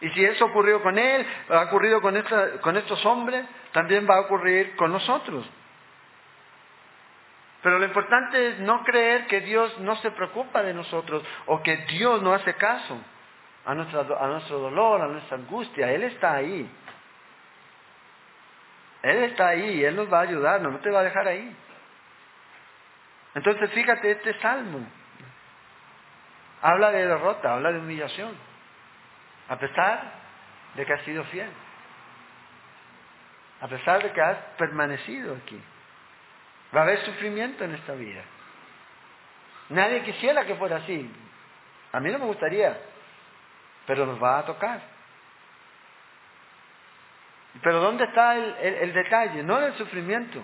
Y 0.04 0.10
si 0.10 0.22
eso 0.22 0.44
ocurrió 0.44 0.82
con 0.82 0.98
él, 0.98 1.26
ha 1.48 1.62
ocurrido 1.62 2.02
con, 2.02 2.14
estos 2.14 3.06
hombres, 3.06 3.46
también 3.72 4.06
va 4.06 4.16
a 4.16 4.20
ocurrir 4.20 4.76
con 4.76 4.92
nosotros. 4.92 5.48
Pero 7.62 7.78
lo 7.78 7.86
importante 7.86 8.48
es 8.48 8.58
no 8.58 8.84
creer 8.84 9.26
que 9.28 9.40
Dios 9.40 9.78
no 9.80 9.96
se 9.96 10.10
preocupa 10.10 10.62
de 10.62 10.74
nosotros 10.74 11.24
o 11.46 11.62
que 11.62 11.86
Dios 11.86 12.20
no 12.20 12.34
hace 12.34 12.52
caso 12.52 12.98
a, 13.64 13.70
a 13.72 14.26
nuestro 14.26 14.58
dolor, 14.58 15.00
a 15.00 15.06
nuestra 15.06 15.38
angustia. 15.38 15.90
Él 15.90 16.02
está 16.02 16.34
ahí. 16.34 16.70
Él 19.00 19.24
está 19.24 19.48
ahí, 19.48 19.84
Él 19.84 19.96
nos 19.96 20.12
va 20.12 20.18
a 20.18 20.24
ayudar, 20.24 20.60
no 20.60 20.78
te 20.80 20.90
va 20.90 21.00
a 21.00 21.04
dejar 21.04 21.26
ahí. 21.28 21.56
Entonces 23.34 23.70
fíjate 23.70 24.10
este 24.10 24.38
salmo. 24.40 24.86
Habla 26.60 26.90
de 26.90 27.06
derrota, 27.06 27.54
habla 27.54 27.72
de 27.72 27.78
humillación 27.78 28.53
a 29.48 29.58
pesar 29.58 30.12
de 30.74 30.86
que 30.86 30.92
has 30.92 31.02
sido 31.02 31.24
fiel, 31.24 31.50
a 33.60 33.68
pesar 33.68 34.02
de 34.02 34.12
que 34.12 34.20
has 34.20 34.38
permanecido 34.58 35.34
aquí. 35.34 35.60
Va 36.74 36.80
a 36.80 36.82
haber 36.84 37.04
sufrimiento 37.04 37.64
en 37.64 37.74
esta 37.74 37.94
vida. 37.94 38.22
Nadie 39.70 40.02
quisiera 40.02 40.44
que 40.44 40.56
fuera 40.56 40.76
así. 40.76 41.10
A 41.92 42.00
mí 42.00 42.10
no 42.10 42.18
me 42.18 42.26
gustaría, 42.26 42.76
pero 43.86 44.04
nos 44.04 44.22
va 44.22 44.40
a 44.40 44.44
tocar. 44.44 44.80
Pero 47.62 47.80
¿dónde 47.80 48.04
está 48.04 48.36
el, 48.36 48.92
detalle? 48.92 49.42
No 49.42 49.58
en 49.58 49.64
el 49.64 49.74
sufrimiento, 49.74 50.42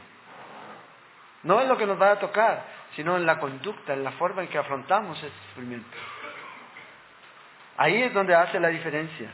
no 1.42 1.60
en 1.60 1.68
lo 1.68 1.76
que 1.76 1.86
nos 1.86 2.00
va 2.00 2.12
a 2.12 2.18
tocar, 2.20 2.64
sino 2.94 3.16
en 3.16 3.26
la 3.26 3.40
conducta, 3.40 3.94
en 3.94 4.04
la 4.04 4.12
forma 4.12 4.42
en 4.42 4.48
que 4.48 4.58
afrontamos 4.58 5.18
ese 5.18 5.32
sufrimiento. 5.48 5.96
Ahí 7.80 8.02
es 8.02 8.12
donde 8.12 8.34
hace 8.34 8.60
la 8.60 8.68
diferencia. 8.68 9.32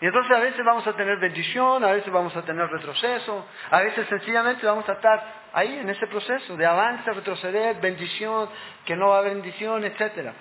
Y 0.00 0.06
entonces 0.06 0.34
a 0.34 0.40
veces 0.40 0.64
vamos 0.64 0.86
a 0.86 0.96
tener 0.96 1.18
bendición, 1.18 1.84
a 1.84 1.92
veces 1.92 2.10
vamos 2.10 2.34
a 2.34 2.40
tener 2.40 2.66
retroceso, 2.70 3.46
a 3.70 3.80
veces 3.82 4.08
sencillamente 4.08 4.64
vamos 4.64 4.88
a 4.88 4.94
estar 4.94 5.22
ahí 5.52 5.78
en 5.78 5.90
ese 5.90 6.06
proceso 6.06 6.56
de 6.56 6.64
avance, 6.64 7.12
retroceder, 7.12 7.82
bendición, 7.82 8.48
que 8.86 8.96
no 8.96 9.10
va 9.10 9.18
a 9.18 9.20
bendición, 9.20 9.84
etc. 9.84 10.32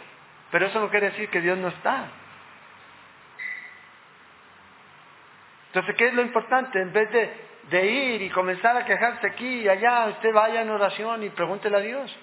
Pero 0.49 0.65
eso 0.67 0.79
no 0.79 0.89
quiere 0.89 1.09
decir 1.09 1.27
que 1.29 1.41
Dios 1.41 1.57
no 1.57 1.67
está. 1.67 2.07
Entonces, 5.73 5.93
¿qué 5.97 6.07
es 6.07 6.13
lo 6.13 6.21
importante? 6.21 6.79
En 6.79 6.93
vez 6.93 7.09
de 7.69 7.85
ir 7.85 8.21
y 8.21 8.29
comenzar 8.29 8.77
a 8.77 8.85
quejarse 8.85 9.27
aquí 9.27 9.63
y 9.63 9.67
allá, 9.67 10.05
usted 10.05 10.31
vaya 10.31 10.61
en 10.61 10.69
oración 10.69 11.21
y 11.23 11.31
pregúntele 11.31 11.75
a 11.75 11.81
Dios, 11.81 12.17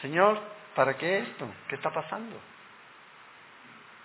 Señor, 0.00 0.40
¿para 0.74 0.96
qué 0.96 1.18
esto? 1.18 1.46
¿Qué 1.68 1.74
está 1.74 1.90
pasando? 1.90 2.40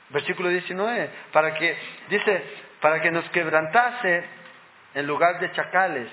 Versículo 0.09 0.49
19, 0.49 1.09
para 1.31 1.53
que, 1.55 1.77
dice, 2.09 2.43
para 2.79 3.01
que 3.01 3.11
nos 3.11 3.27
quebrantase 3.29 4.23
en 4.93 5.07
lugar 5.07 5.39
de 5.39 5.51
chacales 5.51 6.09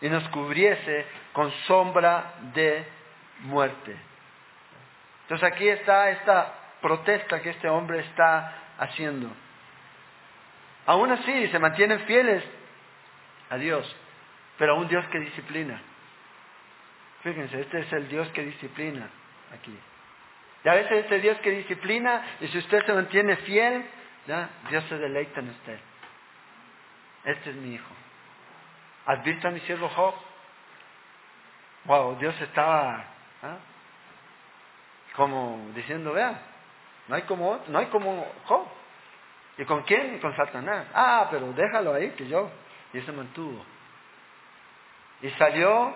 y 0.00 0.08
nos 0.08 0.28
cubriese 0.30 1.06
con 1.32 1.50
sombra 1.66 2.34
de 2.54 2.84
muerte. 3.40 3.96
Entonces 5.22 5.50
aquí 5.50 5.68
está 5.68 6.10
esta 6.10 6.52
protesta 6.80 7.40
que 7.40 7.50
este 7.50 7.68
hombre 7.68 8.00
está 8.00 8.54
haciendo. 8.78 9.30
Aún 10.86 11.12
así 11.12 11.48
se 11.48 11.58
mantienen 11.58 12.00
fieles 12.00 12.42
a 13.50 13.56
Dios, 13.56 13.96
pero 14.58 14.72
a 14.72 14.76
un 14.76 14.88
Dios 14.88 15.06
que 15.06 15.20
disciplina. 15.20 15.80
Fíjense, 17.22 17.60
este 17.60 17.80
es 17.80 17.92
el 17.92 18.08
Dios 18.08 18.28
que 18.32 18.42
disciplina 18.42 19.08
aquí. 19.54 19.78
Y 20.64 20.68
a 20.68 20.74
veces 20.74 20.92
este 20.92 21.20
Dios 21.20 21.38
que 21.38 21.50
disciplina, 21.50 22.24
y 22.40 22.48
si 22.48 22.58
usted 22.58 22.84
se 22.86 22.92
mantiene 22.92 23.36
fiel, 23.36 23.84
Dios 24.70 24.84
se 24.88 24.98
deleita 24.98 25.40
en 25.40 25.50
usted. 25.50 25.78
Este 27.24 27.50
es 27.50 27.56
mi 27.56 27.74
hijo. 27.74 27.94
¿Has 29.06 29.22
visto 29.24 29.48
a 29.48 29.50
mi 29.50 29.60
siervo 29.60 29.88
Job? 29.88 30.14
Wow, 31.84 32.16
Dios 32.18 32.40
estaba 32.40 33.04
¿ah? 33.42 33.56
como 35.16 35.70
diciendo, 35.74 36.12
vea, 36.12 36.40
no 37.08 37.16
hay 37.16 37.22
como 37.22 37.60
no 37.66 37.78
hay 37.78 37.86
como 37.86 38.26
Job. 38.44 38.66
¿Y 39.58 39.64
con 39.64 39.82
quién? 39.82 40.18
Con 40.20 40.34
Satanás. 40.36 40.86
Ah, 40.94 41.28
pero 41.30 41.52
déjalo 41.52 41.94
ahí 41.94 42.10
que 42.10 42.26
yo. 42.26 42.50
Y 42.92 43.00
se 43.00 43.12
mantuvo. 43.12 43.64
Y 45.20 45.30
salió 45.30 45.94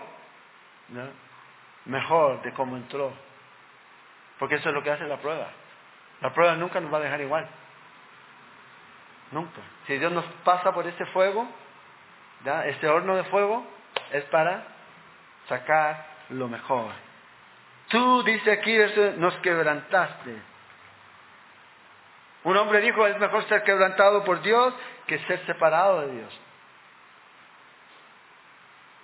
mejor 1.86 2.42
de 2.42 2.52
como 2.52 2.76
entró. 2.76 3.12
Porque 4.38 4.56
eso 4.56 4.68
es 4.68 4.74
lo 4.74 4.82
que 4.82 4.90
hace 4.90 5.04
la 5.04 5.18
prueba. 5.18 5.48
La 6.20 6.32
prueba 6.32 6.54
nunca 6.54 6.80
nos 6.80 6.92
va 6.92 6.98
a 6.98 7.02
dejar 7.02 7.20
igual. 7.20 7.48
Nunca. 9.32 9.60
Si 9.86 9.98
Dios 9.98 10.12
nos 10.12 10.24
pasa 10.44 10.72
por 10.72 10.86
ese 10.86 11.04
fuego, 11.06 11.46
¿ya? 12.44 12.66
este 12.66 12.88
horno 12.88 13.16
de 13.16 13.24
fuego, 13.24 13.66
es 14.12 14.24
para 14.24 14.64
sacar 15.48 16.06
lo 16.30 16.48
mejor. 16.48 16.92
Tú, 17.88 18.22
dice 18.24 18.52
aquí, 18.52 18.76
nos 19.16 19.34
quebrantaste. 19.36 20.36
Un 22.44 22.56
hombre 22.56 22.80
dijo, 22.80 23.06
es 23.06 23.18
mejor 23.18 23.44
ser 23.48 23.62
quebrantado 23.64 24.24
por 24.24 24.40
Dios 24.42 24.74
que 25.06 25.18
ser 25.20 25.44
separado 25.46 26.02
de 26.02 26.12
Dios. 26.12 26.40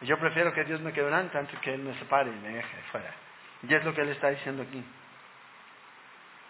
Yo 0.02 0.18
prefiero 0.18 0.52
que 0.52 0.64
Dios 0.64 0.80
me 0.80 0.92
quebrante 0.92 1.38
antes 1.38 1.58
que 1.60 1.74
Él 1.74 1.80
me 1.80 1.96
separe 1.98 2.30
y 2.30 2.34
me 2.34 2.48
deje 2.48 2.76
fuera. 2.90 3.12
Y 3.62 3.72
es 3.72 3.84
lo 3.84 3.94
que 3.94 4.00
Él 4.00 4.08
está 4.08 4.30
diciendo 4.30 4.62
aquí. 4.62 4.84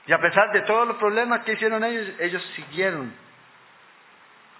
Y 0.06 0.12
a 0.12 0.18
pesar 0.18 0.50
de 0.52 0.62
todos 0.62 0.86
los 0.86 0.96
problemas 0.96 1.44
que 1.44 1.52
hicieron 1.52 1.84
ellos, 1.84 2.08
ellos 2.18 2.42
siguieron. 2.56 3.14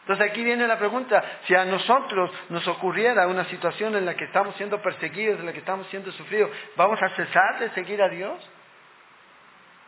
Entonces 0.03 0.31
aquí 0.31 0.43
viene 0.43 0.67
la 0.67 0.79
pregunta, 0.79 1.23
si 1.47 1.55
a 1.55 1.65
nosotros 1.65 2.31
nos 2.49 2.67
ocurriera 2.67 3.27
una 3.29 3.45
situación 3.45 3.95
en 3.95 4.05
la 4.05 4.15
que 4.15 4.25
estamos 4.25 4.57
siendo 4.57 4.83
perseguidos, 4.83 5.39
en 5.39 5.47
la 5.47 5.53
que 5.53 5.61
estamos 5.61 5.87
siendo 5.89 6.11
sufridos, 6.13 6.51
¿vamos 6.77 7.01
a 7.01 7.09
cesar 7.11 7.61
de 7.61 7.71
seguir 7.71 8.03
a 8.03 8.09
Dios? 8.09 8.51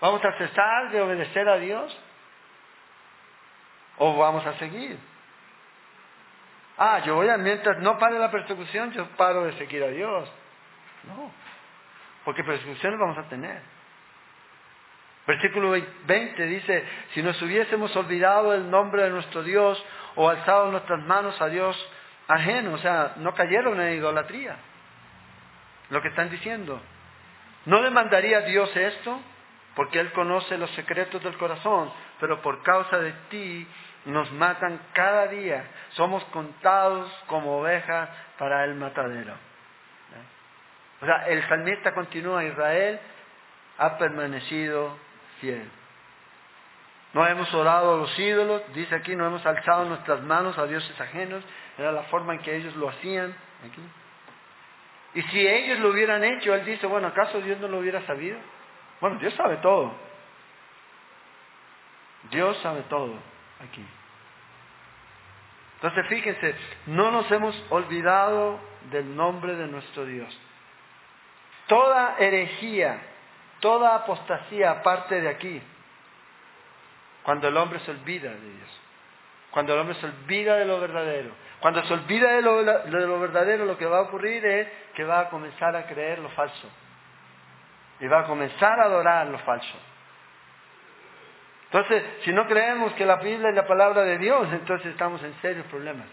¿Vamos 0.00 0.24
a 0.24 0.32
cesar 0.38 0.90
de 0.90 1.00
obedecer 1.00 1.48
a 1.48 1.56
Dios? 1.56 2.00
¿O 3.98 4.16
vamos 4.16 4.46
a 4.46 4.54
seguir? 4.58 4.98
Ah, 6.78 7.00
yo 7.04 7.16
voy 7.16 7.28
a, 7.28 7.36
mientras 7.36 7.78
no 7.78 7.98
pare 7.98 8.18
la 8.18 8.30
persecución, 8.30 8.92
yo 8.92 9.06
paro 9.16 9.44
de 9.44 9.52
seguir 9.54 9.82
a 9.82 9.88
Dios. 9.88 10.30
No, 11.04 11.30
porque 12.24 12.42
persecuciones 12.44 12.98
vamos 12.98 13.18
a 13.18 13.28
tener. 13.28 13.73
Versículo 15.26 15.70
20 15.70 16.46
dice, 16.46 16.84
si 17.14 17.22
nos 17.22 17.40
hubiésemos 17.40 17.94
olvidado 17.96 18.52
el 18.52 18.70
nombre 18.70 19.04
de 19.04 19.10
nuestro 19.10 19.42
Dios 19.42 19.82
o 20.16 20.28
alzado 20.28 20.70
nuestras 20.70 21.00
manos 21.04 21.40
a 21.40 21.48
Dios 21.48 21.76
ajeno, 22.28 22.74
o 22.74 22.78
sea, 22.78 23.14
no 23.16 23.34
cayeron 23.34 23.80
en 23.80 23.96
idolatría. 23.96 24.56
Lo 25.90 26.02
que 26.02 26.08
están 26.08 26.30
diciendo. 26.30 26.80
¿No 27.64 27.80
le 27.80 27.90
mandaría 27.90 28.42
Dios 28.42 28.74
esto? 28.76 29.20
Porque 29.74 29.98
Él 29.98 30.12
conoce 30.12 30.58
los 30.58 30.70
secretos 30.72 31.22
del 31.22 31.36
corazón, 31.38 31.90
pero 32.20 32.42
por 32.42 32.62
causa 32.62 32.98
de 32.98 33.12
ti 33.30 33.66
nos 34.04 34.30
matan 34.32 34.78
cada 34.92 35.26
día. 35.28 35.64
Somos 35.90 36.22
contados 36.24 37.10
como 37.26 37.60
ovejas 37.60 38.10
para 38.38 38.64
el 38.64 38.74
matadero. 38.74 39.34
O 41.00 41.06
sea, 41.06 41.26
el 41.28 41.46
salmista 41.48 41.92
continúa, 41.92 42.44
Israel 42.44 42.98
ha 43.78 43.98
permanecido 43.98 44.96
No 47.12 47.26
hemos 47.26 47.52
orado 47.54 47.94
a 47.94 47.96
los 47.98 48.18
ídolos, 48.18 48.62
dice 48.74 48.94
aquí, 48.94 49.14
no 49.14 49.26
hemos 49.26 49.44
alzado 49.46 49.84
nuestras 49.84 50.20
manos 50.22 50.58
a 50.58 50.66
dioses 50.66 51.00
ajenos, 51.00 51.44
era 51.78 51.92
la 51.92 52.02
forma 52.04 52.34
en 52.34 52.40
que 52.40 52.56
ellos 52.56 52.74
lo 52.76 52.88
hacían. 52.88 53.34
Y 55.14 55.22
si 55.22 55.46
ellos 55.46 55.78
lo 55.78 55.90
hubieran 55.90 56.24
hecho, 56.24 56.54
él 56.54 56.64
dice, 56.64 56.86
bueno, 56.86 57.08
¿acaso 57.08 57.40
Dios 57.40 57.58
no 57.60 57.68
lo 57.68 57.78
hubiera 57.78 58.04
sabido? 58.06 58.38
Bueno, 59.00 59.18
Dios 59.18 59.32
sabe 59.34 59.58
todo. 59.58 59.94
Dios 62.30 62.58
sabe 62.62 62.82
todo 62.88 63.14
aquí. 63.60 63.84
Entonces 65.76 66.06
fíjense, 66.08 66.54
no 66.86 67.10
nos 67.10 67.30
hemos 67.30 67.54
olvidado 67.70 68.58
del 68.90 69.14
nombre 69.14 69.54
de 69.54 69.66
nuestro 69.66 70.04
Dios. 70.06 70.36
Toda 71.66 72.16
herejía, 72.18 73.00
toda 73.64 73.94
apostasía 73.94 74.82
parte 74.82 75.22
de 75.22 75.28
aquí, 75.30 75.62
cuando 77.22 77.48
el 77.48 77.56
hombre 77.56 77.80
se 77.80 77.92
olvida 77.92 78.28
de 78.28 78.38
Dios, 78.38 78.80
cuando 79.50 79.72
el 79.72 79.80
hombre 79.80 79.94
se 79.94 80.04
olvida 80.04 80.56
de 80.56 80.66
lo 80.66 80.78
verdadero. 80.80 81.30
Cuando 81.60 81.82
se 81.84 81.94
olvida 81.94 82.32
de 82.32 82.42
lo, 82.42 82.62
de 82.62 83.06
lo 83.06 83.20
verdadero, 83.20 83.64
lo 83.64 83.78
que 83.78 83.86
va 83.86 84.00
a 84.00 84.02
ocurrir 84.02 84.44
es 84.44 84.68
que 84.94 85.02
va 85.02 85.20
a 85.20 85.28
comenzar 85.30 85.74
a 85.74 85.86
creer 85.86 86.18
lo 86.18 86.28
falso. 86.30 86.68
Y 88.00 88.06
va 88.06 88.20
a 88.20 88.24
comenzar 88.26 88.78
a 88.78 88.82
adorar 88.82 89.28
lo 89.28 89.38
falso. 89.38 89.78
Entonces, 91.64 92.04
si 92.22 92.34
no 92.34 92.46
creemos 92.46 92.92
que 92.92 93.06
la 93.06 93.16
Biblia 93.16 93.48
es 93.48 93.54
la 93.54 93.66
palabra 93.66 94.02
de 94.02 94.18
Dios, 94.18 94.46
entonces 94.52 94.88
estamos 94.88 95.22
en 95.22 95.32
serios 95.40 95.64
problemas. 95.68 96.06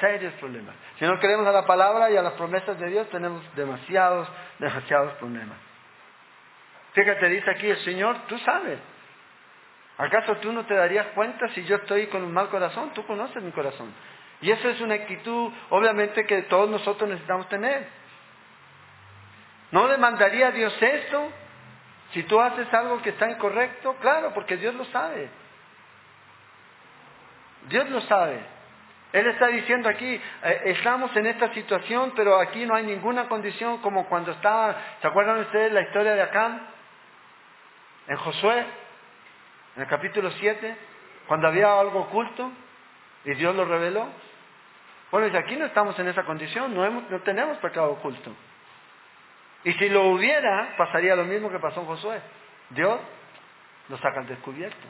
Serios 0.00 0.34
problemas. 0.40 0.74
Si 0.98 1.04
no 1.04 1.20
creemos 1.20 1.46
a 1.46 1.52
la 1.52 1.64
palabra 1.64 2.10
y 2.10 2.16
a 2.16 2.22
las 2.22 2.32
promesas 2.32 2.80
de 2.80 2.88
Dios, 2.88 3.08
tenemos 3.10 3.44
demasiados, 3.54 4.28
demasiados 4.58 5.12
problemas. 5.18 5.69
Fíjate, 6.92 7.28
dice 7.28 7.50
aquí 7.50 7.68
el 7.68 7.78
Señor, 7.78 8.16
tú 8.26 8.38
sabes. 8.38 8.78
¿Acaso 9.98 10.36
tú 10.36 10.52
no 10.52 10.64
te 10.64 10.74
darías 10.74 11.08
cuenta 11.08 11.48
si 11.48 11.64
yo 11.64 11.76
estoy 11.76 12.06
con 12.06 12.22
un 12.22 12.32
mal 12.32 12.48
corazón? 12.48 12.92
Tú 12.94 13.04
conoces 13.06 13.42
mi 13.42 13.52
corazón. 13.52 13.92
Y 14.40 14.50
eso 14.50 14.68
es 14.70 14.80
una 14.80 14.94
actitud, 14.94 15.52
obviamente, 15.68 16.26
que 16.26 16.42
todos 16.42 16.70
nosotros 16.70 17.08
necesitamos 17.08 17.48
tener. 17.48 17.86
¿No 19.70 19.86
demandaría 19.88 20.48
a 20.48 20.52
Dios 20.52 20.74
esto? 20.80 21.30
Si 22.12 22.22
tú 22.24 22.40
haces 22.40 22.72
algo 22.72 23.00
que 23.02 23.10
está 23.10 23.30
incorrecto, 23.30 23.94
claro, 24.00 24.32
porque 24.34 24.56
Dios 24.56 24.74
lo 24.74 24.84
sabe. 24.86 25.28
Dios 27.68 27.88
lo 27.90 28.00
sabe. 28.02 28.40
Él 29.12 29.26
está 29.26 29.48
diciendo 29.48 29.88
aquí, 29.88 30.20
eh, 30.44 30.62
estamos 30.66 31.14
en 31.16 31.26
esta 31.26 31.52
situación, 31.52 32.12
pero 32.16 32.40
aquí 32.40 32.64
no 32.64 32.74
hay 32.74 32.84
ninguna 32.84 33.28
condición 33.28 33.78
como 33.78 34.06
cuando 34.06 34.32
estaba, 34.32 34.76
¿se 35.00 35.06
acuerdan 35.06 35.40
ustedes 35.40 35.72
la 35.72 35.82
historia 35.82 36.14
de 36.14 36.22
Acán? 36.22 36.66
En 38.10 38.16
Josué, 38.16 38.66
en 39.76 39.82
el 39.82 39.88
capítulo 39.88 40.32
7, 40.32 40.76
cuando 41.28 41.46
había 41.46 41.78
algo 41.78 42.00
oculto 42.00 42.50
y 43.24 43.34
Dios 43.34 43.54
lo 43.54 43.64
reveló. 43.64 44.08
Bueno, 45.12 45.38
aquí 45.38 45.54
no 45.54 45.66
estamos 45.66 45.96
en 45.96 46.08
esa 46.08 46.24
condición, 46.24 46.74
no, 46.74 46.90
no 46.90 47.20
tenemos 47.20 47.58
pecado 47.58 47.92
oculto. 47.92 48.34
Y 49.62 49.72
si 49.74 49.88
lo 49.90 50.08
hubiera, 50.08 50.74
pasaría 50.76 51.14
lo 51.14 51.22
mismo 51.22 51.52
que 51.52 51.60
pasó 51.60 51.82
en 51.82 51.86
Josué. 51.86 52.20
Dios 52.70 52.98
lo 53.88 53.96
saca 53.98 54.18
al 54.18 54.26
descubierto. 54.26 54.88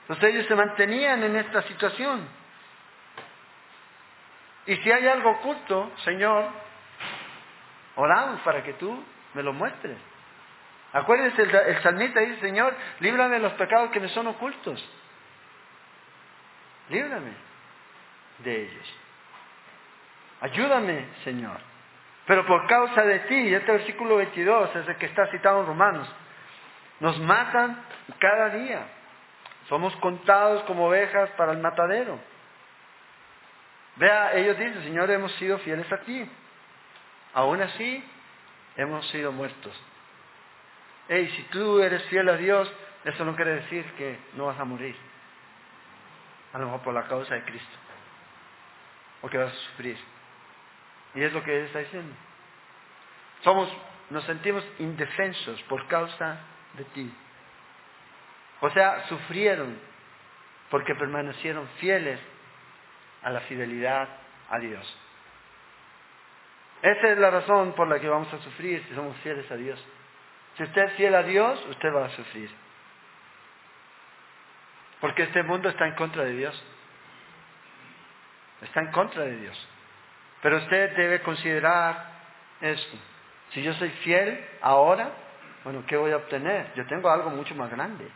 Entonces 0.00 0.34
ellos 0.34 0.46
se 0.46 0.56
mantenían 0.56 1.22
en 1.22 1.36
esta 1.36 1.62
situación. 1.62 2.28
Y 4.66 4.74
si 4.74 4.90
hay 4.90 5.06
algo 5.06 5.30
oculto, 5.30 5.92
Señor, 5.98 6.48
oramos 7.94 8.40
para 8.40 8.64
que 8.64 8.72
tú 8.72 9.04
me 9.34 9.44
lo 9.44 9.52
muestres. 9.52 9.96
Acuérdense, 10.92 11.42
el, 11.42 11.54
el 11.54 11.82
salmista 11.82 12.20
dice, 12.20 12.40
Señor, 12.40 12.74
líbrame 13.00 13.34
de 13.34 13.40
los 13.40 13.52
pecados 13.54 13.90
que 13.90 14.00
me 14.00 14.08
son 14.08 14.26
ocultos. 14.26 14.82
Líbrame 16.88 17.32
de 18.38 18.62
ellos. 18.62 18.94
Ayúdame, 20.40 21.06
Señor. 21.24 21.58
Pero 22.26 22.44
por 22.46 22.66
causa 22.66 23.02
de 23.02 23.20
ti, 23.20 23.34
y 23.34 23.54
este 23.54 23.72
versículo 23.72 24.16
22 24.16 24.76
es 24.76 24.88
el 24.88 24.96
que 24.96 25.06
está 25.06 25.26
citado 25.28 25.60
en 25.60 25.66
Romanos, 25.66 26.08
nos 27.00 27.18
matan 27.20 27.82
cada 28.18 28.50
día. 28.50 28.86
Somos 29.68 29.94
contados 29.96 30.62
como 30.64 30.86
ovejas 30.88 31.30
para 31.30 31.52
el 31.52 31.58
matadero. 31.58 32.18
Vea, 33.96 34.34
ellos 34.34 34.58
dicen, 34.58 34.82
Señor, 34.84 35.10
hemos 35.10 35.32
sido 35.36 35.58
fieles 35.58 35.90
a 35.92 35.98
ti. 35.98 36.28
Aún 37.34 37.60
así, 37.60 38.04
hemos 38.76 39.06
sido 39.08 39.32
muertos. 39.32 39.74
Hey, 41.08 41.32
si 41.34 41.42
tú 41.44 41.80
eres 41.80 42.02
fiel 42.04 42.28
a 42.28 42.36
Dios, 42.36 42.70
eso 43.04 43.24
no 43.24 43.34
quiere 43.34 43.54
decir 43.56 43.84
que 43.96 44.18
no 44.34 44.46
vas 44.46 44.58
a 44.60 44.64
morir. 44.64 44.94
A 46.52 46.58
lo 46.58 46.66
mejor 46.66 46.82
por 46.82 46.94
la 46.94 47.06
causa 47.08 47.34
de 47.34 47.42
Cristo. 47.44 47.78
O 49.22 49.28
que 49.28 49.38
vas 49.38 49.52
a 49.52 49.70
sufrir. 49.70 49.96
Y 51.14 51.22
es 51.22 51.32
lo 51.32 51.42
que 51.42 51.58
él 51.58 51.66
está 51.66 51.78
diciendo. 51.78 52.14
Somos, 53.42 53.72
nos 54.10 54.24
sentimos 54.24 54.64
indefensos 54.78 55.62
por 55.62 55.86
causa 55.88 56.40
de 56.74 56.84
ti. 56.84 57.10
O 58.60 58.70
sea, 58.70 59.06
sufrieron 59.08 59.78
porque 60.70 60.94
permanecieron 60.94 61.66
fieles 61.78 62.20
a 63.22 63.30
la 63.30 63.40
fidelidad 63.42 64.08
a 64.50 64.58
Dios. 64.58 64.98
Esa 66.82 67.08
es 67.08 67.18
la 67.18 67.30
razón 67.30 67.72
por 67.72 67.88
la 67.88 67.98
que 67.98 68.08
vamos 68.08 68.32
a 68.32 68.38
sufrir 68.38 68.84
si 68.88 68.94
somos 68.94 69.16
fieles 69.18 69.50
a 69.50 69.56
Dios. 69.56 69.82
Si 70.58 70.64
usted 70.64 70.82
es 70.82 70.92
fiel 70.94 71.14
a 71.14 71.22
Dios, 71.22 71.64
usted 71.70 71.94
va 71.94 72.06
a 72.06 72.10
sufrir. 72.10 72.50
Porque 75.00 75.22
este 75.22 75.44
mundo 75.44 75.68
está 75.68 75.86
en 75.86 75.94
contra 75.94 76.24
de 76.24 76.32
Dios. 76.32 76.64
Está 78.62 78.80
en 78.80 78.90
contra 78.90 79.22
de 79.22 79.36
Dios. 79.36 79.68
Pero 80.42 80.56
usted 80.56 80.96
debe 80.96 81.22
considerar 81.22 82.10
esto. 82.60 82.96
Si 83.50 83.62
yo 83.62 83.72
soy 83.74 83.90
fiel 84.02 84.44
ahora, 84.60 85.10
bueno, 85.62 85.84
¿qué 85.86 85.96
voy 85.96 86.10
a 86.10 86.16
obtener? 86.16 86.74
Yo 86.74 86.84
tengo 86.86 87.08
algo 87.08 87.30
mucho 87.30 87.54
más 87.54 87.70
grande. 87.70 88.08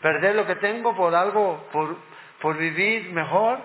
Perder 0.00 0.34
lo 0.34 0.44
que 0.44 0.56
tengo 0.56 0.96
por 0.96 1.14
algo, 1.14 1.68
por, 1.70 1.98
por 2.40 2.56
vivir 2.56 3.12
mejor, 3.12 3.60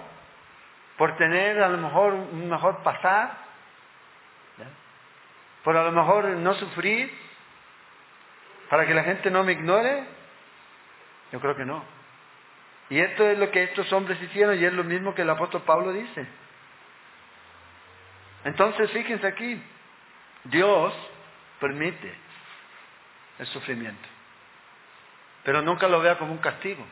por 0.96 1.18
tener 1.18 1.64
a 1.64 1.70
lo 1.70 1.80
mejor 1.80 2.14
un 2.14 2.50
mejor 2.50 2.84
pasar, 2.84 3.36
por 5.64 5.76
a 5.76 5.84
lo 5.86 5.92
mejor 5.92 6.26
no 6.26 6.54
sufrir, 6.54 7.27
para 8.70 8.86
que 8.86 8.94
la 8.94 9.04
gente 9.04 9.32
no 9.32 9.44
me 9.44 9.54
ignore. 9.54 10.04
Yo 11.32 11.40
creo 11.40 11.56
que 11.56 11.66
no. 11.66 11.84
Y 12.90 13.00
esto 13.00 13.26
es 13.30 13.38
lo 13.38 13.52
que 13.52 13.64
estos 13.64 13.92
hombres 13.92 14.22
hicieron 14.22 14.58
y 14.60 14.64
es 14.64 14.74
lo 14.74 14.84
mismo 14.84 15.14
que 15.14 15.24
el 15.24 15.30
apóstol 15.30 15.62
Pablo 15.64 15.92
dice. 15.92 16.26
Entonces, 18.46 18.90
fíjense 18.92 19.28
aquí, 19.28 19.62
Dios 20.46 20.94
permite 21.60 22.14
el 23.40 23.48
sufrimiento, 23.48 24.08
pero 25.44 25.62
nunca 25.62 25.88
lo 25.88 26.00
vea 26.00 26.18
como 26.18 26.32
un 26.32 26.38
castigo. 26.38 26.86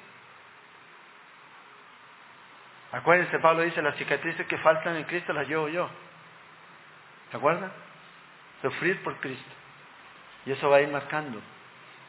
Acuérdense, 2.91 3.39
Pablo 3.39 3.63
dice, 3.63 3.81
las 3.81 3.95
cicatrices 3.95 4.47
que 4.47 4.57
faltan 4.57 4.95
en 4.95 5.03
Cristo 5.03 5.33
las 5.33 5.47
llevo 5.47 5.67
yo. 5.69 5.89
¿Se 7.31 7.37
acuerdan? 7.37 7.71
Sufrir 8.61 9.01
por 9.03 9.15
Cristo. 9.17 9.51
Y 10.45 10.51
eso 10.51 10.69
va 10.69 10.77
a 10.77 10.81
ir 10.81 10.89
marcando. 10.89 11.41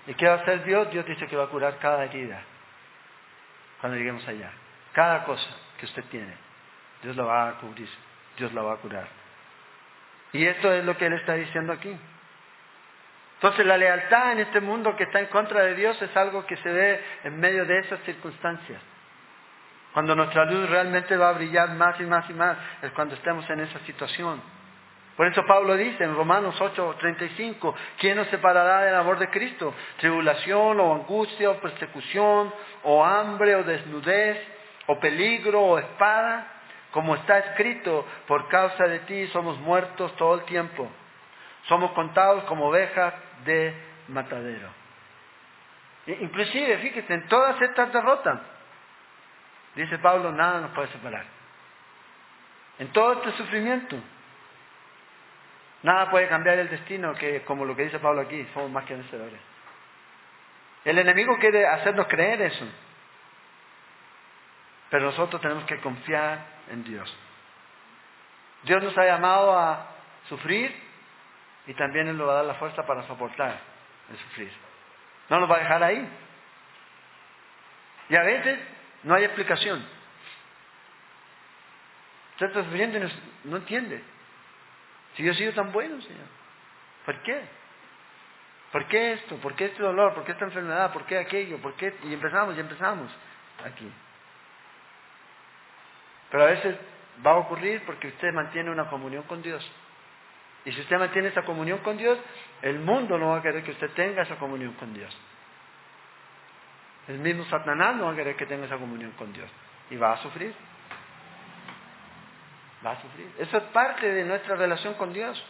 ¿Y 0.06 0.14
qué 0.14 0.26
va 0.26 0.34
a 0.34 0.36
hacer 0.36 0.64
Dios? 0.64 0.90
Dios 0.90 1.04
dice 1.06 1.26
que 1.26 1.36
va 1.36 1.44
a 1.44 1.48
curar 1.48 1.78
cada 1.78 2.04
herida 2.04 2.40
cuando 3.80 3.98
lleguemos 3.98 4.26
allá. 4.28 4.50
Cada 4.92 5.24
cosa 5.24 5.48
que 5.78 5.86
usted 5.86 6.04
tiene, 6.04 6.34
Dios 7.02 7.16
la 7.16 7.24
va 7.24 7.48
a 7.48 7.52
cubrir, 7.54 7.88
Dios 8.38 8.52
la 8.52 8.62
va 8.62 8.74
a 8.74 8.76
curar. 8.76 9.08
Y 10.32 10.46
esto 10.46 10.72
es 10.72 10.84
lo 10.84 10.96
que 10.96 11.06
Él 11.06 11.14
está 11.14 11.34
diciendo 11.34 11.72
aquí. 11.72 11.94
Entonces 13.34 13.66
la 13.66 13.76
lealtad 13.76 14.32
en 14.32 14.40
este 14.40 14.60
mundo 14.60 14.96
que 14.96 15.04
está 15.04 15.20
en 15.20 15.26
contra 15.26 15.62
de 15.62 15.74
Dios 15.74 16.00
es 16.00 16.16
algo 16.16 16.46
que 16.46 16.56
se 16.56 16.72
ve 16.72 17.04
en 17.24 17.38
medio 17.38 17.66
de 17.66 17.78
esas 17.80 18.00
circunstancias. 18.00 18.80
Cuando 19.92 20.14
nuestra 20.14 20.44
luz 20.44 20.68
realmente 20.68 21.16
va 21.16 21.30
a 21.30 21.32
brillar 21.32 21.70
más 21.70 22.00
y 22.00 22.04
más 22.04 22.28
y 22.30 22.32
más 22.32 22.56
es 22.82 22.92
cuando 22.92 23.14
estemos 23.14 23.48
en 23.50 23.60
esa 23.60 23.78
situación. 23.80 24.42
Por 25.16 25.26
eso 25.26 25.46
Pablo 25.46 25.76
dice 25.76 26.04
en 26.04 26.14
Romanos 26.14 26.60
8:35, 26.60 27.74
¿quién 27.98 28.16
nos 28.16 28.28
separará 28.28 28.82
del 28.82 28.94
amor 28.94 29.18
de 29.18 29.30
Cristo? 29.30 29.72
Tribulación 29.98 30.78
o 30.78 30.94
angustia 30.94 31.50
o 31.50 31.60
persecución 31.60 32.52
o 32.82 33.02
hambre 33.04 33.56
o 33.56 33.64
desnudez 33.64 34.38
o 34.86 35.00
peligro 35.00 35.62
o 35.62 35.78
espada. 35.78 36.52
Como 36.90 37.14
está 37.14 37.38
escrito, 37.38 38.06
por 38.26 38.48
causa 38.48 38.84
de 38.84 39.00
ti 39.00 39.26
somos 39.28 39.58
muertos 39.60 40.14
todo 40.16 40.34
el 40.34 40.42
tiempo. 40.42 40.88
Somos 41.64 41.92
contados 41.92 42.44
como 42.44 42.66
ovejas 42.66 43.14
de 43.44 43.74
matadero. 44.08 44.68
Inclusive, 46.06 46.78
fíjese, 46.78 47.12
en 47.12 47.26
todas 47.26 47.60
estas 47.60 47.92
derrotas, 47.92 48.38
dice 49.74 49.98
Pablo, 49.98 50.30
nada 50.30 50.60
nos 50.60 50.70
puede 50.70 50.88
separar. 50.88 51.24
En 52.78 52.92
todo 52.92 53.14
este 53.14 53.32
sufrimiento, 53.32 53.96
nada 55.86 56.10
puede 56.10 56.26
cambiar 56.26 56.58
el 56.58 56.68
destino 56.68 57.14
que, 57.14 57.42
como 57.44 57.64
lo 57.64 57.76
que 57.76 57.84
dice 57.84 58.00
Pablo 58.00 58.22
aquí, 58.22 58.44
somos 58.52 58.70
más 58.72 58.84
que 58.86 58.94
vencedores. 58.94 59.40
El 60.84 60.98
enemigo 60.98 61.38
quiere 61.38 61.64
hacernos 61.64 62.08
creer 62.08 62.42
eso. 62.42 62.66
Pero 64.90 65.06
nosotros 65.06 65.40
tenemos 65.40 65.64
que 65.64 65.80
confiar 65.80 66.44
en 66.70 66.82
Dios. 66.82 67.16
Dios 68.64 68.82
nos 68.82 68.98
ha 68.98 69.04
llamado 69.04 69.56
a 69.56 69.86
sufrir 70.28 70.74
y 71.68 71.74
también 71.74 72.08
Él 72.08 72.18
nos 72.18 72.28
va 72.28 72.32
a 72.32 72.36
dar 72.36 72.46
la 72.46 72.54
fuerza 72.54 72.84
para 72.84 73.06
soportar 73.06 73.56
el 74.10 74.18
sufrir. 74.18 74.52
No 75.28 75.38
nos 75.38 75.48
va 75.48 75.54
a 75.54 75.60
dejar 75.60 75.82
ahí. 75.84 76.08
Y 78.08 78.16
a 78.16 78.22
veces 78.22 78.58
no 79.04 79.14
hay 79.14 79.24
explicación. 79.24 79.86
Usted 82.32 82.46
está 82.46 82.64
sufriendo 82.64 82.98
y 82.98 83.12
no, 83.44 83.56
entiende. 83.56 84.02
Si 85.16 85.22
yo 85.22 85.32
he 85.32 85.34
sido 85.34 85.52
tan 85.52 85.72
bueno, 85.72 86.00
Señor. 86.02 86.26
¿Por 87.04 87.22
qué? 87.22 87.40
¿Por 88.72 88.86
qué 88.88 89.12
esto? 89.14 89.36
¿Por 89.36 89.54
qué 89.54 89.66
este 89.66 89.82
dolor? 89.82 90.14
¿Por 90.14 90.24
qué 90.24 90.32
esta 90.32 90.44
enfermedad? 90.44 90.92
¿Por 90.92 91.06
qué 91.06 91.18
aquello? 91.18 91.58
¿Por 91.58 91.74
qué? 91.74 91.94
Y 92.04 92.12
empezamos 92.12 92.56
y 92.56 92.60
empezamos 92.60 93.10
aquí. 93.64 93.90
Pero 96.30 96.42
a 96.42 96.46
veces 96.46 96.76
va 97.24 97.32
a 97.32 97.36
ocurrir 97.36 97.82
porque 97.86 98.08
usted 98.08 98.32
mantiene 98.32 98.70
una 98.70 98.88
comunión 98.90 99.22
con 99.22 99.40
Dios. 99.40 99.66
Y 100.64 100.72
si 100.72 100.80
usted 100.80 100.98
mantiene 100.98 101.28
esa 101.28 101.42
comunión 101.42 101.78
con 101.78 101.96
Dios, 101.96 102.18
el 102.60 102.80
mundo 102.80 103.16
no 103.18 103.28
va 103.28 103.38
a 103.38 103.42
querer 103.42 103.62
que 103.62 103.70
usted 103.70 103.90
tenga 103.92 104.22
esa 104.22 104.36
comunión 104.36 104.72
con 104.74 104.92
Dios. 104.92 105.16
El 107.06 107.20
mismo 107.20 107.44
Satanás 107.44 107.96
no 107.96 108.06
va 108.06 108.12
a 108.12 108.16
querer 108.16 108.36
que 108.36 108.46
tenga 108.46 108.66
esa 108.66 108.76
comunión 108.76 109.12
con 109.12 109.32
Dios. 109.32 109.48
Y 109.90 109.96
va 109.96 110.12
a 110.12 110.16
sufrir. 110.18 110.52
Va 112.86 112.92
a 112.92 113.02
sufrir. 113.02 113.28
Eso 113.38 113.56
es 113.56 113.62
parte 113.64 114.12
de 114.12 114.24
nuestra 114.24 114.54
relación 114.54 114.94
con 114.94 115.12
Dios. 115.12 115.42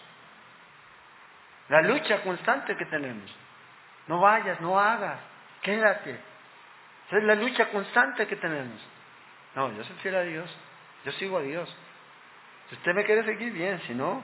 La 1.69 1.83
lucha 1.83 2.23
constante 2.23 2.75
que 2.79 2.87
tenemos. 2.87 3.31
No 4.07 4.21
vayas, 4.21 4.59
no 4.63 4.81
hagas, 4.81 5.19
quédate. 5.61 6.19
Esa 7.09 7.19
es 7.19 7.25
la 7.25 7.35
lucha 7.35 7.69
constante 7.69 8.27
que 8.27 8.37
tenemos. 8.37 8.81
No, 9.55 9.71
yo 9.77 9.85
soy 9.85 9.97
fiel 9.97 10.15
a 10.15 10.23
Dios. 10.23 10.51
Yo 11.05 11.13
sigo 11.13 11.37
a 11.37 11.43
Dios. 11.43 11.77
Si 12.71 12.77
usted 12.77 12.95
me 12.95 13.05
quiere 13.05 13.23
seguir 13.25 13.53
bien, 13.53 13.83
si 13.83 13.95
no, 13.95 14.23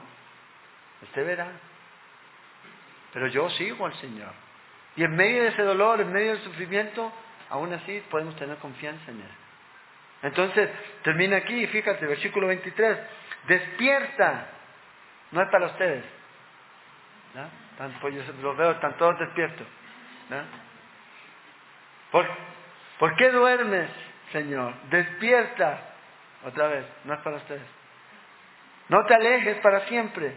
usted 1.03 1.27
verá. 1.27 1.49
Pero 3.13 3.27
yo 3.27 3.51
sigo 3.51 3.85
al 3.85 3.95
Señor. 3.95 4.33
Y 4.97 5.05
en 5.05 5.15
medio 5.15 5.43
de 5.43 5.49
ese 5.49 5.63
dolor, 5.63 6.01
en 6.01 6.11
medio 6.13 6.33
del 6.33 6.43
sufrimiento, 6.45 7.13
aún 7.51 7.73
así 7.75 8.03
podemos 8.11 8.37
tener 8.37 8.57
confianza 8.57 9.11
en 9.11 9.21
Él. 9.21 9.42
Entonces, 10.23 10.71
termina 11.03 11.39
aquí, 11.39 11.67
fíjate, 11.67 12.07
versículo 12.07 12.47
23. 12.47 12.99
Despierta. 13.47 14.47
No 15.33 15.43
es 15.43 15.49
para 15.49 15.67
ustedes. 15.67 16.05
Pues 18.01 18.15
los 18.41 18.57
veo, 18.57 18.73
están 18.73 18.97
todos 18.97 19.19
despiertos. 19.19 19.67
¿Por, 22.11 22.27
¿Por 22.99 23.17
qué 23.17 23.31
duermes, 23.31 23.91
Señor? 24.31 24.75
Despierta. 24.91 25.81
Otra 26.45 26.69
vez, 26.69 26.85
no 27.05 27.15
es 27.15 27.21
para 27.21 27.37
ustedes. 27.37 27.67
No 28.89 29.05
te 29.07 29.15
alejes 29.15 29.59
para 29.59 29.81
siempre. 29.87 30.35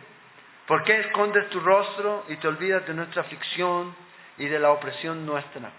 ¿Por 0.68 0.84
qué 0.84 1.00
escondes 1.02 1.50
tu 1.50 1.60
rostro 1.60 2.26
y 2.28 2.38
te 2.38 2.48
olvidas 2.48 2.86
de 2.88 2.94
nuestra 2.94 3.22
aflicción 3.22 3.96
y 4.38 4.48
de 4.48 4.58
la 4.60 4.72
opresión 4.72 5.26
nuestra? 5.26 5.70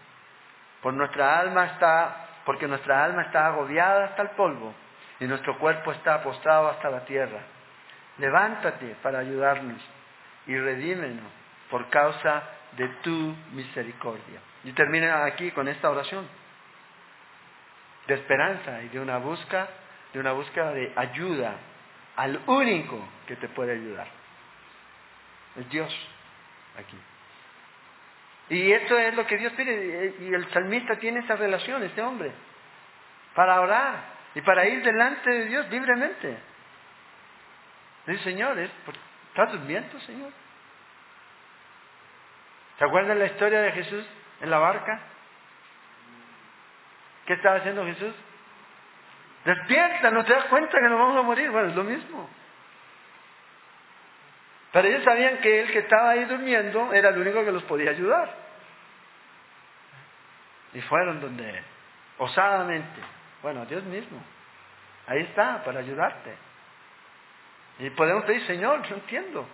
Por 0.82 0.94
nuestra 0.94 1.40
alma 1.40 1.66
está, 1.66 2.25
porque 2.46 2.68
nuestra 2.68 3.04
alma 3.04 3.22
está 3.22 3.48
agobiada 3.48 4.06
hasta 4.06 4.22
el 4.22 4.30
polvo 4.30 4.72
y 5.18 5.24
nuestro 5.24 5.58
cuerpo 5.58 5.90
está 5.90 6.22
postrado 6.22 6.68
hasta 6.68 6.88
la 6.88 7.04
tierra. 7.04 7.40
Levántate 8.18 8.96
para 9.02 9.18
ayudarnos 9.18 9.82
y 10.46 10.56
redímenos 10.56 11.26
por 11.68 11.90
causa 11.90 12.44
de 12.76 12.88
tu 13.02 13.34
misericordia. 13.52 14.40
Y 14.62 14.72
termina 14.72 15.24
aquí 15.24 15.50
con 15.50 15.66
esta 15.66 15.90
oración 15.90 16.26
de 18.06 18.14
esperanza 18.14 18.80
y 18.82 18.88
de 18.90 19.00
una 19.00 19.18
busca, 19.18 19.68
de 20.12 20.20
una 20.20 20.30
búsqueda 20.30 20.72
de 20.72 20.92
ayuda 20.94 21.56
al 22.14 22.40
único 22.46 22.96
que 23.26 23.34
te 23.36 23.48
puede 23.48 23.72
ayudar. 23.72 24.06
Es 25.56 25.68
Dios 25.68 25.92
aquí. 26.78 26.96
Y 28.48 28.72
esto 28.72 28.98
es 28.98 29.14
lo 29.14 29.26
que 29.26 29.38
Dios 29.38 29.52
pide. 29.54 30.14
Y 30.20 30.34
el 30.34 30.48
salmista 30.52 30.96
tiene 30.96 31.20
esa 31.20 31.36
relación, 31.36 31.82
este 31.82 32.02
hombre, 32.02 32.32
para 33.34 33.60
orar 33.60 34.16
y 34.34 34.40
para 34.40 34.66
ir 34.66 34.82
delante 34.82 35.30
de 35.30 35.44
Dios 35.46 35.68
libremente. 35.70 36.38
Dice, 38.06 38.22
Señor, 38.22 38.58
¿estás 38.58 39.52
durmiendo, 39.52 39.98
Señor? 40.00 40.30
¿Se 42.78 42.84
acuerdan 42.84 43.18
la 43.18 43.26
historia 43.26 43.60
de 43.62 43.72
Jesús 43.72 44.06
en 44.40 44.50
la 44.50 44.58
barca? 44.58 45.00
¿Qué 47.26 47.32
estaba 47.32 47.56
haciendo 47.56 47.84
Jesús? 47.84 48.14
Despierta, 49.44 50.10
¿no 50.10 50.24
te 50.24 50.32
das 50.32 50.44
cuenta 50.44 50.78
que 50.78 50.88
nos 50.88 50.98
vamos 50.98 51.18
a 51.18 51.22
morir? 51.22 51.50
Bueno, 51.50 51.68
es 51.68 51.74
lo 51.74 51.84
mismo. 51.84 52.28
Pero 54.76 54.88
ellos 54.88 55.04
sabían 55.04 55.38
que 55.38 55.60
el 55.62 55.72
que 55.72 55.78
estaba 55.78 56.10
ahí 56.10 56.26
durmiendo 56.26 56.92
era 56.92 57.08
el 57.08 57.16
único 57.16 57.42
que 57.42 57.50
los 57.50 57.62
podía 57.62 57.92
ayudar. 57.92 58.28
Y 60.74 60.82
fueron 60.82 61.18
donde 61.18 61.62
osadamente. 62.18 63.00
Bueno, 63.40 63.64
Dios 63.64 63.82
mismo. 63.84 64.22
Ahí 65.06 65.20
está, 65.22 65.64
para 65.64 65.80
ayudarte. 65.80 66.34
Y 67.78 67.88
podemos 67.88 68.24
pedir, 68.24 68.46
Señor, 68.46 68.82
yo 68.82 68.96
entiendo. 68.96 69.48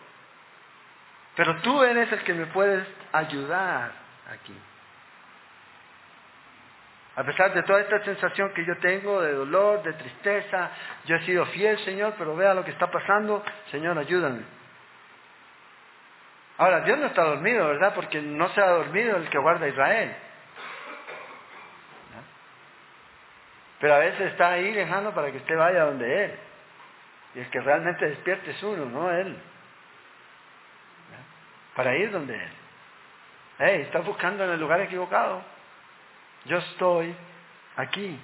Pero 1.37 1.55
tú 1.59 1.85
eres 1.85 2.11
el 2.11 2.25
que 2.25 2.35
me 2.35 2.47
puedes 2.47 2.85
ayudar 3.12 3.93
aquí. 4.29 4.59
A 7.14 7.23
pesar 7.23 7.55
de 7.55 7.62
toda 7.62 7.81
esta 7.81 8.05
sensación 8.05 8.53
que 8.55 8.64
yo 8.64 8.77
tengo 8.79 9.23
de 9.23 9.35
dolor, 9.35 9.85
de 9.85 9.93
tristeza, 9.93 10.73
yo 11.05 11.14
he 11.14 11.25
sido 11.27 11.47
fiel, 11.47 11.79
Señor, 11.85 12.14
pero 12.18 12.35
vea 12.35 12.55
lo 12.55 12.64
que 12.64 12.73
está 12.73 12.91
pasando, 12.91 13.45
Señor, 13.70 13.97
ayúdame. 13.97 14.61
Ahora, 16.62 16.82
Dios 16.82 16.96
no 16.96 17.06
está 17.06 17.24
dormido, 17.24 17.66
¿verdad? 17.66 17.92
Porque 17.92 18.22
no 18.22 18.48
se 18.50 18.60
ha 18.60 18.68
dormido 18.68 19.16
el 19.16 19.28
que 19.28 19.38
guarda 19.38 19.66
a 19.66 19.68
Israel. 19.68 20.14
Pero 23.80 23.94
a 23.96 23.98
veces 23.98 24.30
está 24.30 24.52
ahí 24.52 24.70
lejano 24.70 25.12
para 25.12 25.32
que 25.32 25.38
usted 25.38 25.58
vaya 25.58 25.86
donde 25.86 26.24
Él. 26.24 26.38
Y 27.34 27.40
el 27.40 27.50
que 27.50 27.60
realmente 27.62 28.06
despierte 28.06 28.52
es 28.52 28.62
uno, 28.62 28.84
no 28.84 29.10
Él. 29.10 29.36
Para 31.74 31.96
ir 31.96 32.12
donde 32.12 32.36
Él. 32.36 32.52
Hey, 33.58 33.80
está 33.80 33.98
buscando 33.98 34.44
en 34.44 34.50
el 34.50 34.60
lugar 34.60 34.82
equivocado. 34.82 35.42
Yo 36.44 36.58
estoy 36.58 37.12
aquí. 37.74 38.20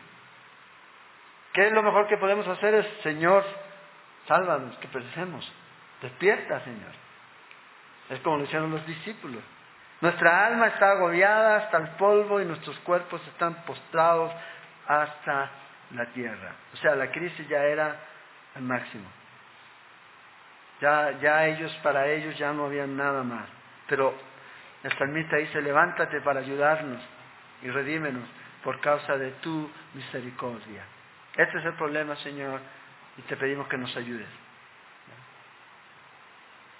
¿Qué 1.55 1.67
es 1.67 1.73
lo 1.73 1.83
mejor 1.83 2.07
que 2.07 2.19
podemos 2.19 2.47
hacer? 2.47 2.73
Es, 2.73 2.87
Señor, 3.03 3.45
sálvanos, 4.29 4.79
que 4.79 4.87
perecemos. 4.87 5.53
Despierta, 6.03 6.61
Señor. 6.61 7.08
Es 8.11 8.21
como 8.21 8.39
lo 8.39 8.45
hicieron 8.45 8.71
los 8.71 8.87
discípulos. 8.87 9.43
Nuestra 10.01 10.47
alma 10.47 10.69
está 10.69 10.93
agobiada 10.93 11.57
hasta 11.57 11.79
el 11.79 11.89
polvo 11.97 12.41
y 12.41 12.45
nuestros 12.45 12.79
cuerpos 12.81 13.21
están 13.29 13.55
postrados 13.65 14.33
hasta 14.87 15.51
la 15.95 16.07
tierra. 16.07 16.55
O 16.73 16.77
sea, 16.77 16.95
la 16.95 17.11
crisis 17.11 17.49
ya 17.49 17.65
era 17.65 17.97
el 18.55 18.63
máximo. 18.63 19.09
Ya, 20.81 21.19
ya 21.21 21.47
ellos, 21.47 21.73
para 21.83 22.07
ellos 22.07 22.39
ya 22.39 22.53
no 22.53 22.67
había 22.67 22.87
nada 22.87 23.25
más. 23.25 23.49
Pero 23.89 24.15
el 24.85 24.93
salmista 24.97 25.37
dice, 25.37 25.61
levántate 25.61 26.21
para 26.21 26.41
ayudarnos 26.41 27.03
y 27.63 27.71
redímenos 27.71 28.29
por 28.63 28.81
causa 28.81 29.17
de 29.17 29.33
tu 29.43 29.71
misericordia. 29.95 30.85
Este 31.37 31.59
es 31.59 31.65
el 31.65 31.75
problema, 31.75 32.15
Señor, 32.17 32.61
y 33.17 33.23
te 33.23 33.37
pedimos 33.37 33.67
que 33.67 33.77
nos 33.77 33.95
ayudes. 33.97 34.29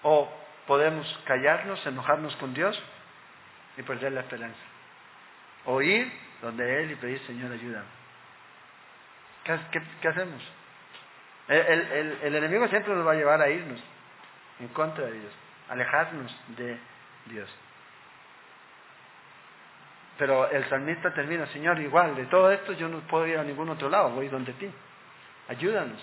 O 0.03 0.31
podemos 0.69 1.07
callarnos, 1.25 1.85
enojarnos 1.87 2.37
con 2.37 2.53
Dios 2.53 2.81
y 3.79 3.83
perder 3.83 4.13
la 4.13 4.21
esperanza. 4.21 4.61
O 5.65 5.81
ir 5.83 6.13
donde 6.43 6.83
Él 6.83 6.93
y 6.93 6.97
pedir, 6.97 7.19
Señor, 7.27 7.51
ayuda. 7.51 7.83
¿Qué, 9.45 10.09
hacemos? 10.09 10.43
El, 11.49 12.19
el 12.23 12.35
enemigo 12.35 12.69
siempre 12.69 12.95
nos 12.95 13.07
va 13.07 13.13
a 13.13 13.17
llevar 13.17 13.41
a 13.41 13.49
irnos 13.49 13.81
en 14.61 14.69
contra 14.69 15.07
de 15.07 15.13
Dios, 15.13 15.33
alejarnos 15.71 16.37
de 16.49 16.79
Dios. 17.27 17.49
Pero 20.19 20.51
el 20.51 20.69
salmista 20.69 21.15
termina, 21.15 21.47
Señor, 21.47 21.81
igual, 21.81 22.15
de 22.15 22.27
todo 22.27 22.51
esto 22.53 22.73
yo 22.73 22.89
no 22.89 22.99
puedo 23.01 23.27
ir 23.27 23.39
a 23.39 23.45
ningún 23.45 23.71
otro 23.71 23.89
lado, 23.89 24.11
voy 24.11 24.29
donde 24.29 24.53
ti. 24.53 24.71
Ayúdanos. 25.49 26.01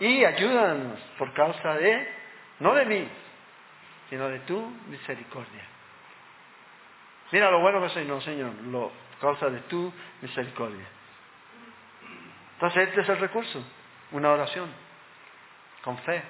Y 0.00 0.24
ayúdanos 0.24 0.98
por 1.16 1.32
causa 1.32 1.74
de, 1.74 2.08
no 2.58 2.74
de 2.74 2.86
mí, 2.86 3.08
sino 4.08 4.28
de 4.28 4.40
tu 4.40 4.60
misericordia. 4.88 5.64
Mira 7.30 7.50
lo 7.50 7.60
bueno 7.60 7.82
que 7.82 7.90
soy, 7.90 8.04
no, 8.06 8.20
Señor, 8.20 8.54
lo, 8.64 8.90
causa 9.20 9.48
de 9.50 9.60
tu 9.62 9.92
misericordia. 10.22 10.86
Entonces 12.54 12.88
este 12.88 13.02
es 13.02 13.08
el 13.08 13.18
recurso, 13.18 13.62
una 14.12 14.32
oración, 14.32 14.70
con 15.82 15.98
fe, 15.98 16.22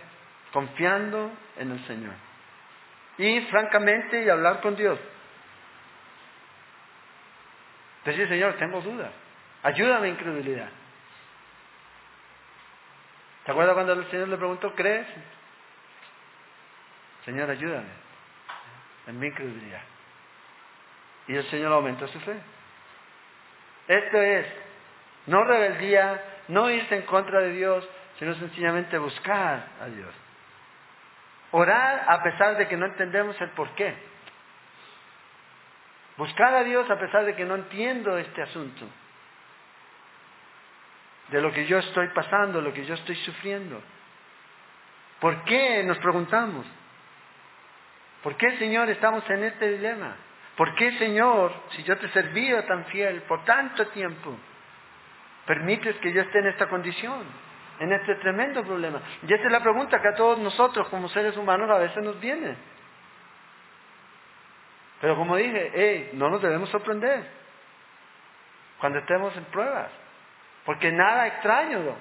confiando 0.52 1.30
en 1.56 1.70
el 1.70 1.86
Señor. 1.86 2.14
Y 3.16 3.40
francamente, 3.42 4.24
y 4.24 4.28
hablar 4.28 4.60
con 4.60 4.76
Dios. 4.76 4.98
Decir, 8.04 8.28
Señor, 8.28 8.54
tengo 8.54 8.80
dudas. 8.80 9.10
Ayúdame 9.62 10.08
incredulidad. 10.08 10.68
¿Te 13.44 13.52
acuerdas 13.52 13.74
cuando 13.74 13.94
el 13.94 14.10
Señor 14.10 14.28
le 14.28 14.36
preguntó, 14.36 14.74
¿crees? 14.74 15.06
Señor, 17.28 17.50
ayúdame 17.50 17.90
en 19.06 19.20
mi 19.20 19.26
incredulidad. 19.26 19.82
Y 21.26 21.34
el 21.34 21.44
Señor 21.50 21.74
aumentó 21.74 22.08
su 22.08 22.18
fe. 22.20 22.40
Esto 23.86 24.16
es, 24.16 24.46
no 25.26 25.44
rebeldía, 25.44 26.24
no 26.48 26.70
irse 26.70 26.96
en 26.96 27.02
contra 27.02 27.40
de 27.40 27.52
Dios, 27.52 27.86
sino 28.18 28.34
sencillamente 28.36 28.96
buscar 28.96 29.62
a 29.78 29.86
Dios. 29.88 30.14
Orar 31.50 32.06
a 32.08 32.22
pesar 32.22 32.56
de 32.56 32.66
que 32.66 32.78
no 32.78 32.86
entendemos 32.86 33.38
el 33.42 33.50
por 33.50 33.74
qué. 33.74 33.94
Buscar 36.16 36.54
a 36.54 36.64
Dios 36.64 36.90
a 36.90 36.98
pesar 36.98 37.26
de 37.26 37.36
que 37.36 37.44
no 37.44 37.56
entiendo 37.56 38.16
este 38.16 38.40
asunto. 38.40 38.86
De 41.28 41.42
lo 41.42 41.52
que 41.52 41.66
yo 41.66 41.76
estoy 41.76 42.08
pasando, 42.08 42.62
lo 42.62 42.72
que 42.72 42.86
yo 42.86 42.94
estoy 42.94 43.16
sufriendo. 43.16 43.82
¿Por 45.20 45.44
qué? 45.44 45.84
Nos 45.84 45.98
preguntamos. 45.98 46.64
¿Por 48.22 48.36
qué, 48.36 48.56
Señor, 48.58 48.88
estamos 48.90 49.28
en 49.30 49.44
este 49.44 49.72
dilema? 49.72 50.16
¿Por 50.56 50.74
qué, 50.74 50.98
Señor, 50.98 51.52
si 51.70 51.84
yo 51.84 51.96
te 51.98 52.06
he 52.06 52.10
servido 52.10 52.62
tan 52.64 52.84
fiel 52.86 53.22
por 53.22 53.44
tanto 53.44 53.86
tiempo, 53.88 54.36
permites 55.46 55.96
que 55.98 56.12
yo 56.12 56.22
esté 56.22 56.40
en 56.40 56.48
esta 56.48 56.68
condición, 56.68 57.24
en 57.78 57.92
este 57.92 58.16
tremendo 58.16 58.64
problema? 58.64 59.00
Y 59.22 59.32
esa 59.32 59.44
es 59.44 59.52
la 59.52 59.62
pregunta 59.62 60.02
que 60.02 60.08
a 60.08 60.14
todos 60.16 60.38
nosotros 60.38 60.88
como 60.88 61.08
seres 61.08 61.36
humanos 61.36 61.70
a 61.70 61.78
veces 61.78 62.02
nos 62.02 62.18
viene. 62.18 62.56
Pero 65.00 65.14
como 65.14 65.36
dije, 65.36 66.10
no 66.14 66.28
nos 66.28 66.42
debemos 66.42 66.68
sorprender 66.70 67.24
cuando 68.80 68.98
estemos 68.98 69.36
en 69.36 69.44
pruebas, 69.44 69.90
porque 70.64 70.90
nada 70.90 71.28
extraño 71.28 71.94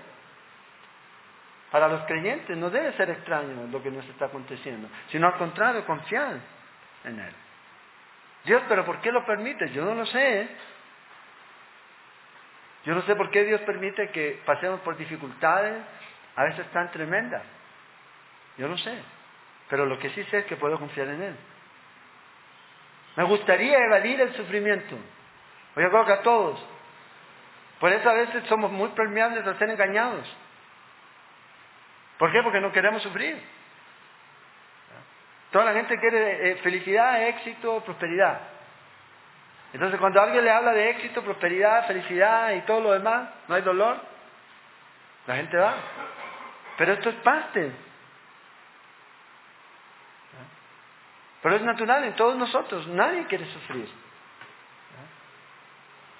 para 1.72 1.88
los 1.88 2.02
creyentes 2.04 2.56
no 2.58 2.70
debe 2.70 2.94
ser 2.94 3.10
extraño 3.10 3.68
lo 3.72 3.84
que 3.84 3.92
nos 3.92 4.06
está 4.08 4.26
aconteciendo, 4.26 4.88
sino 5.10 5.28
al 5.28 5.38
contrario, 5.38 5.86
confiar 5.86 6.38
en 7.04 7.20
Él. 7.20 7.34
Dios, 8.46 8.64
pero 8.70 8.86
¿por 8.86 9.02
qué 9.02 9.12
lo 9.12 9.26
permite? 9.26 9.70
Yo 9.72 9.84
no 9.84 9.94
lo 9.94 10.06
sé. 10.06 10.48
Yo 12.86 12.96
no 12.96 13.02
sé 13.02 13.16
por 13.16 13.30
qué 13.30 13.44
Dios 13.44 13.60
permite 13.62 14.10
que 14.12 14.42
pasemos 14.46 14.80
por 14.82 14.96
dificultades 14.96 15.84
a 16.38 16.44
veces 16.46 16.66
tan 16.72 16.90
tremendas. 16.92 17.44
Yo 18.58 18.70
no 18.70 18.78
sé. 18.78 18.98
Pero 19.70 19.86
lo 19.86 20.00
que 20.00 20.10
sí 20.12 20.24
sé 20.26 20.40
es 20.40 20.46
que 20.46 20.56
puedo 20.56 20.80
confiar 20.80 21.10
en 21.10 21.22
Él. 21.22 21.36
Me 23.18 23.24
gustaría 23.24 23.78
evadir 23.80 24.22
el 24.22 24.34
sufrimiento. 24.36 24.96
Yo 25.76 25.90
creo 25.90 26.06
que 26.06 26.14
a 26.14 26.22
todos. 26.22 26.64
Por 27.80 27.92
eso 27.92 28.10
a 28.10 28.14
veces 28.14 28.46
somos 28.48 28.72
muy 28.72 28.90
permeables 28.90 29.46
a 29.46 29.58
ser 29.58 29.70
engañados. 29.70 30.26
¿Por 32.18 32.32
qué? 32.32 32.42
Porque 32.42 32.60
no 32.60 32.72
queremos 32.72 33.02
sufrir. 33.04 33.42
Toda 35.52 35.66
la 35.66 35.74
gente 35.74 35.98
quiere 36.00 36.52
eh, 36.52 36.56
felicidad, 36.58 37.28
éxito, 37.28 37.82
prosperidad. 37.82 38.40
Entonces 39.74 40.00
cuando 40.00 40.22
alguien 40.22 40.44
le 40.44 40.52
habla 40.52 40.72
de 40.74 40.90
éxito, 40.90 41.22
prosperidad, 41.24 41.88
felicidad 41.88 42.54
y 42.54 42.62
todo 42.62 42.82
lo 42.82 42.92
demás, 42.94 43.30
no 43.48 43.56
hay 43.56 43.62
dolor, 43.62 43.98
la 45.26 45.36
gente 45.36 45.58
va. 45.58 45.76
Pero 46.78 46.94
esto 46.94 47.10
es 47.10 47.16
parte. 47.16 47.72
Pero 51.42 51.56
es 51.56 51.62
natural 51.62 52.04
en 52.06 52.14
todos 52.16 52.36
nosotros, 52.36 52.88
nadie 52.88 53.26
quiere 53.26 53.46
sufrir. 53.46 53.90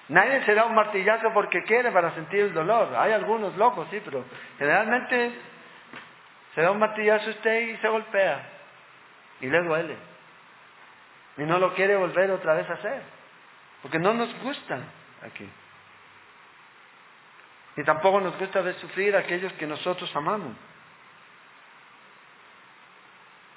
Nadie 0.10 0.46
se 0.46 0.54
da 0.54 0.66
un 0.66 0.76
martillazo 0.76 1.34
porque 1.34 1.64
quiere 1.64 1.92
para 1.92 2.12
sentir 2.12 2.40
el 2.40 2.54
dolor. 2.54 2.96
Hay 2.96 3.12
algunos 3.12 3.58
locos, 3.58 3.88
sí, 3.92 4.02
pero 4.06 4.24
generalmente 4.58 5.34
se 6.58 6.64
da 6.64 6.72
un 6.72 6.80
martillazo 6.80 7.30
usted 7.30 7.68
y 7.68 7.78
se 7.78 7.88
golpea. 7.88 8.50
Y 9.42 9.46
le 9.48 9.62
duele. 9.62 9.96
Y 11.38 11.44
no 11.44 11.60
lo 11.60 11.76
quiere 11.76 11.96
volver 11.96 12.32
otra 12.32 12.56
vez 12.56 12.68
a 12.68 12.74
hacer. 12.74 13.04
Porque 13.84 14.00
no 14.00 14.12
nos 14.16 14.34
gusta 14.42 14.80
aquí. 15.22 15.48
Y 17.76 17.84
tampoco 17.84 18.20
nos 18.22 18.36
gusta 18.40 18.62
ver 18.62 18.74
sufrir 18.80 19.16
a 19.16 19.20
aquellos 19.20 19.54
que 19.54 19.68
nosotros 19.68 20.12
amamos. 20.16 20.58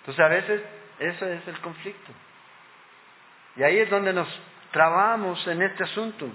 Entonces 0.01 0.23
a 0.23 0.29
veces 0.29 0.63
eso 0.99 1.25
es 1.25 1.49
el 1.49 1.59
conflicto. 1.61 2.13
Y 3.57 3.63
ahí 3.63 3.79
es 3.79 3.89
donde 3.89 4.13
nos 4.13 4.29
trabamos 4.73 5.47
en 5.47 5.63
este 5.63 5.85
asunto. 5.85 6.29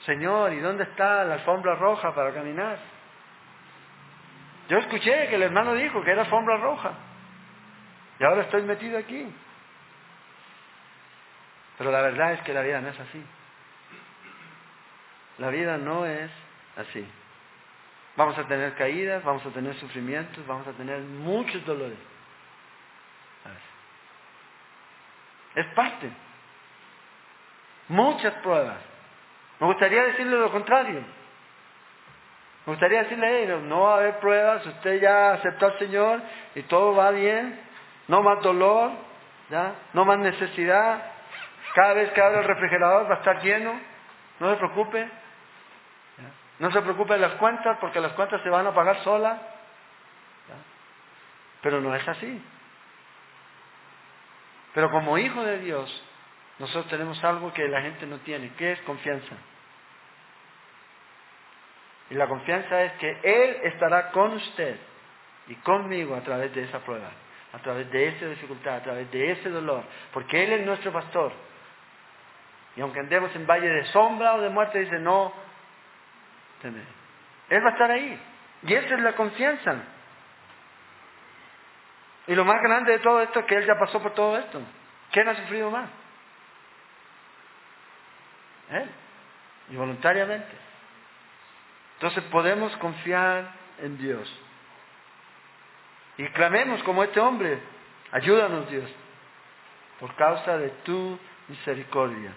Señor, 0.00 0.52
¿y 0.52 0.58
dónde 0.58 0.82
está 0.82 1.22
la 1.22 1.34
alfombra 1.34 1.76
roja 1.76 2.12
para 2.12 2.34
caminar? 2.34 2.95
Yo 4.68 4.78
escuché 4.78 5.28
que 5.28 5.36
el 5.36 5.42
hermano 5.42 5.74
dijo 5.74 6.02
que 6.02 6.10
era 6.10 6.28
sombra 6.28 6.56
roja. 6.56 6.92
Y 8.18 8.24
ahora 8.24 8.42
estoy 8.42 8.62
metido 8.62 8.98
aquí. 8.98 9.26
Pero 11.78 11.90
la 11.90 12.00
verdad 12.00 12.32
es 12.32 12.40
que 12.42 12.54
la 12.54 12.62
vida 12.62 12.80
no 12.80 12.88
es 12.88 12.98
así. 12.98 13.22
La 15.38 15.50
vida 15.50 15.76
no 15.76 16.06
es 16.06 16.30
así. 16.76 17.06
Vamos 18.16 18.36
a 18.38 18.44
tener 18.44 18.74
caídas, 18.74 19.22
vamos 19.22 19.44
a 19.44 19.50
tener 19.50 19.74
sufrimientos, 19.78 20.46
vamos 20.46 20.66
a 20.66 20.72
tener 20.72 21.00
muchos 21.00 21.64
dolores. 21.66 21.98
Es 25.54 25.66
parte. 25.68 26.10
Muchas 27.88 28.34
pruebas. 28.34 28.78
Me 29.60 29.66
gustaría 29.66 30.04
decirle 30.04 30.38
lo 30.38 30.50
contrario. 30.50 31.02
Me 32.66 32.72
gustaría 32.72 33.04
decirle, 33.04 33.46
no 33.62 33.82
va 33.82 33.94
a 33.94 33.96
haber 33.98 34.18
pruebas, 34.18 34.66
usted 34.66 35.00
ya 35.00 35.34
aceptó 35.34 35.66
al 35.66 35.78
Señor 35.78 36.20
y 36.56 36.62
todo 36.62 36.96
va 36.96 37.12
bien, 37.12 37.60
no 38.08 38.22
más 38.22 38.42
dolor, 38.42 38.90
no 39.92 40.04
más 40.04 40.18
necesidad, 40.18 41.00
cada 41.76 41.94
vez 41.94 42.10
que 42.10 42.20
abre 42.20 42.38
el 42.38 42.44
refrigerador 42.44 43.08
va 43.08 43.14
a 43.14 43.18
estar 43.18 43.40
lleno, 43.40 43.78
no 44.40 44.50
se 44.50 44.56
preocupe, 44.56 45.08
no 46.58 46.72
se 46.72 46.82
preocupe 46.82 47.12
de 47.14 47.20
las 47.20 47.32
cuentas 47.34 47.78
porque 47.80 48.00
las 48.00 48.12
cuentas 48.14 48.42
se 48.42 48.50
van 48.50 48.66
a 48.66 48.74
pagar 48.74 49.02
solas, 49.04 49.40
pero 51.62 51.80
no 51.80 51.94
es 51.94 52.08
así. 52.08 52.42
Pero 54.74 54.90
como 54.90 55.18
hijo 55.18 55.42
de 55.44 55.58
Dios, 55.58 56.04
nosotros 56.58 56.88
tenemos 56.88 57.22
algo 57.22 57.52
que 57.52 57.68
la 57.68 57.80
gente 57.82 58.06
no 58.06 58.18
tiene, 58.18 58.52
que 58.54 58.72
es 58.72 58.80
confianza. 58.82 59.36
Y 62.10 62.14
la 62.14 62.26
confianza 62.28 62.82
es 62.82 62.92
que 62.94 63.18
Él 63.22 63.56
estará 63.64 64.10
con 64.10 64.32
usted 64.32 64.76
y 65.48 65.54
conmigo 65.56 66.14
a 66.14 66.20
través 66.20 66.54
de 66.54 66.62
esa 66.64 66.80
prueba, 66.80 67.10
a 67.52 67.58
través 67.58 67.90
de 67.90 68.08
esa 68.08 68.26
dificultad, 68.26 68.76
a 68.76 68.82
través 68.82 69.10
de 69.10 69.32
ese 69.32 69.50
dolor, 69.50 69.82
porque 70.12 70.44
Él 70.44 70.52
es 70.52 70.66
nuestro 70.66 70.92
pastor. 70.92 71.32
Y 72.76 72.80
aunque 72.80 73.00
andemos 73.00 73.34
en 73.34 73.46
valle 73.46 73.68
de 73.68 73.84
sombra 73.86 74.34
o 74.34 74.40
de 74.40 74.50
muerte, 74.50 74.78
dice, 74.78 74.98
no, 74.98 75.32
Él 77.48 77.64
va 77.64 77.68
a 77.68 77.72
estar 77.72 77.90
ahí. 77.90 78.20
Y 78.62 78.74
esa 78.74 78.94
es 78.94 79.00
la 79.00 79.14
confianza. 79.14 79.82
Y 82.26 82.34
lo 82.34 82.44
más 82.44 82.60
grande 82.62 82.92
de 82.92 82.98
todo 82.98 83.22
esto 83.22 83.40
es 83.40 83.46
que 83.46 83.56
Él 83.56 83.66
ya 83.66 83.78
pasó 83.78 84.02
por 84.02 84.14
todo 84.14 84.36
esto. 84.36 84.60
¿Quién 85.10 85.28
ha 85.28 85.34
sufrido 85.34 85.70
más? 85.70 85.88
Él. 88.70 88.90
Y 89.70 89.76
voluntariamente. 89.76 90.65
Entonces 91.96 92.24
podemos 92.24 92.74
confiar 92.76 93.50
en 93.80 93.98
Dios. 93.98 94.30
Y 96.18 96.26
clamemos 96.28 96.82
como 96.82 97.02
este 97.04 97.20
hombre, 97.20 97.58
ayúdanos 98.12 98.70
Dios, 98.70 98.90
por 100.00 100.14
causa 100.14 100.56
de 100.58 100.70
tu 100.84 101.18
misericordia. 101.48 102.32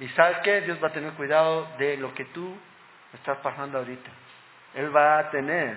Y 0.00 0.08
sabes 0.08 0.38
qué, 0.38 0.62
Dios 0.62 0.82
va 0.82 0.88
a 0.88 0.92
tener 0.92 1.12
cuidado 1.12 1.68
de 1.78 1.96
lo 1.96 2.14
que 2.14 2.24
tú 2.26 2.56
estás 3.14 3.38
pasando 3.38 3.78
ahorita. 3.78 4.10
Él 4.74 4.94
va 4.94 5.18
a 5.18 5.30
tener 5.30 5.76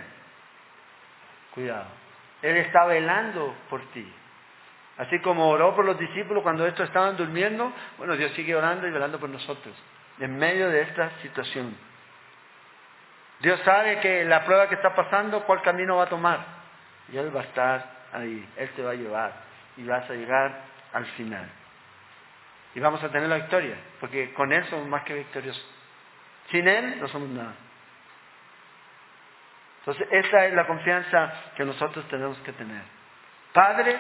cuidado. 1.54 1.88
Él 2.42 2.58
está 2.58 2.86
velando 2.86 3.56
por 3.70 3.82
ti. 3.92 4.06
Así 4.98 5.20
como 5.20 5.50
oró 5.50 5.76
por 5.76 5.86
los 5.86 5.98
discípulos 5.98 6.44
cuando 6.44 6.66
estos 6.68 6.88
estaban 6.88 7.18
durmiendo, 7.18 7.72
bueno, 7.98 8.16
Dios 8.16 8.32
sigue 8.34 8.56
orando 8.56 8.88
y 8.88 8.92
velando 8.92 9.20
por 9.20 9.30
nosotros 9.30 9.76
en 10.20 10.38
medio 10.38 10.70
de 10.70 10.82
esta 10.82 11.10
situación. 11.22 11.76
Dios 13.44 13.60
sabe 13.66 14.00
que 14.00 14.24
la 14.24 14.46
prueba 14.46 14.70
que 14.70 14.76
está 14.76 14.96
pasando, 14.96 15.44
cuál 15.44 15.62
camino 15.62 15.98
va 15.98 16.04
a 16.04 16.10
tomar. 16.10 16.40
Y 17.12 17.18
Él 17.18 17.36
va 17.36 17.42
a 17.42 17.44
estar 17.44 17.86
ahí, 18.14 18.50
Él 18.56 18.70
te 18.70 18.82
va 18.82 18.92
a 18.92 18.96
llevar 18.96 19.34
y 19.76 19.84
vas 19.84 20.10
a 20.10 20.14
llegar 20.14 20.62
al 20.94 21.06
final. 21.08 21.46
Y 22.74 22.80
vamos 22.80 23.04
a 23.04 23.10
tener 23.10 23.28
la 23.28 23.36
victoria, 23.36 23.76
porque 24.00 24.34
con 24.34 24.54
Él 24.54 24.64
somos 24.70 24.88
más 24.88 25.04
que 25.04 25.16
victoriosos. 25.16 25.62
Sin 26.52 26.66
Él 26.70 27.02
no 27.02 27.08
somos 27.10 27.28
nada. 27.28 27.54
Entonces, 29.80 30.08
esa 30.10 30.46
es 30.46 30.54
la 30.54 30.66
confianza 30.66 31.34
que 31.58 31.66
nosotros 31.66 32.08
tenemos 32.08 32.38
que 32.46 32.54
tener. 32.54 32.82
Padre, 33.52 33.98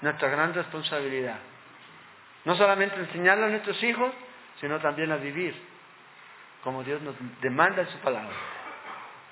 nuestra 0.00 0.30
gran 0.30 0.54
responsabilidad 0.54 1.36
No 2.46 2.56
solamente 2.56 2.96
enseñarle 2.96 3.44
a 3.44 3.48
nuestros 3.48 3.82
hijos, 3.82 4.14
sino 4.58 4.80
también 4.80 5.12
a 5.12 5.16
vivir 5.16 5.54
como 6.64 6.82
Dios 6.82 7.00
nos 7.02 7.14
demanda 7.40 7.82
en 7.82 7.88
su 7.88 7.98
palabra, 7.98 8.34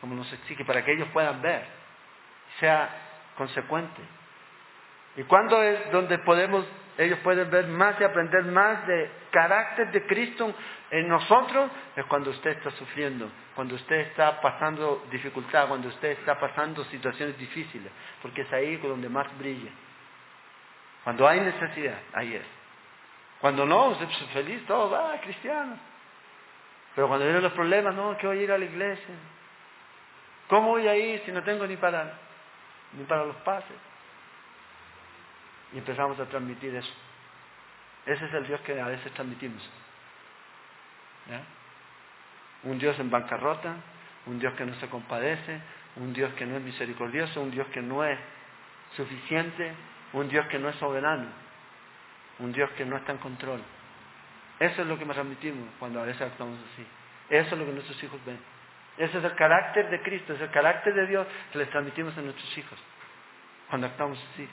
como 0.00 0.14
nos 0.14 0.32
exige, 0.32 0.64
para 0.64 0.84
que 0.84 0.92
ellos 0.92 1.08
puedan 1.12 1.40
ver, 1.42 1.64
sea 2.60 2.88
consecuente. 3.36 4.02
¿Y 5.16 5.22
cuándo 5.24 5.62
es 5.62 5.90
donde 5.90 6.18
podemos, 6.18 6.64
ellos 6.96 7.18
pueden 7.20 7.50
ver 7.50 7.66
más 7.66 8.00
y 8.00 8.04
aprender 8.04 8.44
más 8.44 8.86
de 8.86 9.10
carácter 9.30 9.90
de 9.90 10.06
Cristo 10.06 10.54
en 10.90 11.08
nosotros? 11.08 11.70
Es 11.96 12.04
cuando 12.06 12.30
usted 12.30 12.50
está 12.50 12.70
sufriendo, 12.72 13.30
cuando 13.54 13.74
usted 13.74 13.96
está 13.96 14.40
pasando 14.40 15.06
dificultad, 15.10 15.68
cuando 15.68 15.88
usted 15.88 16.10
está 16.10 16.38
pasando 16.38 16.84
situaciones 16.84 17.36
difíciles, 17.38 17.90
porque 18.22 18.42
es 18.42 18.52
ahí 18.52 18.76
donde 18.76 19.08
más 19.08 19.26
brilla. 19.38 19.70
Cuando 21.02 21.26
hay 21.26 21.40
necesidad, 21.40 21.98
ahí 22.12 22.34
es. 22.34 22.46
Cuando 23.40 23.64
no, 23.64 23.88
usted 23.88 24.06
es 24.08 24.30
feliz, 24.32 24.64
todo 24.66 24.90
va, 24.90 25.18
cristiano. 25.20 25.76
Pero 26.94 27.08
cuando 27.08 27.24
vienen 27.24 27.42
los 27.42 27.52
problemas, 27.52 27.94
no, 27.94 28.16
que 28.18 28.26
voy 28.26 28.38
a 28.38 28.42
ir 28.42 28.52
a 28.52 28.58
la 28.58 28.64
iglesia. 28.64 29.14
¿Cómo 30.48 30.68
voy 30.68 30.88
a 30.88 30.96
ir 30.96 31.22
si 31.24 31.32
no 31.32 31.42
tengo 31.42 31.66
ni 31.66 31.76
para, 31.76 32.14
ni 32.96 33.04
para 33.04 33.24
los 33.24 33.36
pases? 33.36 33.76
Y 35.74 35.78
empezamos 35.78 36.18
a 36.18 36.24
transmitir 36.24 36.74
eso. 36.74 36.92
Ese 38.06 38.24
es 38.24 38.34
el 38.34 38.46
Dios 38.46 38.60
que 38.62 38.80
a 38.80 38.86
veces 38.86 39.12
transmitimos. 39.12 39.62
Un 42.64 42.78
Dios 42.78 42.98
en 42.98 43.10
bancarrota, 43.10 43.74
un 44.26 44.38
Dios 44.38 44.54
que 44.54 44.64
no 44.64 44.74
se 44.76 44.88
compadece, 44.88 45.60
un 45.96 46.14
Dios 46.14 46.32
que 46.34 46.46
no 46.46 46.56
es 46.56 46.62
misericordioso, 46.62 47.42
un 47.42 47.50
Dios 47.50 47.66
que 47.68 47.82
no 47.82 48.02
es 48.02 48.18
suficiente, 48.96 49.72
un 50.14 50.28
Dios 50.30 50.46
que 50.46 50.58
no 50.58 50.70
es 50.70 50.76
soberano, 50.76 51.26
un 52.38 52.52
Dios 52.52 52.70
que 52.70 52.86
no 52.86 52.96
está 52.96 53.12
en 53.12 53.18
control. 53.18 53.60
Eso 54.58 54.82
es 54.82 54.88
lo 54.88 54.98
que 54.98 55.04
me 55.04 55.12
transmitimos 55.12 55.68
cuando 55.78 56.00
a 56.00 56.04
veces 56.04 56.22
actuamos 56.22 56.58
así. 56.72 56.86
Eso 57.28 57.54
es 57.54 57.58
lo 57.58 57.66
que 57.66 57.72
nuestros 57.72 58.02
hijos 58.02 58.18
ven. 58.24 58.38
Ese 58.98 59.18
es 59.18 59.24
el 59.24 59.34
carácter 59.34 59.88
de 59.90 60.02
Cristo, 60.02 60.34
es 60.34 60.40
el 60.40 60.50
carácter 60.50 60.92
de 60.92 61.06
Dios 61.06 61.26
que 61.52 61.58
les 61.58 61.70
transmitimos 61.70 62.16
a 62.18 62.20
nuestros 62.20 62.58
hijos 62.58 62.78
cuando 63.68 63.86
actuamos 63.86 64.18
así. 64.32 64.48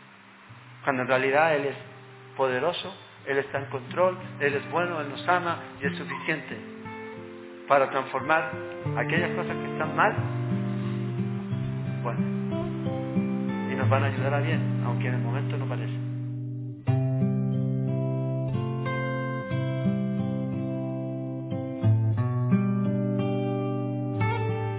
Cuando 0.83 1.01
en 1.01 1.07
realidad 1.07 1.55
Él 1.55 1.65
es 1.65 1.75
poderoso, 2.37 2.95
Él 3.25 3.39
está 3.39 3.57
en 3.59 3.65
control, 3.65 4.17
Él 4.39 4.53
es 4.53 4.69
bueno, 4.69 5.01
Él 5.01 5.09
nos 5.09 5.27
ama 5.27 5.59
y 5.81 5.87
es 5.87 5.97
suficiente 5.97 6.57
para 7.67 7.89
transformar 7.89 8.51
aquellas 8.97 9.31
cosas 9.31 9.55
que 9.55 9.71
están 9.71 9.95
mal, 9.95 10.15
bueno, 12.03 12.19
y 13.71 13.75
nos 13.75 13.89
van 13.89 14.03
a 14.03 14.07
ayudar 14.07 14.33
a 14.35 14.39
bien, 14.41 14.83
aunque 14.85 15.07
en 15.07 15.15
el 15.15 15.21
momento 15.21 15.57
no 15.57 15.67
parece. 15.67 15.94